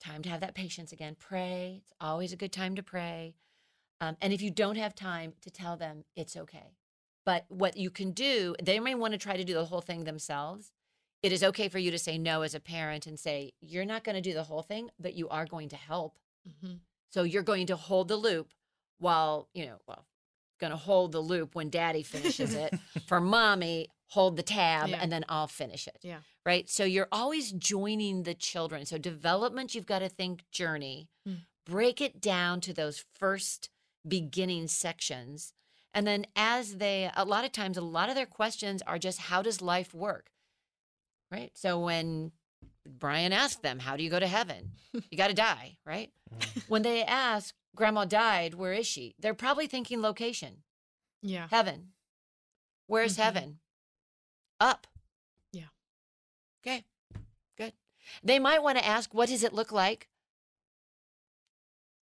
time 0.00 0.22
to 0.22 0.28
have 0.28 0.40
that 0.40 0.54
patience 0.54 0.92
again. 0.92 1.16
Pray. 1.18 1.80
It's 1.82 1.92
always 2.00 2.32
a 2.32 2.36
good 2.36 2.52
time 2.52 2.74
to 2.76 2.82
pray. 2.82 3.36
Um, 4.04 4.16
and 4.20 4.32
if 4.32 4.42
you 4.42 4.50
don't 4.50 4.76
have 4.76 4.94
time 4.94 5.32
to 5.42 5.50
tell 5.50 5.76
them, 5.76 6.04
it's 6.14 6.36
okay. 6.36 6.74
But 7.24 7.46
what 7.48 7.76
you 7.76 7.90
can 7.90 8.10
do, 8.12 8.54
they 8.62 8.78
may 8.80 8.94
want 8.94 9.12
to 9.12 9.18
try 9.18 9.36
to 9.36 9.44
do 9.44 9.54
the 9.54 9.64
whole 9.64 9.80
thing 9.80 10.04
themselves. 10.04 10.72
It 11.22 11.32
is 11.32 11.42
okay 11.42 11.68
for 11.70 11.78
you 11.78 11.90
to 11.90 11.98
say 11.98 12.18
no 12.18 12.42
as 12.42 12.54
a 12.54 12.60
parent 12.60 13.06
and 13.06 13.18
say, 13.18 13.52
you're 13.62 13.86
not 13.86 14.04
going 14.04 14.16
to 14.16 14.20
do 14.20 14.34
the 14.34 14.42
whole 14.42 14.62
thing, 14.62 14.90
but 15.00 15.14
you 15.14 15.28
are 15.30 15.46
going 15.46 15.70
to 15.70 15.76
help. 15.76 16.18
hmm 16.60 16.74
So 17.10 17.22
you're 17.22 17.42
going 17.42 17.66
to 17.68 17.76
hold 17.76 18.08
the 18.08 18.16
loop 18.16 18.50
while, 18.98 19.48
you 19.54 19.64
know, 19.64 19.78
well, 19.88 20.04
going 20.60 20.70
to 20.70 20.76
hold 20.76 21.12
the 21.12 21.20
loop 21.20 21.54
when 21.54 21.70
daddy 21.70 22.02
finishes 22.02 22.54
it. 22.54 22.74
For 23.06 23.20
mommy, 23.20 23.88
hold 24.08 24.36
the 24.36 24.42
tab 24.42 24.90
Yeah. 24.90 24.98
and 25.00 25.10
then 25.10 25.24
I'll 25.30 25.46
finish 25.46 25.86
it 25.88 25.98
Yeah. 26.02 26.18
right? 26.44 26.68
So 26.68 26.84
you're 26.84 27.08
always 27.10 27.52
joining 27.52 28.24
the 28.24 28.34
children. 28.34 28.84
So 28.84 28.98
development, 28.98 29.74
you've 29.74 29.86
got 29.86 30.00
to 30.00 30.10
think 30.10 30.44
journey, 30.50 31.08
Mm. 31.26 31.46
break 31.64 32.02
it 32.02 32.20
down 32.20 32.60
to 32.60 32.74
those 32.74 33.02
first 33.18 33.70
beginning 34.06 34.68
sections. 34.68 35.52
And 35.92 36.06
then 36.06 36.26
as 36.34 36.76
they, 36.78 37.10
a 37.16 37.24
lot 37.24 37.44
of 37.44 37.52
times, 37.52 37.76
a 37.76 37.80
lot 37.82 38.08
of 38.08 38.14
their 38.14 38.26
questions 38.26 38.82
are 38.82 38.98
just, 38.98 39.18
how 39.20 39.42
does 39.42 39.62
life 39.62 39.94
work? 39.94 40.30
Right. 41.30 41.52
So 41.54 41.78
when 41.80 42.32
Brian 42.86 43.32
asked 43.32 43.62
them, 43.62 43.78
how 43.78 43.96
do 43.96 44.02
you 44.04 44.10
go 44.10 44.20
to 44.20 44.26
heaven? 44.26 44.72
You 44.92 45.16
got 45.16 45.28
to 45.28 45.34
die, 45.34 45.78
right? 45.84 46.12
Mhm. 46.32 46.68
When 46.68 46.82
they 46.82 47.02
ask, 47.04 47.54
Grandma 47.74 48.04
died, 48.04 48.54
where 48.54 48.72
is 48.72 48.86
she? 48.86 49.14
They're 49.18 49.34
probably 49.34 49.66
thinking 49.66 50.00
location, 50.02 50.62
Yeah. 51.22 51.48
heaven. 51.50 51.92
Where's 52.86 53.14
Mhm. 53.16 53.22
heaven? 53.22 53.60
Up. 54.60 54.86
Yeah. 55.52 55.68
Okay, 56.62 56.84
good. 57.56 57.72
They 58.22 58.38
might 58.38 58.62
want 58.62 58.78
to 58.78 58.86
ask, 58.86 59.12
what 59.14 59.28
does 59.28 59.42
it 59.42 59.52
look 59.52 59.72
like? 59.72 60.08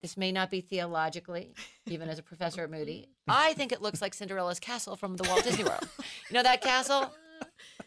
This 0.02 0.16
may 0.16 0.32
not 0.32 0.50
be 0.50 0.60
theologically, 0.60 1.54
even 1.86 2.08
as 2.08 2.18
a 2.18 2.22
professor 2.24 2.64
at 2.64 2.70
Moody. 2.70 3.08
I 3.28 3.52
think 3.54 3.70
it 3.70 3.80
looks 3.80 4.02
like 4.02 4.14
Cinderella's 4.14 4.58
castle 4.58 4.96
from 4.96 5.16
the 5.16 5.28
Walt 5.28 5.44
Disney 5.44 5.62
World. 5.62 5.88
You 6.28 6.34
know 6.34 6.42
that 6.42 6.60
castle? 6.60 7.12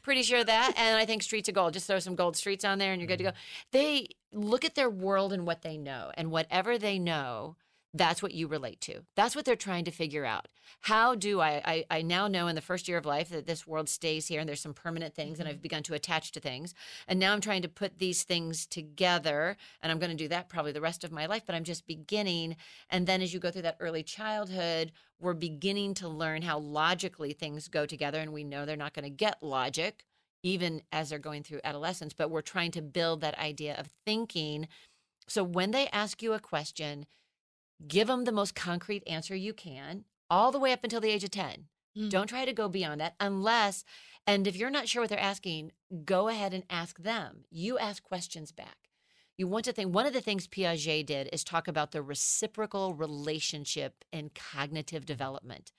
Pretty 0.01 0.23
sure 0.23 0.43
that. 0.43 0.73
And 0.77 0.97
I 0.97 1.05
think 1.05 1.23
Streets 1.23 1.49
of 1.49 1.55
Gold. 1.55 1.73
Just 1.73 1.87
throw 1.87 1.99
some 1.99 2.15
gold 2.15 2.37
streets 2.37 2.63
on 2.63 2.77
there 2.77 2.93
and 2.93 3.01
you're 3.01 3.07
good 3.07 3.17
to 3.17 3.23
go. 3.25 3.31
They 3.71 4.07
look 4.31 4.63
at 4.63 4.75
their 4.75 4.89
world 4.89 5.33
and 5.33 5.45
what 5.45 5.61
they 5.61 5.77
know. 5.77 6.11
And 6.15 6.31
whatever 6.31 6.77
they 6.77 6.99
know, 6.99 7.57
that's 7.95 8.21
what 8.21 8.33
you 8.33 8.47
relate 8.47 8.81
to. 8.81 9.01
That's 9.15 9.35
what 9.35 9.45
they're 9.45 9.55
trying 9.55 9.85
to 9.85 9.91
figure 9.91 10.25
out. 10.25 10.47
How 10.81 11.15
do 11.15 11.39
I, 11.39 11.61
I, 11.65 11.85
I 11.89 12.01
now 12.01 12.27
know 12.27 12.47
in 12.47 12.55
the 12.55 12.61
first 12.61 12.87
year 12.87 12.97
of 12.97 13.05
life 13.05 13.29
that 13.29 13.47
this 13.47 13.65
world 13.65 13.87
stays 13.87 14.27
here 14.27 14.41
and 14.41 14.49
there's 14.49 14.61
some 14.61 14.73
permanent 14.73 15.15
things 15.15 15.39
and 15.39 15.47
I've 15.47 15.55
mm-hmm. 15.55 15.61
begun 15.61 15.83
to 15.83 15.93
attach 15.93 16.33
to 16.33 16.41
things. 16.41 16.73
And 17.07 17.19
now 17.19 17.31
I'm 17.31 17.39
trying 17.39 17.61
to 17.61 17.69
put 17.69 17.97
these 17.97 18.23
things 18.23 18.65
together 18.65 19.55
and 19.81 19.91
I'm 19.91 19.99
going 19.99 20.11
to 20.11 20.17
do 20.17 20.27
that 20.27 20.49
probably 20.49 20.73
the 20.73 20.81
rest 20.81 21.05
of 21.05 21.11
my 21.11 21.25
life, 21.25 21.43
but 21.45 21.55
I'm 21.55 21.63
just 21.63 21.87
beginning. 21.87 22.57
And 22.89 23.07
then 23.07 23.21
as 23.21 23.33
you 23.33 23.39
go 23.39 23.49
through 23.49 23.61
that 23.61 23.77
early 23.79 24.03
childhood, 24.03 24.91
we're 25.19 25.33
beginning 25.33 25.93
to 25.95 26.09
learn 26.09 26.41
how 26.41 26.59
logically 26.59 27.31
things 27.31 27.69
go 27.69 27.85
together. 27.85 28.19
And 28.19 28.33
we 28.33 28.43
know 28.43 28.65
they're 28.65 28.75
not 28.75 28.93
going 28.93 29.03
to 29.03 29.09
get 29.09 29.41
logic 29.41 30.03
even 30.43 30.81
as 30.91 31.09
they're 31.09 31.17
going 31.17 31.41
through 31.41 31.59
adolescence, 31.63 32.13
but 32.13 32.29
we're 32.29 32.41
trying 32.41 32.69
to 32.69 32.81
build 32.81 33.21
that 33.21 33.39
idea 33.39 33.75
of 33.79 33.89
thinking. 34.05 34.67
So 35.27 35.43
when 35.43 35.71
they 35.71 35.87
ask 35.87 36.21
you 36.21 36.33
a 36.33 36.39
question, 36.39 37.07
give 37.87 38.07
them 38.07 38.23
the 38.23 38.31
most 38.31 38.55
concrete 38.55 39.03
answer 39.07 39.35
you 39.35 39.53
can, 39.53 40.05
all 40.29 40.51
the 40.51 40.59
way 40.59 40.71
up 40.71 40.83
until 40.83 41.01
the 41.01 41.11
age 41.11 41.23
of 41.23 41.31
10. 41.31 41.65
Mm. 41.97 42.09
Don't 42.09 42.27
try 42.27 42.45
to 42.45 42.53
go 42.53 42.67
beyond 42.67 43.01
that 43.01 43.15
unless, 43.19 43.83
and 44.27 44.47
if 44.47 44.55
you're 44.55 44.69
not 44.69 44.87
sure 44.87 45.01
what 45.01 45.09
they're 45.09 45.19
asking, 45.19 45.71
go 46.03 46.27
ahead 46.27 46.53
and 46.53 46.63
ask 46.69 46.97
them. 46.99 47.45
You 47.49 47.77
ask 47.77 48.03
questions 48.03 48.51
back. 48.51 48.89
You 49.37 49.47
want 49.47 49.65
to 49.65 49.73
think, 49.73 49.93
one 49.93 50.05
of 50.05 50.13
the 50.13 50.21
things 50.21 50.47
Piaget 50.47 51.05
did 51.05 51.29
is 51.33 51.43
talk 51.43 51.67
about 51.67 51.91
the 51.91 52.01
reciprocal 52.01 52.93
relationship 52.93 54.05
in 54.11 54.31
cognitive 54.33 55.05
development. 55.05 55.71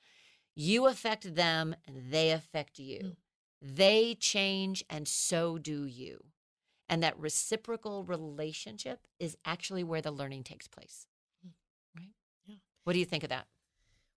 You 0.55 0.86
affect 0.86 1.34
them 1.34 1.74
and 1.86 2.11
they 2.11 2.30
affect 2.30 2.78
you. 2.78 2.99
Mm. 2.99 3.16
They 3.62 4.14
change 4.14 4.84
and 4.90 5.09
so 5.09 5.59
do 5.59 5.86
you. 5.86 6.24
And 6.88 7.03
that 7.03 7.18
reciprocal 7.18 8.05
relationship 8.05 9.01
is 9.18 9.36
actually 9.44 9.82
where 9.82 10.03
the 10.03 10.11
learning 10.11 10.44
takes 10.44 10.68
place. 10.68 11.07
What 12.87 12.93
do 12.93 13.01
you 13.01 13.05
think 13.05 13.24
of 13.24 13.30
that? 13.30 13.49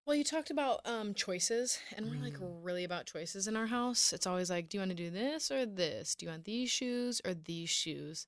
Well, 0.05 0.15
you 0.15 0.23
talked 0.23 0.51
about 0.51 0.81
um, 0.85 1.15
choices, 1.15 1.79
and 1.97 2.07
we're 2.07 2.21
like 2.21 2.37
Mm. 2.37 2.59
really 2.61 2.83
about 2.83 3.07
choices 3.07 3.47
in 3.47 3.55
our 3.55 3.65
house. 3.65 4.13
It's 4.13 4.27
always 4.27 4.51
like, 4.51 4.69
do 4.69 4.77
you 4.77 4.81
want 4.81 4.91
to 4.91 4.95
do 4.95 5.09
this 5.09 5.49
or 5.49 5.65
this? 5.65 6.13
Do 6.13 6.27
you 6.27 6.31
want 6.31 6.45
these 6.45 6.69
shoes 6.69 7.19
or 7.25 7.33
these 7.33 7.71
shoes? 7.71 8.27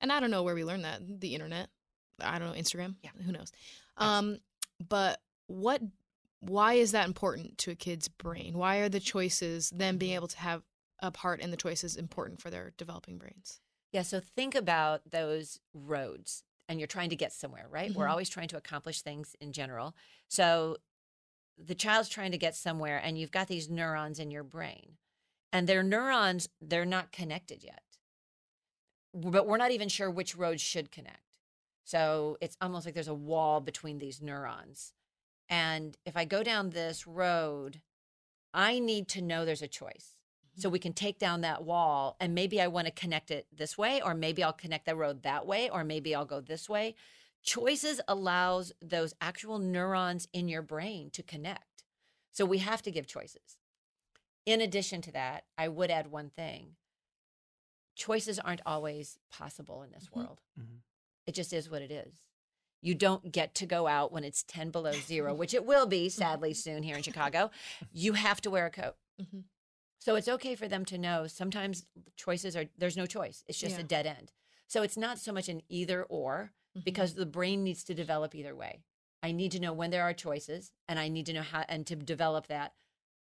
And 0.00 0.12
I 0.12 0.20
don't 0.20 0.30
know 0.30 0.44
where 0.44 0.54
we 0.54 0.64
learned 0.64 0.84
that. 0.84 1.00
The 1.20 1.34
internet. 1.34 1.70
I 2.20 2.38
don't 2.38 2.52
know 2.52 2.60
Instagram. 2.60 2.94
Yeah. 3.02 3.10
Who 3.26 3.32
knows? 3.32 3.50
Um, 3.96 4.38
but 4.88 5.20
what? 5.48 5.82
Why 6.38 6.74
is 6.74 6.92
that 6.92 7.08
important 7.08 7.58
to 7.58 7.72
a 7.72 7.74
kid's 7.74 8.06
brain? 8.06 8.56
Why 8.56 8.76
are 8.76 8.88
the 8.88 9.00
choices, 9.00 9.70
them 9.70 9.98
being 9.98 10.14
able 10.14 10.28
to 10.28 10.38
have 10.38 10.62
a 11.00 11.10
part 11.10 11.40
in 11.40 11.50
the 11.50 11.56
choices, 11.56 11.96
important 11.96 12.40
for 12.40 12.48
their 12.48 12.74
developing 12.76 13.18
brains? 13.18 13.58
Yeah, 13.90 14.02
so 14.02 14.20
think 14.20 14.54
about 14.54 15.10
those 15.10 15.58
roads 15.72 16.44
and 16.68 16.78
you're 16.78 16.86
trying 16.86 17.10
to 17.10 17.16
get 17.16 17.32
somewhere, 17.32 17.66
right? 17.68 17.92
We're 17.94 18.06
Mhm. 18.06 18.10
always 18.10 18.28
trying 18.28 18.48
to 18.48 18.56
accomplish 18.56 19.02
things 19.02 19.34
in 19.40 19.52
general. 19.52 19.94
So 20.28 20.78
the 21.56 21.74
child's 21.74 22.08
trying 22.08 22.32
to 22.32 22.38
get 22.38 22.56
somewhere 22.56 22.98
and 22.98 23.18
you've 23.18 23.30
got 23.30 23.48
these 23.48 23.68
neurons 23.70 24.18
in 24.18 24.30
your 24.30 24.44
brain. 24.44 24.98
And 25.52 25.68
their 25.68 25.82
neurons, 25.82 26.48
they're 26.60 26.84
not 26.84 27.12
connected 27.12 27.62
yet. 27.62 27.82
But 29.12 29.46
we're 29.46 29.58
not 29.58 29.70
even 29.70 29.88
sure 29.88 30.10
which 30.10 30.34
roads 30.34 30.60
should 30.62 30.90
connect. 30.90 31.38
So 31.84 32.38
it's 32.40 32.56
almost 32.60 32.86
like 32.86 32.94
there's 32.94 33.06
a 33.08 33.14
wall 33.14 33.60
between 33.60 33.98
these 33.98 34.20
neurons. 34.20 34.94
And 35.48 35.96
if 36.04 36.16
I 36.16 36.24
go 36.24 36.42
down 36.42 36.70
this 36.70 37.06
road, 37.06 37.82
I 38.52 38.78
need 38.78 39.08
to 39.08 39.22
know 39.22 39.44
there's 39.44 39.62
a 39.62 39.68
choice. 39.68 40.13
So 40.56 40.68
we 40.68 40.78
can 40.78 40.92
take 40.92 41.18
down 41.18 41.40
that 41.40 41.64
wall 41.64 42.16
and 42.20 42.34
maybe 42.34 42.60
I 42.60 42.68
want 42.68 42.86
to 42.86 42.92
connect 42.92 43.30
it 43.30 43.46
this 43.52 43.76
way, 43.76 44.00
or 44.00 44.14
maybe 44.14 44.42
I'll 44.42 44.52
connect 44.52 44.86
the 44.86 44.94
road 44.96 45.22
that 45.22 45.46
way, 45.46 45.68
or 45.68 45.84
maybe 45.84 46.14
I'll 46.14 46.24
go 46.24 46.40
this 46.40 46.68
way. 46.68 46.94
Choices 47.42 48.00
allows 48.08 48.72
those 48.80 49.14
actual 49.20 49.58
neurons 49.58 50.28
in 50.32 50.48
your 50.48 50.62
brain 50.62 51.10
to 51.10 51.22
connect. 51.22 51.84
So 52.32 52.44
we 52.44 52.58
have 52.58 52.82
to 52.82 52.90
give 52.90 53.06
choices. 53.06 53.58
In 54.46 54.60
addition 54.60 55.02
to 55.02 55.12
that, 55.12 55.44
I 55.58 55.68
would 55.68 55.90
add 55.90 56.10
one 56.10 56.30
thing 56.30 56.76
choices 57.96 58.38
aren't 58.38 58.60
always 58.66 59.18
possible 59.30 59.82
in 59.82 59.90
this 59.92 60.08
Mhm. 60.08 60.16
world. 60.16 60.40
Mhm. 60.58 60.82
It 61.26 61.32
just 61.34 61.52
is 61.52 61.70
what 61.70 61.80
it 61.82 61.90
is. 61.90 62.24
You 62.80 62.94
don't 62.94 63.30
get 63.32 63.54
to 63.56 63.66
go 63.66 63.86
out 63.86 64.12
when 64.12 64.24
it's 64.24 64.42
10 64.42 64.70
below 64.70 64.92
zero, 64.92 65.32
which 65.32 65.54
it 65.54 65.64
will 65.64 65.86
be 65.86 66.08
sadly 66.48 66.54
soon 66.54 66.82
here 66.82 66.96
in 66.96 67.02
Chicago. 67.02 67.50
You 67.92 68.14
have 68.14 68.40
to 68.42 68.50
wear 68.50 68.66
a 68.66 68.70
coat. 68.70 68.96
hmm 69.18 69.40
So 70.04 70.16
it's 70.16 70.28
okay 70.28 70.54
for 70.54 70.68
them 70.68 70.84
to 70.86 70.98
know 70.98 71.26
sometimes 71.26 71.86
choices 72.16 72.54
are, 72.54 72.66
there's 72.76 72.96
no 72.96 73.06
choice. 73.06 73.42
It's 73.48 73.58
just 73.58 73.76
Yeah. 73.76 73.84
a 73.84 73.88
dead 73.88 74.06
end. 74.06 74.32
So 74.66 74.82
it's 74.82 74.98
not 74.98 75.18
so 75.18 75.32
much 75.32 75.48
an 75.48 75.62
either 75.70 76.04
or 76.04 76.52
Mm-hmm. 76.76 76.84
because 76.84 77.14
the 77.14 77.24
brain 77.24 77.62
needs 77.64 77.84
to 77.84 77.94
develop 77.94 78.34
either 78.34 78.54
way. 78.54 78.82
I 79.22 79.30
need 79.32 79.52
to 79.52 79.60
know 79.60 79.72
when 79.72 79.90
there 79.90 80.02
are 80.02 80.12
choices 80.12 80.72
and 80.88 80.98
I 80.98 81.08
need 81.08 81.24
to 81.26 81.32
know 81.32 81.42
how 81.42 81.64
and 81.68 81.86
to 81.86 81.96
develop 81.96 82.48
that. 82.48 82.74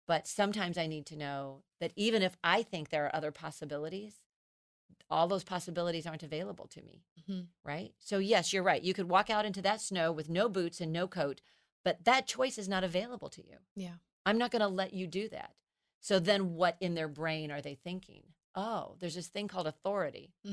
But 0.08 0.26
sometimes 0.26 0.76
I 0.78 0.86
need 0.88 1.06
to 1.06 1.16
know 1.16 1.62
that 1.78 1.92
even 1.96 2.22
if 2.22 2.36
I 2.42 2.62
think 2.64 2.88
there 2.88 3.04
are 3.04 3.14
other 3.14 3.30
possibilities, 3.30 4.14
all 5.08 5.28
those 5.28 5.44
possibilities 5.44 6.06
aren't 6.06 6.22
available 6.24 6.66
to 6.68 6.82
me. 6.82 7.04
hmm 7.26 7.40
Right. 7.62 7.92
So, 7.98 8.18
yes, 8.18 8.52
you're 8.52 8.62
right. 8.62 8.82
You 8.82 8.94
could 8.94 9.08
walk 9.08 9.28
out 9.30 9.44
into 9.44 9.62
that 9.62 9.80
snow 9.80 10.10
with 10.10 10.28
no 10.30 10.48
boots 10.48 10.80
and 10.80 10.92
no 10.92 11.06
coat, 11.06 11.42
but 11.84 12.04
that 12.04 12.26
choice 12.26 12.58
is 12.58 12.68
not 12.68 12.82
available 12.82 13.28
to 13.28 13.46
you. 13.46 13.58
Yeah. 13.76 13.96
I'm 14.24 14.38
not 14.38 14.50
going 14.50 14.62
to 14.62 14.68
let 14.68 14.94
you 14.94 15.06
do 15.06 15.28
that. 15.28 15.52
So, 16.00 16.18
then 16.18 16.54
what 16.54 16.76
in 16.80 16.94
their 16.94 17.08
brain 17.08 17.50
are 17.50 17.60
they 17.60 17.74
thinking? 17.74 18.22
Oh, 18.54 18.94
there's 19.00 19.14
this 19.14 19.28
thing 19.28 19.48
called 19.48 19.66
authority. 19.66 20.32
hmm 20.44 20.52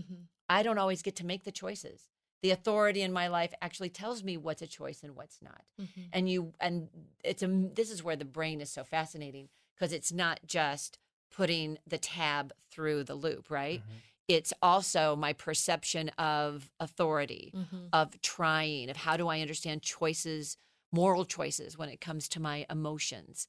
I 0.50 0.62
don't 0.62 0.78
always 0.78 1.02
get 1.02 1.16
to 1.18 1.26
make 1.26 1.46
the 1.46 1.52
choices. 1.54 2.10
The 2.42 2.52
authority 2.52 3.02
in 3.02 3.14
my 3.14 3.28
life 3.30 3.54
actually 3.62 3.90
tells 3.90 4.24
me 4.24 4.36
what's 4.36 4.62
a 4.62 4.68
choice 4.68 5.02
and 5.02 5.16
what's 5.16 5.42
not. 5.42 5.64
hmm 5.78 5.86
And 6.12 6.30
you 6.30 6.54
and 6.60 6.90
it's 7.24 7.42
a 7.44 7.48
this 7.48 7.90
is 7.92 8.04
where 8.04 8.18
the 8.18 8.26
brain 8.26 8.60
is 8.62 8.70
so 8.70 8.84
fascinating 8.84 9.48
because 9.76 9.94
it's 9.94 10.12
not 10.12 10.42
just 10.46 10.98
putting 11.32 11.78
the 11.88 11.98
tab 11.98 12.54
through 12.70 13.04
the 13.06 13.16
loop, 13.16 13.50
right? 13.50 13.80
Mhm. 13.82 14.02
It's 14.28 14.54
also 14.62 15.16
my 15.16 15.34
perception 15.34 16.10
of 16.18 16.72
authority, 16.80 17.52
hmm 17.54 17.88
of 17.94 18.20
trying, 18.22 18.90
of 18.90 18.98
how 18.98 19.16
do 19.18 19.28
I 19.28 19.40
understand 19.42 19.82
choices, 19.84 20.58
moral 20.92 21.26
choices 21.26 21.78
when 21.78 21.90
it 21.90 22.02
comes 22.02 22.28
to 22.30 22.40
my 22.40 22.66
emotions. 22.70 23.48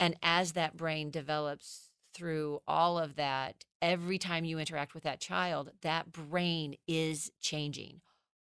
And 0.00 0.16
as 0.22 0.52
that 0.52 0.76
brain 0.76 1.10
develops 1.10 1.90
through 2.14 2.60
all 2.66 2.98
of 2.98 3.16
that, 3.16 3.64
every 3.82 4.18
time 4.18 4.44
you 4.44 4.58
interact 4.58 4.94
with 4.94 5.02
that 5.04 5.20
child, 5.20 5.70
that 5.82 6.12
brain 6.12 6.76
is 6.86 7.30
changing 7.40 8.00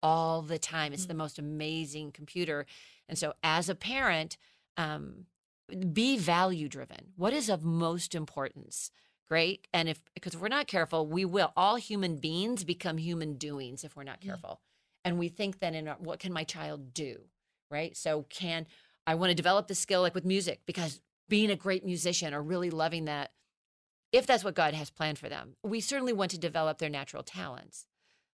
all 0.02 0.42
the 0.42 0.58
time. 0.58 0.92
It's 0.92 1.06
the 1.06 1.14
most 1.14 1.38
amazing 1.38 2.12
computer. 2.12 2.66
And 3.08 3.18
so, 3.18 3.32
as 3.42 3.68
a 3.68 3.74
parent, 3.74 4.36
um, 4.76 5.26
be 5.92 6.18
value 6.18 6.68
driven. 6.68 7.12
What 7.16 7.32
is 7.32 7.48
of 7.48 7.64
most 7.64 8.14
importance? 8.14 8.90
Great. 9.26 9.66
And 9.72 9.88
if, 9.88 10.00
because 10.14 10.34
if 10.34 10.40
we're 10.40 10.48
not 10.48 10.66
careful, 10.66 11.06
we 11.06 11.24
will. 11.24 11.52
All 11.56 11.76
human 11.76 12.16
beings 12.16 12.64
become 12.64 12.98
human 12.98 13.34
doings 13.34 13.82
if 13.82 13.96
we're 13.96 14.04
not 14.04 14.18
Yeah. 14.20 14.32
careful. 14.32 14.60
And 15.06 15.18
we 15.18 15.28
think 15.28 15.58
then 15.60 15.74
in 15.74 15.88
our, 15.88 15.96
what 15.96 16.18
can 16.18 16.32
my 16.32 16.44
child 16.44 16.92
do? 16.92 17.24
Right. 17.70 17.96
So, 17.96 18.26
can 18.28 18.66
I 19.06 19.14
want 19.14 19.30
to 19.30 19.34
develop 19.34 19.68
the 19.68 19.74
skill 19.74 20.02
like 20.02 20.14
with 20.14 20.24
music 20.24 20.60
because 20.66 21.00
being 21.28 21.50
a 21.50 21.56
great 21.56 21.84
musician 21.84 22.34
or 22.34 22.42
really 22.42 22.70
loving 22.70 23.04
that, 23.06 23.32
if 24.12 24.26
that's 24.26 24.44
what 24.44 24.54
God 24.54 24.74
has 24.74 24.90
planned 24.90 25.18
for 25.18 25.28
them, 25.28 25.56
we 25.62 25.80
certainly 25.80 26.12
want 26.12 26.30
to 26.32 26.38
develop 26.38 26.78
their 26.78 26.90
natural 26.90 27.22
talents. 27.22 27.86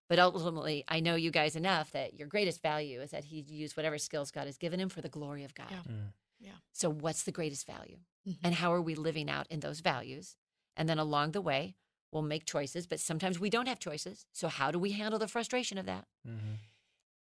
But 0.09 0.19
ultimately, 0.19 0.83
I 0.87 0.99
know 0.99 1.15
you 1.15 1.31
guys 1.31 1.55
enough 1.55 1.91
that 1.91 2.13
your 2.15 2.27
greatest 2.27 2.61
value 2.61 2.99
is 3.01 3.11
that 3.11 3.25
he 3.25 3.39
used 3.47 3.77
whatever 3.77 3.97
skills 3.97 4.29
God 4.29 4.45
has 4.45 4.57
given 4.57 4.79
him 4.79 4.89
for 4.89 5.01
the 5.01 5.09
glory 5.09 5.43
of 5.45 5.55
God. 5.55 5.67
Yeah. 5.71 5.77
Mm. 5.89 6.13
Yeah. 6.39 6.51
So, 6.73 6.89
what's 6.89 7.23
the 7.23 7.31
greatest 7.31 7.65
value? 7.65 7.99
Mhm. 8.27 8.37
And 8.43 8.55
how 8.55 8.73
are 8.73 8.81
we 8.81 8.93
living 8.95 9.29
out 9.29 9.47
in 9.49 9.61
those 9.61 9.79
values? 9.79 10.35
And 10.75 10.89
then 10.89 10.99
along 10.99 11.31
the 11.31 11.41
way, 11.41 11.75
we'll 12.11 12.23
make 12.23 12.45
choices, 12.45 12.87
but 12.87 12.99
sometimes 12.99 13.39
we 13.39 13.49
don't 13.49 13.67
have 13.67 13.79
choices. 13.79 14.25
So, 14.33 14.49
how 14.49 14.69
do 14.71 14.79
we 14.79 14.91
handle 14.91 15.19
the 15.19 15.27
frustration 15.29 15.77
of 15.77 15.85
that? 15.85 16.07
Mhm. 16.27 16.57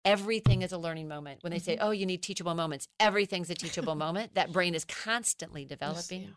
Everything 0.04 0.62
is 0.62 0.72
a 0.72 0.78
learning 0.78 1.08
moment. 1.08 1.42
When 1.42 1.52
they 1.52 1.58
say, 1.58 1.76
Mhm. 1.76 1.80
oh, 1.82 1.90
you 1.90 2.06
need 2.06 2.22
teachable 2.22 2.54
moments, 2.54 2.88
everything's 2.98 3.50
a 3.50 3.54
teachable 3.54 3.94
moment. 4.06 4.34
That 4.34 4.50
brain 4.52 4.74
is 4.74 4.84
constantly 4.84 5.64
developing, 5.64 6.22
yeah. 6.22 6.30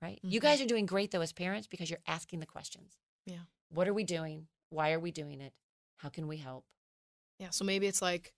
right? 0.00 0.20
You 0.22 0.38
Mhm. 0.38 0.42
guys 0.42 0.60
are 0.60 0.66
doing 0.66 0.86
great, 0.86 1.10
though, 1.10 1.20
as 1.20 1.32
parents, 1.32 1.66
because 1.66 1.90
you're 1.90 2.02
asking 2.06 2.40
the 2.40 2.46
questions. 2.46 2.96
Yeah. 3.26 3.40
What 3.70 3.88
are 3.88 3.94
we 3.94 4.04
doing? 4.04 4.48
Why 4.70 4.92
are 4.92 5.00
we 5.00 5.10
doing 5.10 5.40
it? 5.40 5.52
How 5.98 6.08
can 6.08 6.28
we 6.28 6.36
help? 6.36 6.64
Yeah. 7.38 7.50
So 7.50 7.64
maybe 7.64 7.86
it's 7.86 8.00
like, 8.02 8.32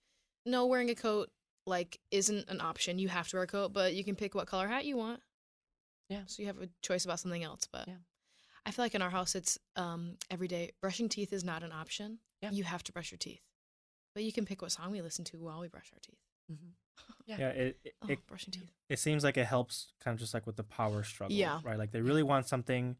no, 0.45 0.65
wearing 0.65 0.89
a 0.89 0.95
coat 0.95 1.31
like 1.65 2.01
isn't 2.11 2.49
an 2.49 2.59
option. 2.59 2.99
You 2.99 3.07
have 3.09 3.29
to 3.29 3.37
wear 3.37 3.43
a 3.43 3.47
coat, 3.47 3.71
but 3.71 3.93
you 3.93 4.03
can 4.03 4.15
pick 4.15 4.35
what 4.35 4.47
color 4.47 4.67
hat 4.67 4.85
you 4.85 4.97
want. 4.97 5.21
Yeah. 6.09 6.25
So 6.25 6.41
you 6.41 6.47
have 6.47 6.59
a 6.61 6.69
choice 6.81 7.05
about 7.05 7.19
something 7.19 7.41
else. 7.43 7.67
But 7.71 7.87
Yeah. 7.87 7.99
I 8.65 8.71
feel 8.71 8.83
like 8.83 8.95
in 8.95 9.01
our 9.01 9.09
house, 9.11 9.35
it's 9.35 9.57
um, 9.75 10.17
every 10.29 10.47
day. 10.47 10.71
Brushing 10.81 11.07
teeth 11.09 11.31
is 11.31 11.43
not 11.43 11.63
an 11.63 11.71
option. 11.71 12.19
Yeah. 12.41 12.51
You 12.51 12.63
have 12.65 12.83
to 12.83 12.91
brush 12.91 13.11
your 13.11 13.17
teeth, 13.17 13.41
but 14.13 14.23
you 14.23 14.31
can 14.33 14.45
pick 14.45 14.61
what 14.61 14.71
song 14.71 14.91
we 14.91 15.01
listen 15.01 15.23
to 15.25 15.37
while 15.37 15.59
we 15.59 15.67
brush 15.67 15.91
our 15.93 15.99
teeth. 16.01 16.19
Mm-hmm. 16.51 16.67
Yeah. 17.25 17.35
Yeah, 17.37 17.49
it, 17.49 17.79
it, 17.85 17.93
Oh, 18.03 18.07
it 18.09 18.27
brushing 18.27 18.51
teeth. 18.51 18.69
it 18.89 18.99
seems 18.99 19.23
like 19.23 19.37
it 19.37 19.45
helps 19.45 19.93
kind 20.03 20.13
of 20.13 20.19
just 20.19 20.33
like 20.33 20.45
with 20.45 20.57
the 20.57 20.63
power 20.63 21.03
struggle. 21.03 21.35
Yeah. 21.35 21.59
Right. 21.63 21.77
Like 21.77 21.91
they 21.91 22.01
really 22.01 22.23
want 22.23 22.47
something 22.47 22.97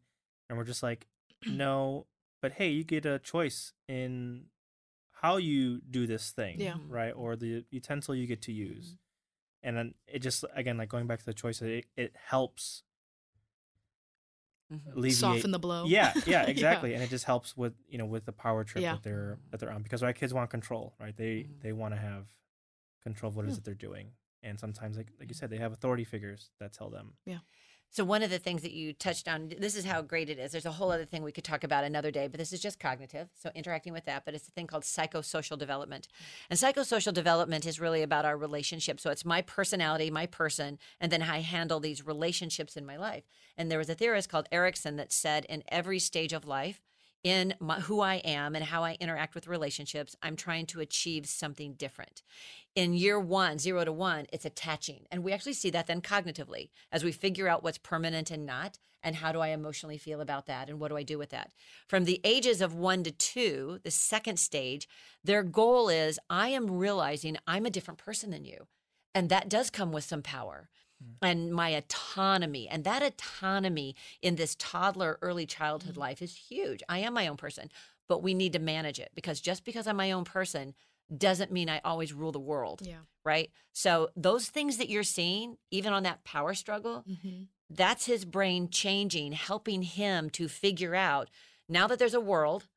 and 0.48 0.58
we're 0.58 0.64
just 0.64 0.82
like, 0.82 1.06
no, 1.46 2.06
but 2.42 2.52
hey, 2.52 2.70
you 2.70 2.84
get 2.84 3.04
a 3.06 3.18
choice 3.18 3.72
in 3.86 4.46
how 5.12 5.36
you 5.36 5.80
do 5.90 6.06
this 6.06 6.30
thing. 6.30 6.60
Yeah. 6.60 6.74
Right. 6.88 7.12
Or 7.14 7.36
the 7.36 7.64
utensil 7.70 8.14
you 8.14 8.26
get 8.26 8.40
to 8.42 8.52
use. 8.52 8.92
Mhm. 8.92 8.98
And 9.62 9.76
then 9.76 9.94
it 10.06 10.18
just 10.20 10.44
again 10.54 10.76
like 10.78 10.88
going 10.88 11.06
back 11.06 11.18
to 11.20 11.26
the 11.26 11.34
choice, 11.34 11.60
it, 11.62 11.86
it 11.96 12.14
helps. 12.28 12.82
Alleviate 14.94 15.16
Soften 15.16 15.50
the 15.50 15.58
blow. 15.58 15.84
Yeah, 15.86 16.12
yeah, 16.26 16.42
exactly. 16.46 16.94
And 16.94 17.02
it 17.02 17.10
just 17.10 17.24
helps 17.24 17.56
with 17.56 17.74
you 17.88 17.98
know 17.98 18.06
with 18.06 18.24
the 18.24 18.32
power 18.32 18.64
trip 18.64 18.82
Yeah. 18.82 18.92
that 18.94 19.02
they're 19.02 19.38
that 19.50 19.60
they're 19.60 19.70
on 19.72 19.82
because 19.82 20.02
our 20.02 20.12
kids 20.12 20.32
want 20.34 20.50
control, 20.50 20.94
right? 21.00 21.16
They 21.16 21.46
Mhm. 21.48 21.60
they 21.62 21.72
want 21.72 21.94
to 21.94 22.00
have 22.00 22.26
control 23.02 23.28
of 23.30 23.36
what 23.36 23.44
it 23.44 23.48
is 23.48 23.54
Yeah. 23.54 23.56
that 23.56 23.64
they're 23.64 23.74
doing. 23.74 24.12
And 24.42 24.58
sometimes 24.60 24.96
like 24.96 25.08
like 25.18 25.28
you 25.28 25.34
said, 25.34 25.50
they 25.50 25.58
have 25.58 25.72
authority 25.72 26.04
figures 26.04 26.50
that 26.60 26.72
tell 26.72 26.90
them. 26.90 27.14
So 27.94 28.02
one 28.02 28.24
of 28.24 28.30
the 28.30 28.40
things 28.40 28.62
that 28.62 28.72
you 28.72 28.92
touched 28.92 29.28
on, 29.28 29.52
this 29.56 29.76
is 29.76 29.84
how 29.84 30.02
great 30.02 30.28
it 30.28 30.36
is. 30.36 30.50
There's 30.50 30.66
a 30.66 30.72
whole 30.72 30.90
other 30.90 31.04
thing 31.04 31.22
we 31.22 31.30
could 31.30 31.44
talk 31.44 31.62
about 31.62 31.84
another 31.84 32.10
day, 32.10 32.26
but 32.26 32.38
this 32.38 32.52
is 32.52 32.58
just 32.58 32.80
cognitive. 32.80 33.28
So 33.40 33.52
interacting 33.54 33.92
with 33.92 34.04
that, 34.06 34.24
but 34.24 34.34
it's 34.34 34.48
a 34.48 34.50
thing 34.50 34.66
called 34.66 34.82
psychosocial 34.82 35.56
development. 35.56 36.08
And 36.50 36.58
psychosocial 36.58 37.14
development 37.14 37.64
is 37.66 37.78
really 37.78 38.02
about 38.02 38.24
our 38.24 38.36
relationship. 38.36 38.98
So 38.98 39.10
it's 39.12 39.24
my 39.24 39.42
personality, 39.42 40.10
my 40.10 40.26
person, 40.26 40.80
and 41.00 41.12
then 41.12 41.20
how 41.20 41.34
I 41.34 41.42
handle 41.42 41.78
these 41.78 42.04
relationships 42.04 42.76
in 42.76 42.84
my 42.84 42.96
life. 42.96 43.22
And 43.56 43.70
there 43.70 43.78
was 43.78 43.88
a 43.88 43.94
theorist 43.94 44.28
called 44.28 44.48
Erikson 44.50 44.96
that 44.96 45.12
said 45.12 45.44
in 45.44 45.62
every 45.68 46.00
stage 46.00 46.32
of 46.32 46.48
life, 46.48 46.80
in 47.24 47.54
my, 47.58 47.80
who 47.80 48.00
I 48.00 48.16
am 48.16 48.54
and 48.54 48.64
how 48.64 48.84
I 48.84 48.96
interact 49.00 49.34
with 49.34 49.48
relationships, 49.48 50.14
I'm 50.22 50.36
trying 50.36 50.66
to 50.66 50.80
achieve 50.80 51.26
something 51.26 51.72
different. 51.72 52.22
In 52.76 52.92
year 52.92 53.18
one, 53.18 53.58
zero 53.58 53.84
to 53.84 53.92
one, 53.92 54.26
it's 54.32 54.44
attaching. 54.44 55.06
And 55.10 55.24
we 55.24 55.32
actually 55.32 55.54
see 55.54 55.70
that 55.70 55.86
then 55.86 56.02
cognitively 56.02 56.68
as 56.92 57.02
we 57.02 57.12
figure 57.12 57.48
out 57.48 57.62
what's 57.62 57.78
permanent 57.78 58.30
and 58.30 58.44
not, 58.44 58.78
and 59.02 59.16
how 59.16 59.32
do 59.32 59.40
I 59.40 59.48
emotionally 59.48 59.98
feel 59.98 60.20
about 60.20 60.46
that, 60.46 60.68
and 60.68 60.78
what 60.78 60.88
do 60.88 60.96
I 60.96 61.02
do 61.02 61.18
with 61.18 61.30
that. 61.30 61.52
From 61.88 62.04
the 62.04 62.20
ages 62.24 62.60
of 62.60 62.74
one 62.74 63.02
to 63.04 63.10
two, 63.10 63.80
the 63.82 63.90
second 63.90 64.38
stage, 64.38 64.88
their 65.22 65.42
goal 65.42 65.88
is 65.88 66.18
I 66.28 66.48
am 66.48 66.70
realizing 66.70 67.38
I'm 67.46 67.66
a 67.66 67.70
different 67.70 67.98
person 67.98 68.30
than 68.30 68.44
you. 68.44 68.66
And 69.14 69.28
that 69.28 69.48
does 69.48 69.70
come 69.70 69.92
with 69.92 70.04
some 70.04 70.22
power 70.22 70.68
and 71.22 71.52
my 71.52 71.70
autonomy. 71.70 72.68
And 72.68 72.84
that 72.84 73.02
autonomy 73.02 73.94
in 74.22 74.36
this 74.36 74.56
toddler, 74.58 75.18
early 75.22 75.46
childhood 75.46 75.96
life 75.96 76.22
is 76.22 76.34
huge. 76.36 76.82
I 76.88 76.98
am 76.98 77.14
my 77.14 77.26
own 77.26 77.36
person, 77.36 77.70
but 78.08 78.22
we 78.22 78.34
need 78.34 78.52
to 78.54 78.58
manage 78.58 78.98
it 78.98 79.10
because 79.14 79.40
just 79.40 79.64
because 79.64 79.86
I'm 79.86 79.96
my 79.96 80.10
own 80.12 80.24
person 80.24 80.74
doesn't 81.14 81.52
mean 81.52 81.68
I 81.68 81.80
always 81.84 82.12
rule 82.12 82.32
the 82.32 82.40
world, 82.40 82.80
Yeah. 82.82 83.00
right? 83.24 83.50
So 83.72 84.10
those 84.16 84.48
things 84.48 84.78
that 84.78 84.88
you're 84.88 85.02
seeing, 85.02 85.58
even 85.70 85.92
on 85.92 86.02
that 86.04 86.24
power 86.24 86.54
struggle, 86.54 87.04
Mm-hmm. 87.08 87.42
that's 87.70 88.06
his 88.06 88.24
brain 88.24 88.68
changing, 88.70 89.32
helping 89.32 89.82
him 89.82 90.30
to 90.30 90.48
figure 90.48 90.94
out 90.94 91.28
now 91.68 91.86
that 91.86 91.98
there's 91.98 92.14
a 92.14 92.20
world 92.20 92.68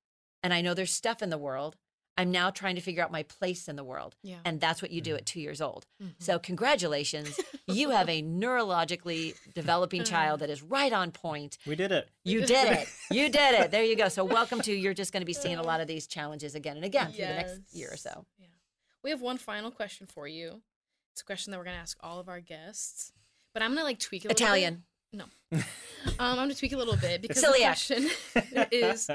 and 0.43 0.53
I 0.53 0.61
know 0.61 0.73
there's 0.73 0.93
stuff 0.93 1.21
in 1.21 1.29
the 1.29 1.37
world, 1.37 1.77
I'm 2.17 2.31
now 2.31 2.49
trying 2.49 2.75
to 2.75 2.81
figure 2.81 3.03
out 3.03 3.11
my 3.11 3.23
place 3.23 3.67
in 3.67 3.75
the 3.75 3.83
world. 3.83 4.15
Yeah. 4.23 4.37
And 4.43 4.59
that's 4.59 4.81
what 4.81 4.91
you 4.91 5.01
do 5.01 5.15
at 5.15 5.25
two 5.25 5.39
years 5.39 5.61
old. 5.61 5.85
Mhm. 6.03 6.13
So, 6.19 6.39
congratulations. 6.39 7.39
you 7.67 7.89
have 7.97 8.09
a 8.09 8.21
neurologically 8.23 9.35
developing 9.53 10.03
child 10.03 10.39
that 10.39 10.49
is 10.49 10.63
right 10.63 10.91
on 10.91 11.11
point. 11.11 11.57
We 11.67 11.75
did 11.75 11.91
it. 11.91 12.09
You 12.23 12.45
did 12.45 12.71
it. 12.79 12.87
You 13.11 13.29
did 13.29 13.53
it. 13.55 13.71
There 13.71 13.83
you 13.83 13.95
go. 13.95 14.09
So, 14.09 14.23
welcome 14.25 14.61
to, 14.61 14.73
you're 14.73 14.93
just 14.95 15.13
going 15.13 15.21
to 15.21 15.25
be 15.25 15.33
seeing 15.33 15.57
a 15.57 15.63
lot 15.63 15.79
of 15.81 15.87
these 15.87 16.07
challenges 16.07 16.55
again 16.55 16.75
and 16.75 16.85
again 16.85 17.11
through 17.11 17.25
the 17.25 17.33
next 17.33 17.61
year 17.71 17.89
or 17.91 17.97
so. 17.97 18.25
Yeah. 18.39 18.47
We 19.03 19.11
have 19.11 19.21
one 19.21 19.37
final 19.37 19.71
question 19.71 20.07
for 20.07 20.27
you. 20.27 20.61
It's 21.13 21.21
a 21.21 21.25
question 21.25 21.51
that 21.51 21.57
we're 21.57 21.63
gonna 21.65 21.77
ask 21.77 21.97
all 22.01 22.19
of 22.19 22.27
our 22.29 22.39
guests, 22.41 23.11
but 23.53 23.63
I'm 23.63 23.71
gonna 23.71 23.83
like 23.83 23.99
tweak 23.99 24.25
it. 24.25 24.27
A 24.27 24.29
little 24.29 24.45
Italian. 24.45 24.83
Bit. 25.11 25.23
Um, 26.07 26.15
I'm 26.19 26.35
gonna 26.35 26.53
tweak 26.55 26.71
it 26.73 26.75
a 26.75 26.77
little 26.77 26.95
bit 26.95 27.21
because 27.21 27.43
Celiac. 27.43 27.87
the 27.87 27.95
question 28.35 28.67
is, 28.71 29.09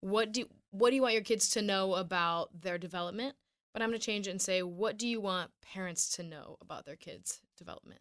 what 0.00 0.32
do 0.32 0.46
what 0.74 0.90
do 0.90 0.96
you 0.96 1.02
want 1.02 1.14
your 1.14 1.22
kids 1.22 1.50
to 1.50 1.62
know 1.62 1.94
about 1.94 2.62
their 2.62 2.78
development? 2.78 3.36
But 3.72 3.82
I'm 3.82 3.90
gonna 3.90 3.98
change 4.00 4.26
it 4.26 4.32
and 4.32 4.42
say, 4.42 4.62
what 4.62 4.98
do 4.98 5.06
you 5.06 5.20
want 5.20 5.52
parents 5.62 6.08
to 6.16 6.24
know 6.24 6.58
about 6.60 6.84
their 6.84 6.96
kids' 6.96 7.40
development? 7.56 8.00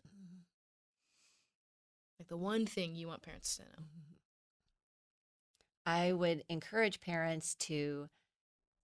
Like 2.20 2.30
the 2.30 2.38
one 2.38 2.66
thing 2.66 2.96
you 2.96 3.08
want 3.08 3.22
parents 3.22 3.58
to 3.58 3.64
know. 3.64 3.86
I 5.86 6.14
would 6.14 6.44
encourage 6.50 7.02
parents 7.02 7.56
to 7.56 8.08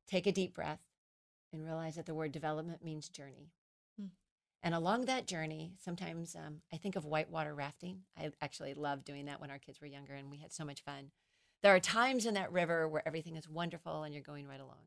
take 0.08 0.28
a 0.28 0.32
deep 0.32 0.54
breath 0.54 0.82
and 1.52 1.64
realize 1.64 1.96
that 1.96 2.06
the 2.06 2.14
word 2.14 2.32
development 2.32 2.84
means 2.84 3.10
journey. 3.10 3.54
Hmm. 4.00 4.08
And 4.62 4.76
along 4.76 5.06
that 5.06 5.26
journey, 5.26 5.74
sometimes 5.84 6.36
um, 6.36 6.62
I 6.72 6.78
think 6.78 6.96
of 6.96 7.06
whitewater 7.06 7.56
rafting. 7.56 8.02
I 8.18 8.32
actually 8.42 8.74
loved 8.74 9.06
doing 9.06 9.26
that 9.26 9.40
when 9.40 9.50
our 9.50 9.58
kids 9.58 9.80
were 9.80 9.88
younger 9.88 10.14
and 10.14 10.30
we 10.30 10.38
had 10.38 10.52
so 10.52 10.66
much 10.66 10.84
fun. 10.84 11.12
There 11.62 11.76
are 11.76 11.80
times 11.80 12.26
in 12.26 12.36
that 12.36 12.52
river 12.52 12.88
where 12.88 13.06
everything 13.08 13.36
is 13.36 13.50
wonderful 13.50 14.04
and 14.04 14.14
you're 14.14 14.24
going 14.24 14.48
right 14.48 14.60
along. 14.60 14.78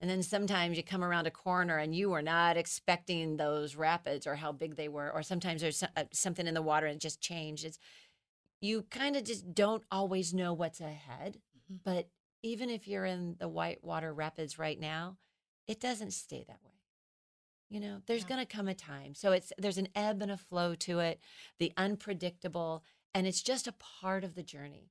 And 0.00 0.10
then 0.10 0.22
sometimes 0.22 0.76
you 0.76 0.82
come 0.82 1.04
around 1.04 1.26
a 1.26 1.30
corner 1.30 1.78
and 1.78 1.94
you 1.94 2.10
were 2.10 2.22
not 2.22 2.56
expecting 2.56 3.36
those 3.36 3.76
rapids 3.76 4.26
or 4.26 4.34
how 4.34 4.50
big 4.50 4.74
they 4.74 4.88
were. 4.88 5.10
Or 5.10 5.22
sometimes 5.22 5.60
there's 5.60 5.82
uh, 5.82 6.04
something 6.12 6.46
in 6.46 6.54
the 6.54 6.62
water 6.62 6.86
and 6.86 6.96
it 6.96 7.00
just 7.00 7.20
changed. 7.20 7.64
It's, 7.64 7.78
you 8.60 8.82
kind 8.90 9.16
of 9.16 9.24
just 9.24 9.54
don't 9.54 9.84
always 9.90 10.34
know 10.34 10.52
what's 10.52 10.80
ahead. 10.80 11.40
Mhm. 11.70 11.78
But 11.84 12.08
even 12.42 12.68
if 12.68 12.88
you're 12.88 13.04
in 13.04 13.36
the 13.38 13.48
whitewater 13.48 14.12
rapids 14.12 14.58
right 14.58 14.78
now, 14.78 15.18
it 15.68 15.78
doesn't 15.78 16.10
stay 16.10 16.44
that 16.48 16.62
way. 16.64 16.72
You 17.70 17.80
know, 17.80 18.02
there's 18.06 18.22
Yeah. 18.22 18.28
going 18.28 18.46
to 18.46 18.56
come 18.56 18.68
a 18.68 18.74
time. 18.74 19.14
So 19.14 19.32
it's 19.32 19.52
there's 19.56 19.78
an 19.78 19.88
ebb 19.94 20.20
and 20.20 20.32
a 20.32 20.36
flow 20.36 20.74
to 20.74 20.98
it, 20.98 21.20
the 21.58 21.72
unpredictable, 21.76 22.84
and 23.14 23.26
it's 23.26 23.40
just 23.42 23.68
a 23.68 23.72
part 23.72 24.24
of 24.24 24.34
the 24.34 24.42
journey. 24.42 24.90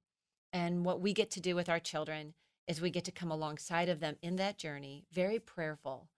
And 0.53 0.83
what 0.85 1.01
we 1.01 1.13
get 1.13 1.31
to 1.31 1.39
do 1.39 1.55
with 1.55 1.69
our 1.69 1.79
children 1.79 2.33
is 2.67 2.81
we 2.81 2.89
get 2.89 3.05
to 3.05 3.11
come 3.11 3.31
alongside 3.31 3.89
of 3.89 3.99
them 3.99 4.17
in 4.21 4.35
that 4.37 4.57
journey, 4.57 5.05
very 5.11 5.39
prayerful, 5.39 6.09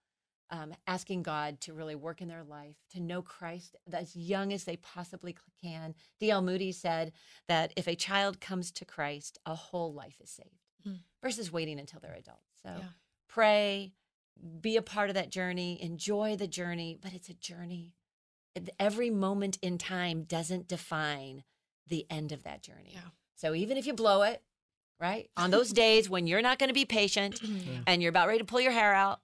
um, 0.50 0.74
asking 0.86 1.22
God 1.22 1.60
to 1.62 1.72
really 1.72 1.94
work 1.94 2.20
in 2.20 2.28
their 2.28 2.44
life, 2.44 2.76
to 2.90 3.00
know 3.00 3.22
Christ 3.22 3.76
as 3.92 4.14
young 4.14 4.52
as 4.52 4.64
they 4.64 4.76
possibly 4.76 5.36
can. 5.62 5.94
D.L. 6.20 6.42
Moody 6.42 6.72
said 6.72 7.12
that 7.48 7.72
if 7.76 7.86
a 7.86 7.96
child 7.96 8.40
comes 8.40 8.70
to 8.72 8.84
Christ, 8.84 9.38
a 9.46 9.54
whole 9.54 9.92
life 9.92 10.20
is 10.20 10.30
saved 10.30 10.50
Hmm. 10.84 10.96
versus 11.22 11.50
waiting 11.50 11.78
until 11.80 12.00
they're 12.00 12.12
adults. 12.14 12.50
So 12.62 12.68
Yeah. 12.78 12.88
pray, 13.28 13.94
be 14.60 14.76
a 14.76 14.82
part 14.82 15.08
of 15.10 15.14
that 15.14 15.30
journey, 15.30 15.80
enjoy 15.80 16.36
the 16.36 16.48
journey, 16.48 16.98
but 17.00 17.14
it's 17.14 17.28
a 17.30 17.34
journey. 17.34 17.94
Every 18.78 19.10
moment 19.10 19.58
in 19.62 19.78
time 19.78 20.24
doesn't 20.24 20.68
define 20.68 21.44
the 21.86 22.06
end 22.10 22.32
of 22.32 22.42
that 22.42 22.62
journey. 22.62 22.92
Yeah. 22.94 23.10
So 23.36 23.54
even 23.54 23.76
if 23.76 23.86
you 23.86 23.92
blow 23.94 24.22
it, 24.22 24.42
right? 25.00 25.28
On 25.36 25.50
those 25.50 25.72
days 25.84 26.08
when 26.08 26.26
you're 26.26 26.42
not 26.42 26.58
going 26.58 26.68
to 26.68 26.74
be 26.74 26.84
patient 26.84 27.40
Yeah. 27.42 27.80
and 27.86 28.02
you're 28.02 28.10
about 28.10 28.26
ready 28.28 28.38
to 28.38 28.44
pull 28.44 28.60
your 28.60 28.72
hair 28.72 28.94
out, 28.94 29.20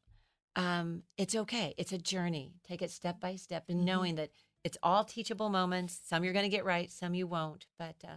um, 0.57 1.03
it's 1.17 1.35
okay. 1.35 1.75
It's 1.79 1.93
a 1.93 1.99
journey. 1.99 2.55
Take 2.67 2.83
it 2.83 2.91
step 2.91 3.21
by 3.21 3.37
step 3.37 3.65
and 3.69 3.81
Mhm. 3.83 3.85
knowing 3.85 4.15
that 4.17 4.31
it's 4.65 4.77
all 4.83 5.05
teachable 5.05 5.49
moments. 5.49 6.01
Some 6.05 6.25
you're 6.25 6.33
going 6.33 6.45
to 6.45 6.57
get 6.57 6.65
right, 6.65 6.91
some 6.91 7.15
you 7.15 7.27
won't. 7.27 7.67
But 7.79 7.97
uh, 8.05 8.17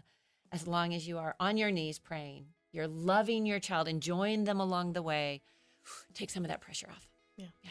as 0.52 0.68
long 0.68 0.94
as 0.94 1.08
you 1.08 1.18
are 1.20 1.36
on 1.40 1.58
your 1.58 1.72
knees 1.72 2.00
praying, 2.00 2.48
you're 2.72 2.88
loving 2.88 3.46
your 3.46 3.60
child, 3.60 3.88
enjoying 3.88 4.46
them 4.46 4.60
along 4.60 4.94
the 4.94 5.02
way, 5.04 5.42
take 6.14 6.30
some 6.32 6.44
of 6.44 6.50
that 6.50 6.60
pressure 6.62 6.88
off. 6.90 7.08
Yeah. 7.38 7.48
Yeah. 7.64 7.70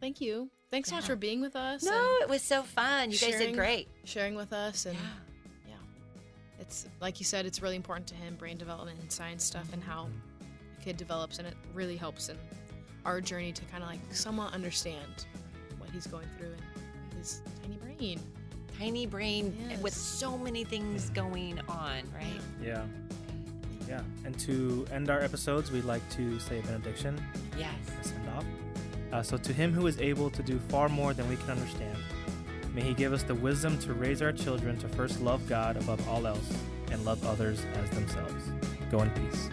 Thank 0.00 0.20
you. 0.20 0.50
Thanks 0.70 0.88
so 0.90 0.94
much 0.96 1.06
for 1.06 1.16
being 1.16 1.40
with 1.40 1.56
us. 1.56 1.82
No, 1.82 2.18
it 2.22 2.28
was 2.28 2.42
so 2.42 2.62
fun. 2.62 3.10
You 3.10 3.18
guys 3.18 3.38
did 3.38 3.54
great. 3.54 3.88
sharing 4.04 4.34
with 4.34 4.52
us 4.52 4.86
and 4.86 4.94
Yeah. 4.96 5.00
Yeah 6.70 6.86
it's 6.86 6.86
like 7.00 7.18
you 7.20 7.24
said 7.24 7.46
it's 7.46 7.62
really 7.62 7.76
important 7.76 8.06
to 8.06 8.14
him 8.14 8.36
brain 8.36 8.56
development 8.56 8.98
and 9.00 9.10
science 9.10 9.44
stuff 9.44 9.72
and 9.72 9.82
how 9.82 10.08
a 10.78 10.84
kid 10.84 10.96
develops 10.96 11.38
and 11.38 11.48
it 11.48 11.54
really 11.74 11.96
helps 11.96 12.28
in 12.28 12.36
our 13.04 13.20
journey 13.20 13.52
to 13.52 13.64
kind 13.66 13.82
of 13.82 13.88
like 13.88 14.00
somewhat 14.10 14.52
understand 14.54 15.26
what 15.78 15.90
he's 15.90 16.06
going 16.06 16.26
through 16.38 16.54
in 17.12 17.18
his 17.18 17.42
tiny 17.62 17.76
brain 17.76 18.20
Tiny 18.78 19.04
brain 19.04 19.78
with 19.82 19.92
so 19.92 20.38
many 20.38 20.64
things 20.64 21.10
going 21.10 21.60
on, 21.68 22.00
right? 22.14 22.40
Yeah. 22.62 22.82
Yeah. 23.86 24.00
And 24.24 24.38
to 24.40 24.86
end 24.90 25.10
our 25.10 25.20
episodes, 25.20 25.70
we'd 25.70 25.84
like 25.84 26.00
to 26.16 26.40
say 26.40 26.60
a 26.60 26.62
benediction, 26.62 27.22
Yes. 27.58 27.74
a 28.00 28.04
send 28.04 28.28
off. 28.30 28.44
Uh, 29.12 29.22
so, 29.22 29.36
to 29.36 29.52
him 29.52 29.74
who 29.74 29.86
is 29.86 30.00
able 30.00 30.30
to 30.30 30.42
do 30.42 30.58
far 30.70 30.88
more 30.88 31.12
than 31.12 31.28
we 31.28 31.36
can 31.36 31.50
understand, 31.50 31.98
may 32.74 32.82
he 32.82 32.94
give 32.94 33.12
us 33.12 33.22
the 33.22 33.34
wisdom 33.34 33.78
to 33.80 33.94
raise 33.94 34.22
our 34.22 34.32
children 34.32 34.78
to 34.78 34.88
first 34.88 35.20
love 35.20 35.46
God 35.48 35.76
above 35.76 36.06
all 36.08 36.26
else 36.26 36.52
and 36.90 37.04
love 37.04 37.24
others 37.26 37.64
as 37.74 37.90
themselves. 37.90 38.52
Go 38.90 39.00
in 39.00 39.10
peace. 39.10 39.48